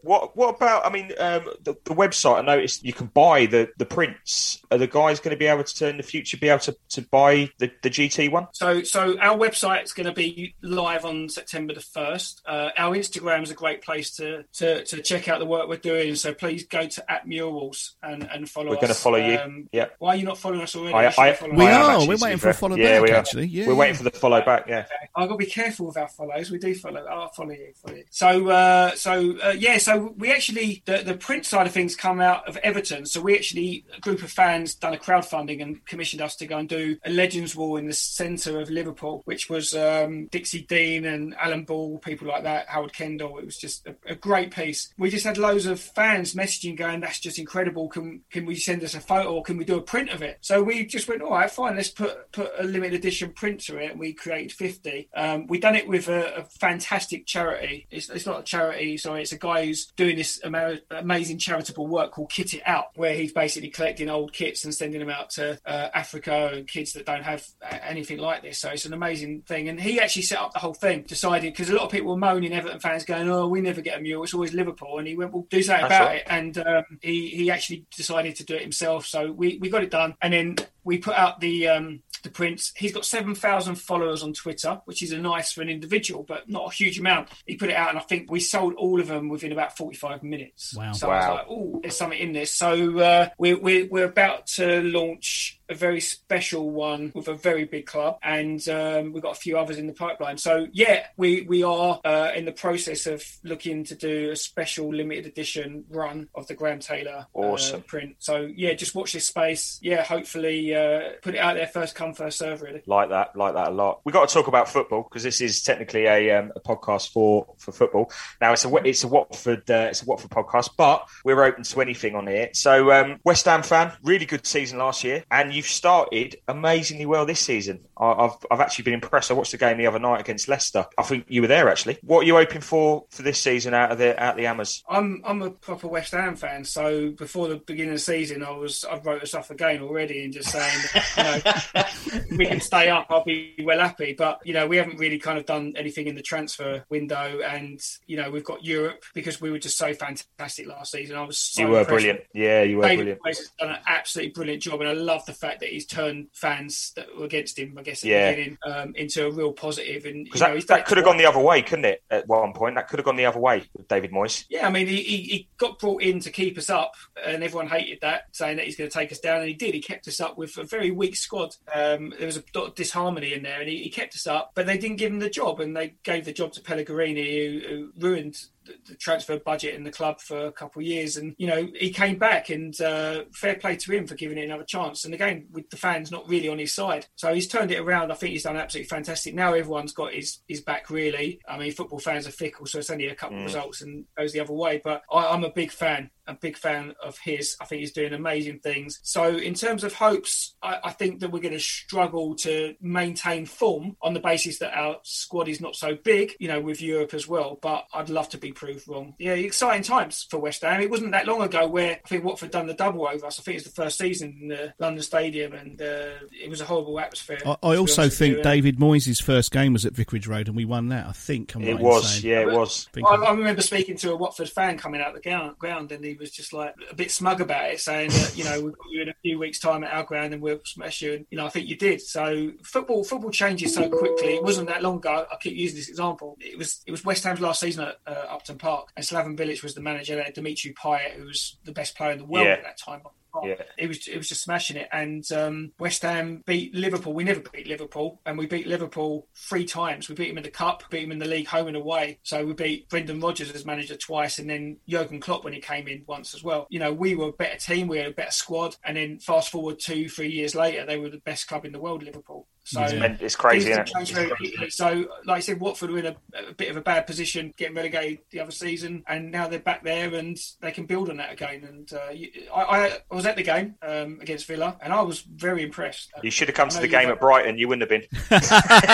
What 0.02 0.36
what 0.36 0.56
about? 0.56 0.86
I 0.86 0.90
mean, 0.90 1.12
um, 1.20 1.44
the, 1.64 1.76
the 1.84 1.94
website. 1.94 2.40
I 2.40 2.42
noticed 2.42 2.84
you 2.84 2.94
can 2.94 3.08
buy 3.08 3.46
the, 3.46 3.70
the 3.78 3.86
prints. 3.86 4.60
Are 4.72 4.78
the 4.78 4.88
guys 4.88 5.20
going 5.20 5.36
to 5.36 5.38
be 5.38 5.46
able 5.46 5.66
to 5.66 5.88
in 5.90 5.98
the 5.98 6.04
future 6.04 6.38
be 6.38 6.50
able 6.50 6.60
to, 6.62 6.76
to 6.90 7.02
buy 7.04 7.52
the, 7.60 7.70
the 7.84 7.90
GT 7.90 8.32
one? 8.32 8.48
So, 8.54 8.82
so 8.84 9.20
our 9.20 9.38
website's 9.38 9.94
going 9.94 10.08
to 10.08 10.14
be 10.14 10.56
live 10.64 11.06
on 11.06 11.30
September 11.30 11.74
the 11.76 11.82
first. 11.82 12.42
Uh, 12.48 12.70
our 12.78 12.96
Instagram 12.96 13.44
is 13.44 13.52
a 13.52 13.56
great 13.56 13.84
place 13.84 14.16
to, 14.16 14.46
to 14.54 14.84
to 14.86 15.02
check 15.02 15.28
out 15.28 15.40
the 15.40 15.46
work 15.46 15.68
we're 15.68 15.78
doing. 15.78 16.16
So 16.16 16.34
please 16.34 16.66
go 16.66 16.88
to 16.88 17.12
at 17.12 17.28
Murals 17.28 17.96
and, 18.02 18.24
and 18.24 18.50
follow 18.50 18.77
We're 18.78 18.88
going 18.88 18.94
to 18.94 19.00
follow 19.00 19.18
you. 19.18 19.38
Um, 19.38 19.70
Yeah. 19.72 19.88
Why 20.00 20.10
are 20.14 20.16
you 20.18 20.24
not 20.26 20.38
following 20.38 20.62
us 20.62 20.76
already? 20.76 20.94
I, 20.94 21.06
You 21.06 21.12
should 21.12 21.20
I, 21.20 21.34
follow 21.34 21.54
We 21.56 21.66
I 21.66 21.72
us. 21.72 21.76
am 21.76 21.82
are. 21.82 21.92
actually, 21.94 22.08
We're 22.08 22.18
waiting 22.22 22.38
for 22.40 22.50
a 22.50 22.54
fair. 22.54 22.60
follow 22.60 22.76
yeah, 22.78 22.92
back, 23.00 23.02
we 23.02 23.12
are. 23.12 23.16
actually. 23.16 23.46
Yeah, 23.48 23.66
We're 23.68 23.74
yeah. 23.74 23.80
waiting 23.80 23.96
for 23.96 24.04
the 24.04 24.12
follow 24.12 24.42
back. 24.46 24.66
Yeah. 24.68 24.86
I've 25.16 25.28
got 25.30 25.34
to 25.36 25.46
be 25.46 25.46
careful 25.52 25.88
with 25.88 25.98
our 25.98 26.08
follows. 26.08 26.52
We 26.52 26.58
do 26.60 26.76
follow. 26.76 27.04
I'll 27.06 27.30
follow 27.30 27.52
you. 27.52 27.74
Follow 27.84 27.96
you. 27.98 28.04
So, 28.10 28.50
uh, 28.50 28.96
so 28.96 29.38
uh, 29.44 29.56
yeah. 29.58 29.78
So 29.80 30.14
we 30.18 30.32
actually 30.32 30.84
the, 30.86 31.04
the 31.04 31.16
print 31.16 31.46
side 31.46 31.66
of 31.68 31.74
things 31.74 31.96
come 31.96 32.20
out 32.22 32.48
of 32.48 32.58
Everton. 32.58 33.06
So 33.06 33.22
we 33.22 33.36
actually 33.36 33.86
a 33.96 34.00
group 34.00 34.22
of 34.24 34.32
fans 34.32 34.76
done 34.76 34.94
a 34.94 34.98
crowdfunding 34.98 35.62
and 35.62 35.84
commissioned 35.86 36.22
us 36.22 36.36
to 36.38 36.46
go 36.46 36.58
and 36.58 36.70
do 36.70 36.98
a 37.06 37.10
Legends 37.10 37.56
Wall 37.56 37.78
in 37.78 37.88
the 37.88 37.94
centre 37.94 38.60
of 38.60 38.70
Liverpool, 38.70 39.22
which 39.26 39.50
was 39.50 39.74
um, 39.76 40.28
Dixie 40.28 40.62
Dean 40.62 41.06
and 41.06 41.36
Alan 41.40 41.64
Ball, 41.64 41.98
people 42.00 42.28
like 42.28 42.44
that, 42.44 42.68
Howard 42.68 42.94
Kendall. 42.94 43.38
It 43.40 43.46
was 43.46 43.58
just 43.58 43.88
a, 43.88 43.96
a 44.06 44.16
great 44.16 44.52
piece. 44.52 44.94
We 44.98 45.10
just 45.10 45.26
had 45.26 45.38
loads 45.38 45.66
of 45.66 45.80
fans 45.80 46.36
messaging 46.36 46.78
going, 46.78 47.00
"That's 47.00 47.20
just 47.20 47.40
incredible. 47.40 47.88
Can 47.90 48.22
can 48.32 48.46
we 48.46 48.56
send 48.68 48.84
us 48.84 48.94
a 48.94 49.00
photo 49.00 49.34
or 49.34 49.44
can 49.44 49.58
we 49.58 49.66
do 49.66 49.78
a 49.78 49.82
print 49.82 50.10
of 50.10 50.22
it?" 50.22 50.38
So 50.42 50.62
we 50.62 50.86
just 50.86 51.08
went, 51.08 51.22
"All 51.22 51.32
right, 51.32 51.50
fine. 51.50 51.76
Let's 51.76 51.90
put 51.90 52.32
put 52.32 52.52
a 52.58 52.64
limited 52.64 52.96
edition 53.00 53.32
print 53.32 53.62
to 53.68 53.78
it." 53.78 53.92
And 53.92 54.00
we 54.00 54.14
created 54.14 54.52
fifty. 54.52 55.10
Um, 55.16 55.48
we 55.48 55.60
done 55.60 55.76
it 55.76 55.88
with 55.88 56.08
a, 56.08 56.22
a 56.42 56.44
fantastic 56.44 57.26
charity. 57.26 57.88
It's, 57.90 58.10
it's 58.10 58.26
not 58.26 58.42
a 58.42 58.44
charity, 58.44 58.98
sorry. 58.98 59.22
It's 59.24 59.32
a 59.32 59.38
guy 59.38 59.66
who's 59.66 59.88
doing 59.96 60.16
this 60.16 60.40
ama- 60.44 60.80
amazing 60.92 61.40
charitable 61.40 61.88
work 61.88 62.12
called 62.12 62.32
Kit 62.32 62.54
It 62.54 62.64
Out, 62.66 62.88
where 62.96 63.16
he's 63.16 63.34
basically 63.34 63.70
collecting 63.70 64.10
old 64.10 64.34
kits 64.34 64.66
and 64.66 64.74
sending 64.74 65.00
them 65.00 65.10
out 65.10 65.30
to 65.32 65.60
uh, 65.66 65.90
Africa 65.94 66.52
and 66.54 66.68
kids 66.68 66.94
that 66.94 67.06
don't 67.06 67.24
have 67.24 67.46
anything 67.82 68.18
like 68.18 68.42
this. 68.42 68.60
So 68.60 68.70
it's 68.70 68.86
an 68.86 68.94
amazing 68.94 69.44
thing. 69.44 69.70
And 69.70 69.80
he 69.80 70.00
actually 70.00 70.24
set 70.24 70.40
up 70.40 70.54
the 70.54 70.60
whole 70.60 70.74
thing, 70.74 71.04
decided 71.04 71.54
because 71.54 71.70
a 71.70 71.76
lot 71.76 71.86
of 71.86 71.92
people 71.92 72.12
were 72.12 72.18
moaning, 72.18 72.54
Everton 72.54 72.80
fans 72.80 73.06
going, 73.06 73.30
"Oh, 73.30 73.48
we 73.48 73.62
never 73.62 73.82
get 73.82 73.98
a 73.98 74.02
mule. 74.02 74.24
It's 74.24 74.34
always 74.34 74.54
Liverpool." 74.54 74.98
And 75.00 75.08
he 75.08 75.16
went, 75.16 75.34
"Well, 75.34 75.48
do 75.50 75.62
something 75.62 75.88
That's 75.88 75.96
about 75.96 76.08
right. 76.08 76.22
it." 76.22 76.28
And 76.30 76.58
um, 76.58 76.84
he 77.02 77.30
he 77.30 77.52
actually 77.52 77.86
decided 77.96 78.36
to 78.38 78.46
do 78.46 78.56
it 78.58 78.64
himself. 78.64 79.06
So 79.06 79.32
we 79.32 79.58
we 79.62 79.70
got 79.70 79.84
it 79.84 79.92
done, 79.92 80.16
and 80.22 80.34
then 80.34 80.56
we 80.84 80.98
put 80.98 81.16
out 81.16 81.40
the 81.40 81.68
um, 81.70 82.02
the 82.24 82.30
prints. 82.30 82.74
He's 82.76 82.92
got 82.94 83.06
seven 83.06 83.36
thousand 83.36 83.76
followers 83.76 84.24
on 84.24 84.34
Twitter, 84.34 84.82
which 84.86 85.02
is 85.04 85.12
a 85.12 85.18
nice 85.18 85.52
for 85.52 85.62
an 85.62 85.70
individual, 85.70 86.24
but 86.24 86.50
not 86.50 86.72
a 86.72 86.74
huge 86.76 87.00
amount. 87.00 87.30
He 87.46 87.56
put 87.56 87.70
it 87.70 87.76
out, 87.76 87.90
and 87.90 87.98
I 87.98 88.02
think 88.02 88.30
we 88.32 88.40
sold 88.40 88.74
all 88.74 89.00
of 89.00 89.08
them 89.08 89.30
within 89.30 89.52
about 89.52 89.78
forty 89.78 89.96
five 89.98 90.24
minutes. 90.24 90.74
Wow. 90.76 90.92
So 90.94 91.10
I 91.10 91.16
was 91.18 91.26
Wow. 91.28 91.34
like, 91.36 91.46
"Oh, 91.50 91.80
there's 91.82 91.96
something 91.98 92.20
in 92.20 92.34
this." 92.34 92.54
So 92.54 93.00
uh, 93.00 93.30
we're, 93.38 93.60
we're 93.60 93.88
we're 93.88 94.06
about 94.06 94.48
to 94.58 94.82
launch 94.82 95.57
a 95.70 95.76
very 95.76 96.00
special 96.00 96.70
one 96.70 97.12
with 97.14 97.28
a 97.28 97.34
very 97.34 97.66
big 97.66 97.86
club, 97.86 98.18
and 98.24 98.68
um, 98.70 99.14
we've 99.14 99.24
got 99.24 99.36
a 99.38 99.40
few 99.40 99.58
others 99.58 99.78
in 99.78 99.88
the 99.88 99.94
pipeline. 99.94 100.38
So 100.38 100.68
yeah, 100.72 101.08
we 101.18 101.42
we 101.42 101.64
are 101.64 102.00
uh, 102.04 102.32
in 102.36 102.46
the 102.46 102.52
process 102.52 103.06
of 103.08 103.24
looking 103.44 103.84
to 103.86 103.96
do 103.96 104.32
a 104.32 104.36
special 104.36 104.94
limited 104.94 105.26
edition 105.26 105.86
run 105.90 106.30
of 106.36 106.48
the 106.48 106.54
Graham 106.54 106.80
Taylor 106.80 107.28
uh, 107.36 107.58
print. 107.88 108.16
So 108.20 108.50
yeah, 108.56 108.74
just 108.74 108.96
watch 108.96 109.14
this 109.14 109.28
space. 109.28 109.80
Yeah, 109.82 110.04
hopefully 110.04 110.76
uh, 110.76 111.14
put 111.22 111.36
it 111.36 111.40
out 111.40 111.56
there 111.56 111.68
first 111.68 111.96
come 111.96 112.14
first 112.14 112.38
serve. 112.38 112.62
Really. 112.62 112.82
Like 112.86 113.10
that, 113.10 113.36
like 113.36 113.54
that 113.54 113.70
a 113.70 113.72
lot. 113.72 114.02
We 114.04 114.12
got 114.12 114.28
to 114.28 114.34
talk 114.34 114.48
about 114.48 114.70
football 114.70 115.04
because 115.04 115.24
this 115.24 115.42
is 115.42 115.62
technically 115.62 116.06
a, 116.06 116.40
um, 116.40 116.52
a 116.56 116.60
podcast 116.60 117.12
for, 117.12 117.48
for 117.58 117.72
football. 117.72 118.12
Now 118.42 118.54
it's 118.54 118.66
a 118.66 118.74
it's 118.86 119.04
a 119.04 119.08
Watford 119.08 119.70
uh, 119.70 119.88
it's 119.90 120.04
a 120.04 120.06
Watford 120.06 120.32
podcast, 120.32 120.72
but 120.78 121.08
we're 121.24 121.44
open 121.44 121.64
to 121.64 121.82
anything 121.82 122.16
on 122.16 122.28
here. 122.28 122.50
So 122.54 122.92
um, 122.92 123.20
West 123.24 123.46
Ham 123.46 123.64
fan, 123.64 123.92
really 124.04 124.26
good 124.26 124.46
season 124.46 124.80
last 124.80 125.04
year, 125.04 125.24
and 125.32 125.54
you've 125.58 125.66
started 125.66 126.38
amazingly 126.48 127.06
well 127.06 127.26
this 127.26 127.40
season. 127.40 127.82
I, 127.98 128.12
I've 128.12 128.46
I've 128.50 128.60
actually 128.60 128.84
been 128.84 128.94
impressed. 128.94 129.32
I 129.32 129.34
watched 129.34 129.52
the 129.52 129.58
game 129.58 129.78
the 129.78 129.88
other 129.88 130.00
night 130.00 130.22
against 130.22 130.48
Leicester. 130.48 130.86
I 130.98 131.04
think 131.04 131.26
you 131.28 131.42
were 131.42 131.48
there 131.48 131.70
actually. 131.70 131.98
What 132.04 132.22
are 132.22 132.24
you 132.24 132.36
hoping 132.36 132.62
for 132.62 133.06
for 133.10 133.24
this 133.24 133.42
season 133.42 133.74
out 133.74 133.92
of 133.92 133.98
the 133.98 134.18
out 134.22 134.32
of 134.32 134.38
the 134.38 134.44
Hammers? 134.44 134.84
I'm 134.88 135.22
I'm 135.26 135.42
a 135.42 135.50
proper 135.50 135.88
West 135.88 136.14
Ham 136.14 136.36
fan, 136.36 136.64
so 136.64 137.12
before 137.12 137.48
the 137.50 137.58
beginning 137.58 137.94
of 137.94 137.98
the 137.98 138.04
season, 138.04 138.44
I 138.44 138.52
was 138.52 138.86
I 138.86 138.98
wrote 139.00 139.24
us 139.24 139.34
off 139.34 139.50
again 139.50 139.82
already 139.82 140.24
and 140.24 140.32
just 140.32 140.50
saying, 140.50 140.80
that, 140.94 141.96
you 142.06 142.14
know, 142.14 142.38
we 142.38 142.46
can 142.46 142.62
stay 142.62 142.90
up. 142.90 143.08
I'll 143.10 143.24
be 143.24 143.56
well 143.64 143.80
happy, 143.80 144.14
but 144.14 144.40
you 144.46 144.54
know, 144.54 144.68
we 144.68 144.78
haven't 144.78 144.98
really 144.98 145.18
kind 145.18 145.40
of 145.40 145.46
done 145.46 145.74
anything 145.76 146.08
in 146.08 146.16
the 146.16 146.22
transfer 146.22 146.86
window, 146.90 147.40
and 147.44 147.82
you 148.06 148.18
know, 148.18 148.30
we've 148.30 148.44
got 148.44 148.64
Europe 148.64 149.04
because 149.14 149.42
we 149.42 149.50
were 149.50 149.60
just 149.60 149.78
so 149.78 149.94
fantastic 149.94 150.68
last 150.68 150.92
season. 150.92 151.18
I 151.18 151.24
was 151.24 151.40
so 151.40 151.64
you 151.64 151.68
were 151.70 151.80
impressed 151.80 151.90
brilliant. 151.90 152.22
Yeah, 152.34 152.62
you 152.62 152.78
were 152.78 152.84
David 152.84 152.98
brilliant. 152.98 153.22
Has 153.26 153.52
done 153.60 153.72
an 153.72 153.80
absolutely 153.88 154.34
brilliant 154.34 154.62
job, 154.62 154.82
and 154.82 154.90
I 154.90 154.94
love 154.94 155.26
the 155.26 155.34
fact 155.34 155.47
fact 155.48 155.60
that 155.62 155.70
he's 155.70 155.86
turned 155.86 156.28
fans 156.34 156.92
that 156.96 157.08
were 157.18 157.26
against 157.26 157.58
him, 157.58 157.76
I 157.78 157.82
guess, 157.84 158.04
at 158.04 158.10
Yeah. 158.10 158.32
the 158.32 158.36
beginning, 158.36 158.58
um, 158.66 158.94
into 158.96 159.26
a 159.26 159.32
real 159.32 159.54
positive. 159.54 160.06
And 160.06 160.20
you 160.20 160.24
Because 160.26 160.42
know, 160.42 160.48
that, 160.48 160.56
he's 160.56 160.66
that 160.66 160.86
could 160.86 160.98
have 160.98 161.06
gone 161.06 161.18
the 161.18 161.26
other 161.26 161.40
way, 161.40 161.62
couldn't 161.62 161.86
it? 161.86 162.04
At 162.10 162.28
one 162.28 162.54
point, 162.54 162.76
that 162.76 162.88
could 162.88 163.00
have 163.00 163.06
gone 163.06 163.16
the 163.16 163.26
other 163.26 163.40
way 163.40 163.64
with 163.76 163.88
David 163.88 164.12
Moyes. 164.12 164.46
Yeah, 164.50 164.68
I 164.68 164.70
mean, 164.70 164.88
he, 164.88 164.98
he, 164.98 165.18
he 165.18 165.50
got 165.58 165.80
brought 165.80 166.02
in 166.02 166.20
to 166.22 166.32
keep 166.32 166.58
us 166.58 166.70
up, 166.70 166.94
and 167.26 167.44
everyone 167.44 167.68
hated 167.68 168.00
that, 168.02 168.24
saying 168.32 168.58
that 168.58 168.66
he's 168.66 168.76
going 168.76 168.90
to 168.90 168.94
take 168.94 169.12
us 169.12 169.20
down, 169.20 169.40
and 169.40 169.48
he 169.48 169.54
did. 169.54 169.74
He 169.74 169.82
kept 169.82 170.08
us 170.08 170.20
up 170.20 170.38
with 170.38 170.58
a 170.58 170.64
very 170.64 170.92
weak 170.92 171.16
squad. 171.16 171.56
Um, 171.74 172.14
there 172.18 172.26
was 172.26 172.38
a 172.38 172.44
lot 172.56 172.68
of 172.68 172.76
disharmony 172.76 173.34
in 173.34 173.44
there, 173.44 173.60
and 173.60 173.70
he, 173.70 173.84
he 173.84 173.90
kept 173.90 174.16
us 174.16 174.28
up, 174.28 174.52
but 174.56 174.66
they 174.66 174.78
didn't 174.78 174.98
give 174.98 175.12
him 175.12 175.20
the 175.20 175.30
job, 175.30 175.60
and 175.60 175.76
they 175.76 175.96
gave 176.04 176.26
the 176.26 176.34
job 176.34 176.54
to 176.54 176.62
Pellegrini, 176.62 177.62
who, 177.62 177.68
who 177.68 177.92
ruined 177.98 178.40
the, 178.86 178.96
transfer 178.96 179.40
budget 179.40 179.76
in 179.76 179.84
the 179.84 179.92
club 179.92 180.20
for 180.20 180.48
a 180.48 180.52
couple 180.52 180.82
of 180.82 180.88
years. 180.88 181.18
And 181.18 181.36
you 181.38 181.48
know, 181.48 181.68
he 181.76 181.92
came 181.92 182.18
back, 182.18 182.50
and 182.50 182.80
uh, 182.82 183.24
fair 183.34 183.56
play 183.56 183.76
to 183.78 183.92
him 183.92 184.08
for 184.08 184.16
giving 184.16 184.38
it 184.38 184.46
another 184.46 184.64
chance. 184.64 185.06
And 185.06 185.14
again, 185.14 185.48
with 185.52 185.70
the 185.70 185.78
fans 185.78 186.12
not 186.12 186.28
really 186.28 186.50
on 186.50 186.60
his 186.60 186.74
side, 186.74 187.08
so 187.16 187.34
he's 187.34 187.48
turned 187.48 187.72
it 187.72 187.80
around. 187.80 188.12
I 188.12 188.16
think 188.16 188.34
he's 188.34 188.44
done 188.44 188.58
absolutely 188.58 188.90
fantastic. 188.90 189.34
Now 189.34 189.54
everyone's 189.54 189.94
got 189.94 190.14
his 190.14 190.40
his 190.48 190.62
back. 190.62 190.90
Really, 190.90 191.40
I 191.48 191.58
mean, 191.58 191.72
football 191.72 192.00
fans 192.00 192.28
are 192.28 192.32
fickle, 192.32 192.66
so 192.66 192.80
it's 192.80 192.90
only 192.90 193.08
a 193.08 193.16
couple 193.16 193.38
of 193.38 193.44
results 193.44 193.82
and 193.82 194.06
goes 194.18 194.34
the 194.34 194.40
other 194.40 194.54
way. 194.54 194.82
But 194.84 195.04
I, 195.12 195.28
I'm 195.28 195.44
a 195.44 195.52
big 195.52 195.72
fan. 195.72 196.12
A 196.28 196.34
big 196.34 196.58
fan 196.58 196.94
of 197.04 197.18
his. 197.20 197.56
I 197.62 197.66
think 197.66 197.80
he's 197.80 197.92
doing 197.94 198.14
amazing 198.14 198.60
things. 198.60 199.00
So, 199.04 199.36
in 199.38 199.54
terms 199.54 199.84
of 199.84 199.94
hopes, 199.94 200.56
I, 200.62 200.78
I 200.86 200.92
think 200.92 201.20
that 201.22 201.32
we're 201.32 201.40
going 201.42 201.54
to 201.54 201.60
struggle 201.60 202.36
to 202.36 202.76
maintain 202.82 203.46
form 203.46 203.96
on 204.02 204.14
the 204.14 204.20
basis 204.20 204.60
that 204.60 204.74
our 204.78 204.98
squad 205.04 205.48
is 205.48 205.62
not 205.62 205.76
so 205.76 205.96
big, 205.96 206.34
you 206.40 206.48
know, 206.48 206.60
with 206.62 206.82
Europe 206.82 207.14
as 207.14 207.28
well. 207.28 207.58
But 207.62 207.86
I'd 207.94 208.10
love 208.10 208.30
to 208.30 208.38
be 208.38 208.52
proved 208.52 208.88
wrong. 208.88 209.14
Yeah, 209.20 209.34
exciting 209.34 209.84
times 209.84 210.28
for 210.30 210.40
West 210.40 210.62
Ham. 210.64 210.82
It 210.82 210.90
wasn't 210.90 211.12
that 211.12 211.28
long 211.28 211.42
ago 211.42 211.68
where 211.68 212.00
I 212.04 212.08
think 212.08 212.24
Watford 212.24 212.52
done 212.52 212.68
the 212.68 212.74
double 212.74 213.08
over 213.08 213.26
us. 213.26 213.40
I 213.40 213.44
think 213.44 213.56
it 213.56 213.64
was 213.66 213.74
the 213.74 213.82
first 213.82 213.98
season 213.98 214.38
in 214.42 214.48
the 214.50 214.74
London 214.80 215.04
Stadium, 215.04 215.54
and 215.54 215.82
uh, 215.82 216.10
it 216.32 216.50
was 216.50 216.62
a 216.62 216.66
horrible 216.66 217.00
atmosphere. 217.00 217.40
I, 217.46 217.56
I 217.64 217.76
also 217.78 218.10
think. 218.10 218.44
David 218.44 218.78
Moyes' 218.78 219.22
first 219.22 219.52
game 219.52 219.74
was 219.74 219.86
at 219.86 219.94
Vicarage 219.94 220.28
Road, 220.28 220.48
and 220.48 220.56
we 220.58 220.66
won 220.66 220.90
that. 220.90 221.08
I 221.08 221.12
think 221.12 221.56
I'm 221.56 221.64
It 221.64 221.74
right 221.74 221.82
was, 221.82 222.22
saying. 222.22 222.26
yeah, 222.34 222.42
it 222.42 222.52
was. 222.52 222.88
I, 222.96 223.00
I'm- 223.02 223.24
I 223.26 223.32
remember 223.32 223.62
speaking 223.62 223.96
to 223.98 224.12
a 224.12 224.16
Watford 224.16 224.50
fan 224.50 224.78
coming 224.78 225.02
out 225.02 225.14
the 225.14 225.20
ground, 225.22 225.58
ground, 225.58 225.92
and 225.92 226.04
he 226.04 226.17
was 226.18 226.32
just 226.32 226.54
like 226.54 226.74
a 226.90 226.96
bit 226.96 227.12
smug 227.12 227.42
about 227.42 227.72
it, 227.72 227.80
saying 227.80 228.10
that 228.10 228.34
you 228.38 228.44
know 228.44 228.62
we've 228.62 228.78
got 228.78 228.90
you 228.92 229.02
in 229.02 229.10
a 229.10 229.14
few 229.22 229.40
weeks' 229.40 229.60
time 229.60 229.84
at 229.84 229.92
our 229.94 230.04
ground 230.04 230.34
and 230.34 230.42
we'll 230.42 230.60
smash 230.66 231.02
you. 231.02 231.14
And 231.14 231.26
you 231.30 231.38
know, 231.38 231.46
I 231.46 231.50
think 231.50 231.68
you 231.68 231.76
did. 231.78 232.02
So 232.02 232.52
football, 232.64 233.04
football 233.04 233.32
changes 233.32 233.74
so 233.76 233.90
quickly. 233.90 234.36
It 234.36 234.44
wasn't 234.44 234.68
that 234.68 234.84
long 234.84 234.98
ago. 234.98 235.26
I 235.32 235.36
keep 235.42 235.56
using 235.56 235.78
this 235.78 235.90
example. 235.90 236.38
It 236.40 236.58
was 236.58 236.82
it 236.88 236.92
was 236.92 237.04
West 237.06 237.24
Ham's 237.24 237.42
last 237.42 237.60
season 237.60 237.86
at 237.88 237.96
uh, 238.06 238.26
Upton 238.30 238.58
Park, 238.58 238.90
and 238.96 239.06
Slaven 239.06 239.38
Bilic 239.38 239.64
was 239.64 239.74
the 239.76 239.82
manager 239.82 240.16
there. 240.16 240.32
Dimitri 240.34 240.74
Payet, 240.74 241.14
who 241.14 241.26
was 241.26 241.58
the 241.66 241.72
best 241.72 241.96
player 241.96 242.12
in 242.12 242.18
the 242.20 242.26
world 242.26 242.46
Yeah. 242.48 242.54
at 242.54 242.64
that 242.64 242.78
time. 242.78 243.02
Yeah. 243.46 243.62
It 243.78 243.88
was 243.88 244.08
it 244.08 244.18
was 244.18 244.30
just 244.30 244.44
smashing 244.44 244.78
it, 244.78 244.90
and 244.92 245.30
um, 245.32 245.72
West 245.80 246.02
Ham 246.02 246.44
beat 246.46 246.74
Liverpool. 246.74 247.14
We 247.14 247.24
never 247.24 247.42
beat 247.52 247.68
Liverpool, 247.68 248.22
and 248.26 248.38
we 248.38 248.46
beat 248.46 248.68
Liverpool 248.68 249.28
three 249.36 249.66
times. 249.66 250.10
We 250.10 250.16
beat 250.16 250.30
them 250.30 250.38
in 250.38 250.44
the 250.44 250.50
cup, 250.50 250.84
beat 250.90 251.02
them 251.02 251.12
in 251.12 251.20
the 251.20 251.26
league, 251.26 251.48
home 251.48 251.68
and 251.68 251.78
away. 251.78 252.20
So 252.24 252.46
we 252.46 252.54
beat 252.54 252.90
Brendan 252.90 253.20
Rodgers 253.20 253.52
as 253.52 253.66
manager 253.66 253.96
twice, 253.96 254.40
and 254.40 254.50
then 254.50 254.78
Jurgen 254.88 255.20
Klopp 255.20 255.44
when 255.44 255.54
he 255.54 255.60
came 255.60 255.88
in 255.88 256.04
once 256.08 256.34
as 256.34 256.44
well. 256.44 256.68
You 256.70 256.80
know, 256.80 256.94
we 256.94 257.16
were 257.16 257.30
a 257.30 257.34
better 257.34 257.58
team, 257.58 257.88
we 257.88 257.98
had 257.98 258.08
a 258.08 258.12
better 258.12 258.32
squad, 258.32 258.76
and 258.84 258.98
then 258.98 259.20
fast 259.20 259.50
forward 259.50 259.80
two, 259.80 260.10
three 260.10 260.30
years 260.30 260.56
later, 260.56 260.86
they 260.86 260.98
were 260.98 261.10
the 261.10 261.20
best 261.20 261.48
club 261.48 261.66
in 261.66 261.72
the 261.72 261.80
world, 261.80 262.04
Liverpool. 262.04 262.48
So 262.68 262.82
It's 262.82 263.22
it's 263.22 263.36
crazy, 263.36 263.72
isn't 263.72 264.62
it? 264.64 264.74
So, 264.74 265.06
like 265.26 265.38
I 265.38 265.40
said, 265.40 265.60
Watford 265.62 265.90
were 265.90 266.00
in 266.00 266.06
a, 266.08 266.16
a 266.50 266.54
bit 266.54 266.70
of 266.70 266.76
a 266.76 266.82
bad 266.82 267.08
position, 267.08 267.54
getting 267.56 267.76
relegated 267.76 268.20
the 268.30 268.42
other 268.42 268.52
season, 268.52 269.04
and 269.08 269.32
now 269.32 269.48
they're 269.48 269.60
back 269.60 269.84
there 269.86 270.14
and 270.14 270.38
they 270.60 270.72
can 270.72 270.86
build 270.86 271.10
on 271.10 271.16
that 271.18 271.32
again. 271.32 271.64
And 271.64 271.94
uh, 271.94 272.10
you- 272.12 272.30
I, 272.54 272.62
I, 272.62 272.86
I 273.10 273.16
was 273.16 273.26
at 273.26 273.38
the 273.38 273.44
game 273.44 273.76
um, 273.82 274.20
against 274.22 274.48
Villa, 274.48 274.76
and 274.82 274.92
I 274.92 275.02
was 275.02 275.22
very 275.22 275.64
impressed. 275.64 276.12
You 276.24 276.30
should 276.32 276.50
have 276.50 276.56
come 276.56 276.68
to 276.70 276.82
the 276.82 276.88
game 276.90 277.10
at 277.10 277.20
Brighton. 277.22 277.58
You 277.58 277.70
wouldn't 277.70 277.90
have 277.90 278.02
been. 278.02 278.08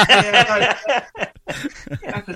yeah, 0.09 1.05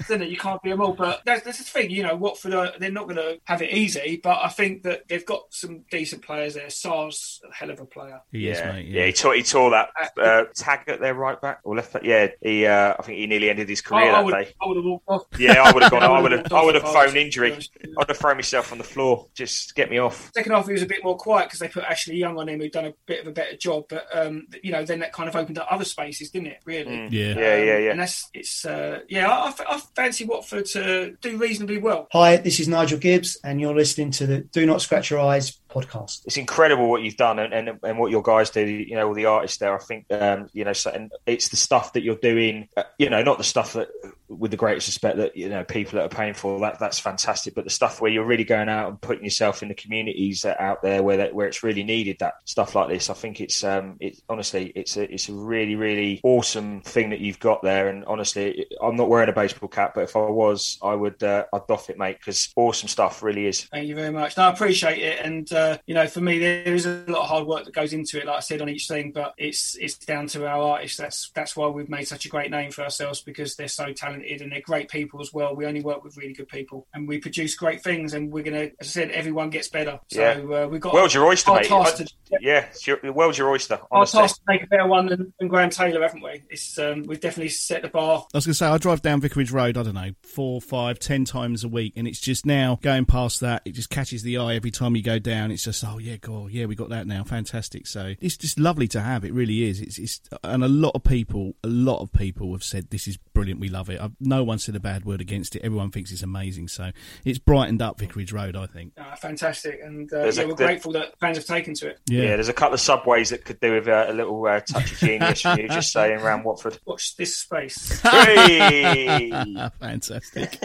no, 0.10 0.16
it 0.16 0.20
happens, 0.20 0.20
doesn't 0.20 0.22
it? 0.24 0.30
You 0.30 0.38
can't 0.38 0.62
be 0.62 0.70
them 0.70 0.82
all. 0.82 0.94
But 0.94 1.22
that's, 1.26 1.44
that's 1.44 1.58
the 1.60 1.64
thing, 1.64 1.90
you 1.90 2.04
know. 2.04 2.16
Watford 2.16 2.54
are 2.54 2.72
they're 2.80 2.92
not 2.92 3.06
going 3.06 3.18
to 3.18 3.40
have 3.46 3.62
it 3.62 3.72
easy, 3.72 4.20
but 4.22 4.40
I 4.44 4.50
think 4.50 4.84
that 4.84 5.08
they've 5.08 5.26
got 5.26 5.44
some 5.50 5.84
decent 5.92 6.24
players 6.24 6.56
there. 6.56 6.70
Sarr's, 6.70 7.42
a 7.50 7.54
hell 7.54 7.70
of 7.70 7.80
a 7.80 7.86
player. 7.86 8.22
He 8.32 8.48
is, 8.50 8.60
yeah, 8.60 8.72
mate. 8.72 8.88
yeah. 8.88 9.06
He 9.06 9.14
tore, 9.14 9.34
he 9.36 9.44
tore 9.44 9.72
that 9.72 9.90
uh, 10.20 10.46
Targett 10.56 11.00
their 11.00 11.14
right 11.14 11.40
back 11.40 11.60
or 11.64 11.76
left 11.76 11.94
back. 11.94 12.04
Yeah, 12.04 12.28
he. 12.42 12.66
Uh, 12.66 12.96
I 12.98 13.02
think 13.04 13.20
he 13.20 13.28
nearly 13.28 13.50
ended 13.50 13.70
his 13.70 13.82
career 13.82 14.06
I, 14.06 14.10
I 14.10 14.12
that 14.12 14.26
would, 14.26 14.32
day. 14.32 14.54
I 14.62 14.68
would 14.68 14.78
have 14.78 14.86
walked 14.86 15.06
off. 15.08 15.24
Yeah, 15.40 15.62
I 15.62 15.72
would 15.72 15.84
have 15.84 15.92
gone. 15.92 16.04
I 16.08 16.08
I 16.08 16.22
would 16.22 16.32
would've 16.32 16.54
I 16.54 16.64
would 16.64 16.76
have 16.76 16.84
off 16.86 16.90
if 16.92 16.96
I 16.96 17.06
phoned 17.06 17.16
was- 17.16 17.24
injury. 17.24 17.58
I'd 18.00 18.08
have 18.08 18.18
thrown 18.18 18.36
myself 18.38 18.72
on 18.72 18.78
the 18.78 18.84
floor. 18.84 19.28
Just 19.34 19.76
get 19.76 19.90
me 19.90 19.98
off. 19.98 20.32
Second 20.34 20.52
half, 20.52 20.68
he 20.68 20.74
was 20.74 20.82
a 20.82 20.88
bit 20.88 21.04
more 21.04 21.18
quiet 21.18 21.46
because 21.48 21.60
they 21.60 21.68
put 21.68 21.84
Ashley 21.84 22.16
Young 22.16 22.38
on 22.38 22.50
him, 22.50 22.60
who'd 22.60 22.72
done 22.72 22.86
a 22.86 22.94
bit 23.06 23.22
of 23.22 23.28
a 23.28 23.32
better 23.32 23.56
job. 23.56 23.86
But 23.90 24.06
um, 24.14 24.48
you 24.64 24.72
know, 24.72 24.84
then 24.84 25.00
that 25.00 25.14
kind 25.14 25.30
of 25.30 25.36
opened 25.36 25.58
up 25.58 25.68
other 25.70 25.86
spaces, 25.86 26.30
didn't 26.32 26.48
it? 26.48 26.60
Really? 26.66 26.86
Mm. 26.92 27.12
Yeah. 27.12 27.28
Yeah, 27.38 27.58
yeah, 27.64 27.78
yeah. 27.78 27.92
And 27.92 28.00
that's 28.00 28.30
it's 28.34 28.66
uh, 28.66 29.00
yeah. 29.10 29.28
I, 29.30 29.48
I, 29.48 29.54
I 29.76 29.80
fancy 29.98 30.26
Watford 30.26 30.66
to 30.68 31.18
do 31.22 31.38
reasonably 31.38 31.80
well. 31.80 32.08
Hi, 32.14 32.38
this 32.38 32.60
is 32.60 32.68
Nigel 32.68 33.00
Gibbs, 33.00 33.40
and 33.44 33.60
you're 33.60 33.74
listening 33.74 34.12
to 34.12 34.28
the 34.28 34.42
Do 34.42 34.64
Not 34.64 34.80
Scratch 34.80 35.10
Your 35.10 35.20
Eyes 35.20 35.60
podcast. 35.70 36.26
it's 36.26 36.38
incredible 36.38 36.90
what 36.90 37.02
you've 37.02 37.18
done 37.18 37.40
and, 37.40 37.54
and, 37.54 37.80
and 37.84 38.00
what 38.00 38.12
your 38.12 38.22
guys 38.22 38.50
do. 38.50 38.66
You 38.66 38.96
know, 38.96 39.08
all 39.08 39.14
the 39.14 39.26
artists 39.26 39.58
there. 39.58 39.76
I 39.76 39.80
think 39.80 40.06
um, 40.12 40.50
you 40.54 40.64
know, 40.64 40.74
so, 40.74 40.92
and 40.92 41.12
it's 41.26 41.50
the 41.50 41.58
stuff 41.58 41.94
that 41.94 42.04
you're 42.04 42.16
doing. 42.16 42.70
Uh, 42.76 42.84
you 42.98 43.10
know, 43.10 43.24
not 43.24 43.38
the 43.38 43.44
stuff 43.44 43.74
that, 43.74 43.90
with 44.28 44.52
the 44.52 44.58
greatest 44.58 44.88
respect, 44.88 45.18
that 45.18 45.36
you 45.36 45.50
know 45.50 45.64
people 45.64 45.98
that 45.98 46.06
are 46.06 46.16
paying 46.16 46.34
for. 46.34 46.60
That 46.60 46.80
that's 46.80 47.00
fantastic. 47.00 47.56
But 47.56 47.64
the 47.64 47.70
stuff 47.70 48.02
where 48.02 48.12
you're 48.12 48.26
really 48.26 48.44
going 48.44 48.70
out 48.70 48.90
and 48.90 49.02
putting 49.02 49.24
yourself 49.24 49.62
in 49.62 49.70
the 49.70 49.76
communities 49.76 50.42
that 50.42 50.60
out 50.60 50.82
there 50.82 51.04
where 51.04 51.18
that, 51.18 51.34
where 51.34 51.48
it's 51.48 51.64
really 51.64 51.84
needed. 51.84 52.18
That 52.20 52.36
stuff 52.46 52.76
like 52.76 52.90
this. 52.90 53.10
I 53.10 53.14
think 53.14 53.42
it's 53.42 53.64
um, 53.64 53.98
it 54.00 54.22
honestly, 54.30 54.72
it's 54.76 54.98
a 54.98 55.12
it's 55.12 55.30
a 55.30 55.34
really 55.34 55.76
really 55.76 56.20
awesome 56.24 56.82
thing 56.82 57.10
that 57.12 57.20
you've 57.20 57.40
got 57.40 57.62
there. 57.62 57.90
And 57.90 58.06
honestly, 58.06 58.66
I'm 58.82 58.96
not 58.96 59.10
wearing 59.10 59.30
a 59.30 59.34
baseball 59.34 59.70
cap, 59.70 59.94
but 59.96 60.04
if 60.04 60.16
I 60.16 60.20
was, 60.20 60.78
I 60.82 60.94
would 60.94 61.22
uh, 61.24 61.46
I'd 61.54 61.68
doff 61.68 61.90
it, 61.90 61.98
mate, 61.98 62.18
because 62.20 62.52
awesome 62.56 62.88
stuff 62.88 63.24
really 63.24 63.48
is. 63.48 63.66
Thank 63.66 63.88
you 63.88 63.96
very 63.96 64.12
much. 64.12 64.38
No, 64.38 64.44
I 64.44 64.52
appreciate 64.52 65.00
it, 65.00 65.20
and 65.24 65.52
uh, 65.52 65.67
you 65.86 65.94
know, 65.94 66.08
for 66.08 66.22
me, 66.22 66.40
there 66.40 66.74
is 66.74 66.86
a 66.86 67.04
lot 67.08 67.22
of 67.24 67.28
hard 67.30 67.48
work 67.48 67.66
that 67.66 67.74
goes 67.74 67.94
into 67.94 68.20
it. 68.20 68.26
Like 68.26 68.38
I 68.38 68.40
said 68.42 68.62
on 68.62 68.70
each 68.70 68.88
thing, 68.88 69.12
but 69.12 69.34
it's 69.38 69.76
it's 69.76 69.98
down 69.98 70.28
to 70.28 70.46
our 70.48 70.62
artists. 70.62 70.98
That's 70.98 71.30
that's 71.36 71.56
why 71.56 71.68
we've 71.68 71.90
made 71.90 72.08
such 72.08 72.26
a 72.26 72.30
great 72.30 72.52
name 72.52 72.72
for 72.72 72.84
ourselves 72.84 73.22
because 73.22 73.56
they're 73.56 73.68
so 73.68 73.94
talented 73.94 74.42
and 74.42 74.52
they're 74.52 74.62
great 74.62 74.90
people 74.90 75.22
as 75.22 75.34
well. 75.34 75.56
We 75.56 75.66
only 75.66 75.82
work 75.82 76.04
with 76.04 76.18
really 76.18 76.34
good 76.34 76.48
people, 76.50 76.88
and 76.94 77.08
we 77.08 77.20
produce 77.20 77.56
great 77.56 77.82
things. 77.84 78.14
And 78.14 78.32
we're 78.32 78.44
gonna, 78.44 78.70
as 78.80 78.82
I 78.82 78.86
said, 78.86 79.12
everyone 79.12 79.50
gets 79.50 79.70
better. 79.70 80.00
So 80.10 80.22
Yeah. 80.22 80.64
uh, 80.64 80.68
we've 80.68 80.82
got 80.82 80.94
World's 80.94 81.14
your 81.14 81.26
oyster, 81.26 81.54
mate. 81.54 81.66
to- 81.66 82.08
yeah, 82.42 82.66
it's 82.72 82.86
your, 82.86 83.00
the 83.02 83.14
world's 83.14 83.38
your 83.38 83.50
oyster. 83.50 83.76
our 83.76 84.00
Honestly. 84.00 84.22
task 84.22 84.36
to 84.38 84.42
make 84.48 84.64
a 84.64 84.68
better 84.68 84.88
one 84.88 85.08
than, 85.08 85.34
than 85.40 85.48
Graham 85.48 85.70
Taylor, 85.70 86.02
haven't 86.02 86.22
we? 86.22 86.44
It's 86.50 86.78
um, 86.78 87.04
we've 87.04 87.20
definitely 87.22 87.50
set 87.50 87.82
the 87.84 87.88
bar 87.88 88.26
I 88.34 88.38
was 88.38 88.46
going 88.46 88.52
to 88.52 88.58
say, 88.58 88.66
I 88.68 88.78
drive 88.78 89.02
down 89.02 89.22
Vicarage 89.22 89.52
Road, 89.52 89.78
I 89.78 89.84
don't 89.84 89.94
know, 89.94 90.12
four, 90.24 90.62
five, 90.62 91.00
ten 91.00 91.26
times 91.26 91.64
a 91.64 91.68
week, 91.68 91.94
and 91.96 92.08
it's 92.08 92.20
just 92.20 92.46
now 92.46 92.80
going 92.82 93.06
past 93.06 93.40
that, 93.42 93.62
it 93.66 93.72
just 93.72 93.90
catches 93.90 94.24
the 94.24 94.38
eye 94.38 94.56
every 94.56 94.72
time 94.72 94.96
you 94.96 95.02
go 95.04 95.20
down. 95.20 95.47
It's 95.52 95.64
just, 95.64 95.84
oh, 95.86 95.98
yeah, 95.98 96.18
God, 96.18 96.52
yeah, 96.52 96.66
we 96.66 96.76
got 96.76 96.90
that 96.90 97.08
now. 97.08 97.24
Fantastic. 97.24 97.88
So 97.88 98.14
it's 98.20 98.38
just 98.38 98.60
lovely 98.60 98.88
to 98.90 99.02
have. 99.02 99.24
It 99.26 99.34
really 99.34 99.64
is. 99.64 99.80
It's, 99.82 99.98
it's 99.98 100.22
And 100.44 100.64
a 100.64 100.68
lot 100.68 100.92
of 100.96 101.04
people, 101.04 101.54
a 101.64 101.68
lot 101.68 102.00
of 102.02 102.12
people 102.12 102.52
have 102.54 102.64
said, 102.64 102.90
this 102.90 103.08
is 103.08 103.18
brilliant, 103.18 103.60
we 103.60 103.70
love 103.70 103.90
it. 103.90 104.00
I've, 104.02 104.12
no 104.20 104.44
one 104.44 104.60
said 104.60 104.76
a 104.76 104.80
bad 104.80 105.06
word 105.06 105.22
against 105.22 105.56
it. 105.56 105.64
Everyone 105.64 105.92
thinks 105.92 106.12
it's 106.12 106.24
amazing. 106.24 106.68
So 106.68 106.92
it's 107.26 107.40
brightened 107.40 107.82
up 107.82 108.00
Vicarage 108.00 108.32
Road, 108.34 108.56
I 108.56 108.66
think. 108.66 108.94
uh, 108.98 109.16
fantastic, 109.16 109.80
and 109.84 110.12
uh, 110.14 110.26
yeah, 110.30 110.42
a- 110.42 110.48
we're 110.48 110.54
there- 110.56 110.68
grateful 110.68 110.92
that 110.94 111.18
fans 111.20 111.38
have 111.38 111.46
taken 111.46 111.74
to 111.76 111.90
it. 111.90 112.00
Yeah. 112.08 112.36
there's 112.36 112.50
a 112.50 112.54
couple 112.54 112.74
of 112.76 112.82
subways 112.82 113.30
that 113.30 113.46
could 113.46 113.60
do 113.60 113.74
with 113.74 113.88
uh, 113.88 114.06
a 114.08 114.14
little 114.14 114.46
uh, 114.46 114.60
touch 114.62 114.92
of 114.92 114.98
genius 115.00 115.42
from 115.42 115.60
you, 115.60 115.68
just 115.68 115.92
saying, 115.92 116.20
around 116.20 116.44
Watford. 116.44 116.78
Watch 116.86 117.16
this 117.18 117.38
space. 117.38 118.02
Hey! 118.08 119.30
Fantastic. 119.80 120.60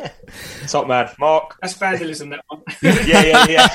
Top 0.68 0.87
man, 0.88 1.09
Mark. 1.18 1.57
That's 1.61 1.75
vandalism. 1.75 2.31
That 2.31 2.45
one. 2.49 2.62
Yeah, 2.83 3.01
yeah, 3.05 3.47
yeah. 3.49 3.68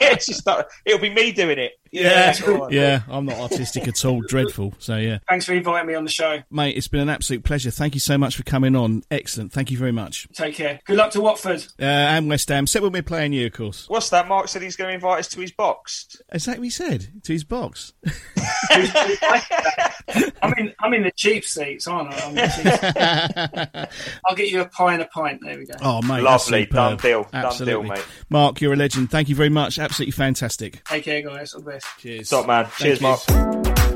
it's 0.00 0.26
just 0.26 0.44
not, 0.46 0.68
it'll 0.84 1.00
be 1.00 1.10
me 1.10 1.32
doing 1.32 1.58
it. 1.58 1.72
Yeah, 1.96 2.34
all 2.46 2.52
right. 2.64 2.72
yeah, 2.72 3.02
I'm 3.08 3.24
not 3.26 3.38
artistic 3.38 3.88
at 3.88 4.04
all. 4.04 4.20
Dreadful. 4.20 4.74
So, 4.78 4.96
yeah. 4.96 5.18
Thanks 5.28 5.46
for 5.46 5.54
inviting 5.54 5.86
me 5.88 5.94
on 5.94 6.04
the 6.04 6.10
show. 6.10 6.40
Mate, 6.50 6.76
it's 6.76 6.88
been 6.88 7.00
an 7.00 7.08
absolute 7.08 7.44
pleasure. 7.44 7.70
Thank 7.70 7.94
you 7.94 8.00
so 8.00 8.18
much 8.18 8.36
for 8.36 8.42
coming 8.42 8.76
on. 8.76 9.02
Excellent. 9.10 9.52
Thank 9.52 9.70
you 9.70 9.78
very 9.78 9.92
much. 9.92 10.28
Take 10.34 10.54
care. 10.56 10.80
Good 10.84 10.96
luck 10.96 11.12
to 11.12 11.20
Watford. 11.20 11.64
Uh, 11.80 11.84
and 11.84 12.28
West 12.28 12.48
Ham. 12.48 12.66
Said 12.66 12.82
when 12.82 12.92
we're 12.92 13.02
playing 13.02 13.32
you, 13.32 13.46
of 13.46 13.52
course. 13.52 13.88
What's 13.88 14.10
that? 14.10 14.28
Mark 14.28 14.48
said 14.48 14.62
he's 14.62 14.76
going 14.76 14.88
to 14.88 14.94
invite 14.94 15.20
us 15.20 15.28
to 15.28 15.40
his 15.40 15.52
box. 15.52 16.16
Is 16.32 16.44
that 16.44 16.58
what 16.58 16.64
he 16.64 16.70
said? 16.70 17.06
To 17.24 17.32
his 17.32 17.44
box? 17.44 17.92
I'm 18.70 20.52
in. 20.58 20.72
I'm 20.80 20.94
in 20.94 21.02
the 21.02 21.12
cheap 21.16 21.44
seats, 21.44 21.86
aren't 21.86 22.12
I? 22.12 22.18
I'm 22.18 22.34
the 22.34 23.86
cheap 23.86 23.90
I'll 24.26 24.36
get 24.36 24.50
you 24.50 24.60
a 24.60 24.68
pie 24.68 24.92
and 24.94 25.02
a 25.02 25.06
pint. 25.06 25.40
There 25.42 25.58
we 25.58 25.66
go. 25.66 25.74
Oh, 25.82 26.02
mate. 26.02 26.22
Lovely. 26.22 26.24
that's 26.24 26.70
Done 26.70 26.98
superb. 26.98 27.02
deal. 27.02 27.24
Done 27.32 27.64
deal, 27.66 27.82
mate. 27.82 28.04
Mark, 28.28 28.60
you're 28.60 28.72
a 28.72 28.76
legend. 28.76 29.10
Thank 29.10 29.28
you 29.28 29.34
very 29.34 29.48
much. 29.48 29.78
Absolutely 29.78 30.12
fantastic. 30.12 30.84
Take 30.84 31.04
care, 31.04 31.22
guys. 31.22 31.54
All 31.54 31.60
the 31.62 31.72
best. 31.72 31.85
Cheers. 31.98 32.28
Top 32.28 32.46
man. 32.46 32.68
Cheers, 32.78 33.00
you. 33.00 33.06
Mark. 33.06 33.95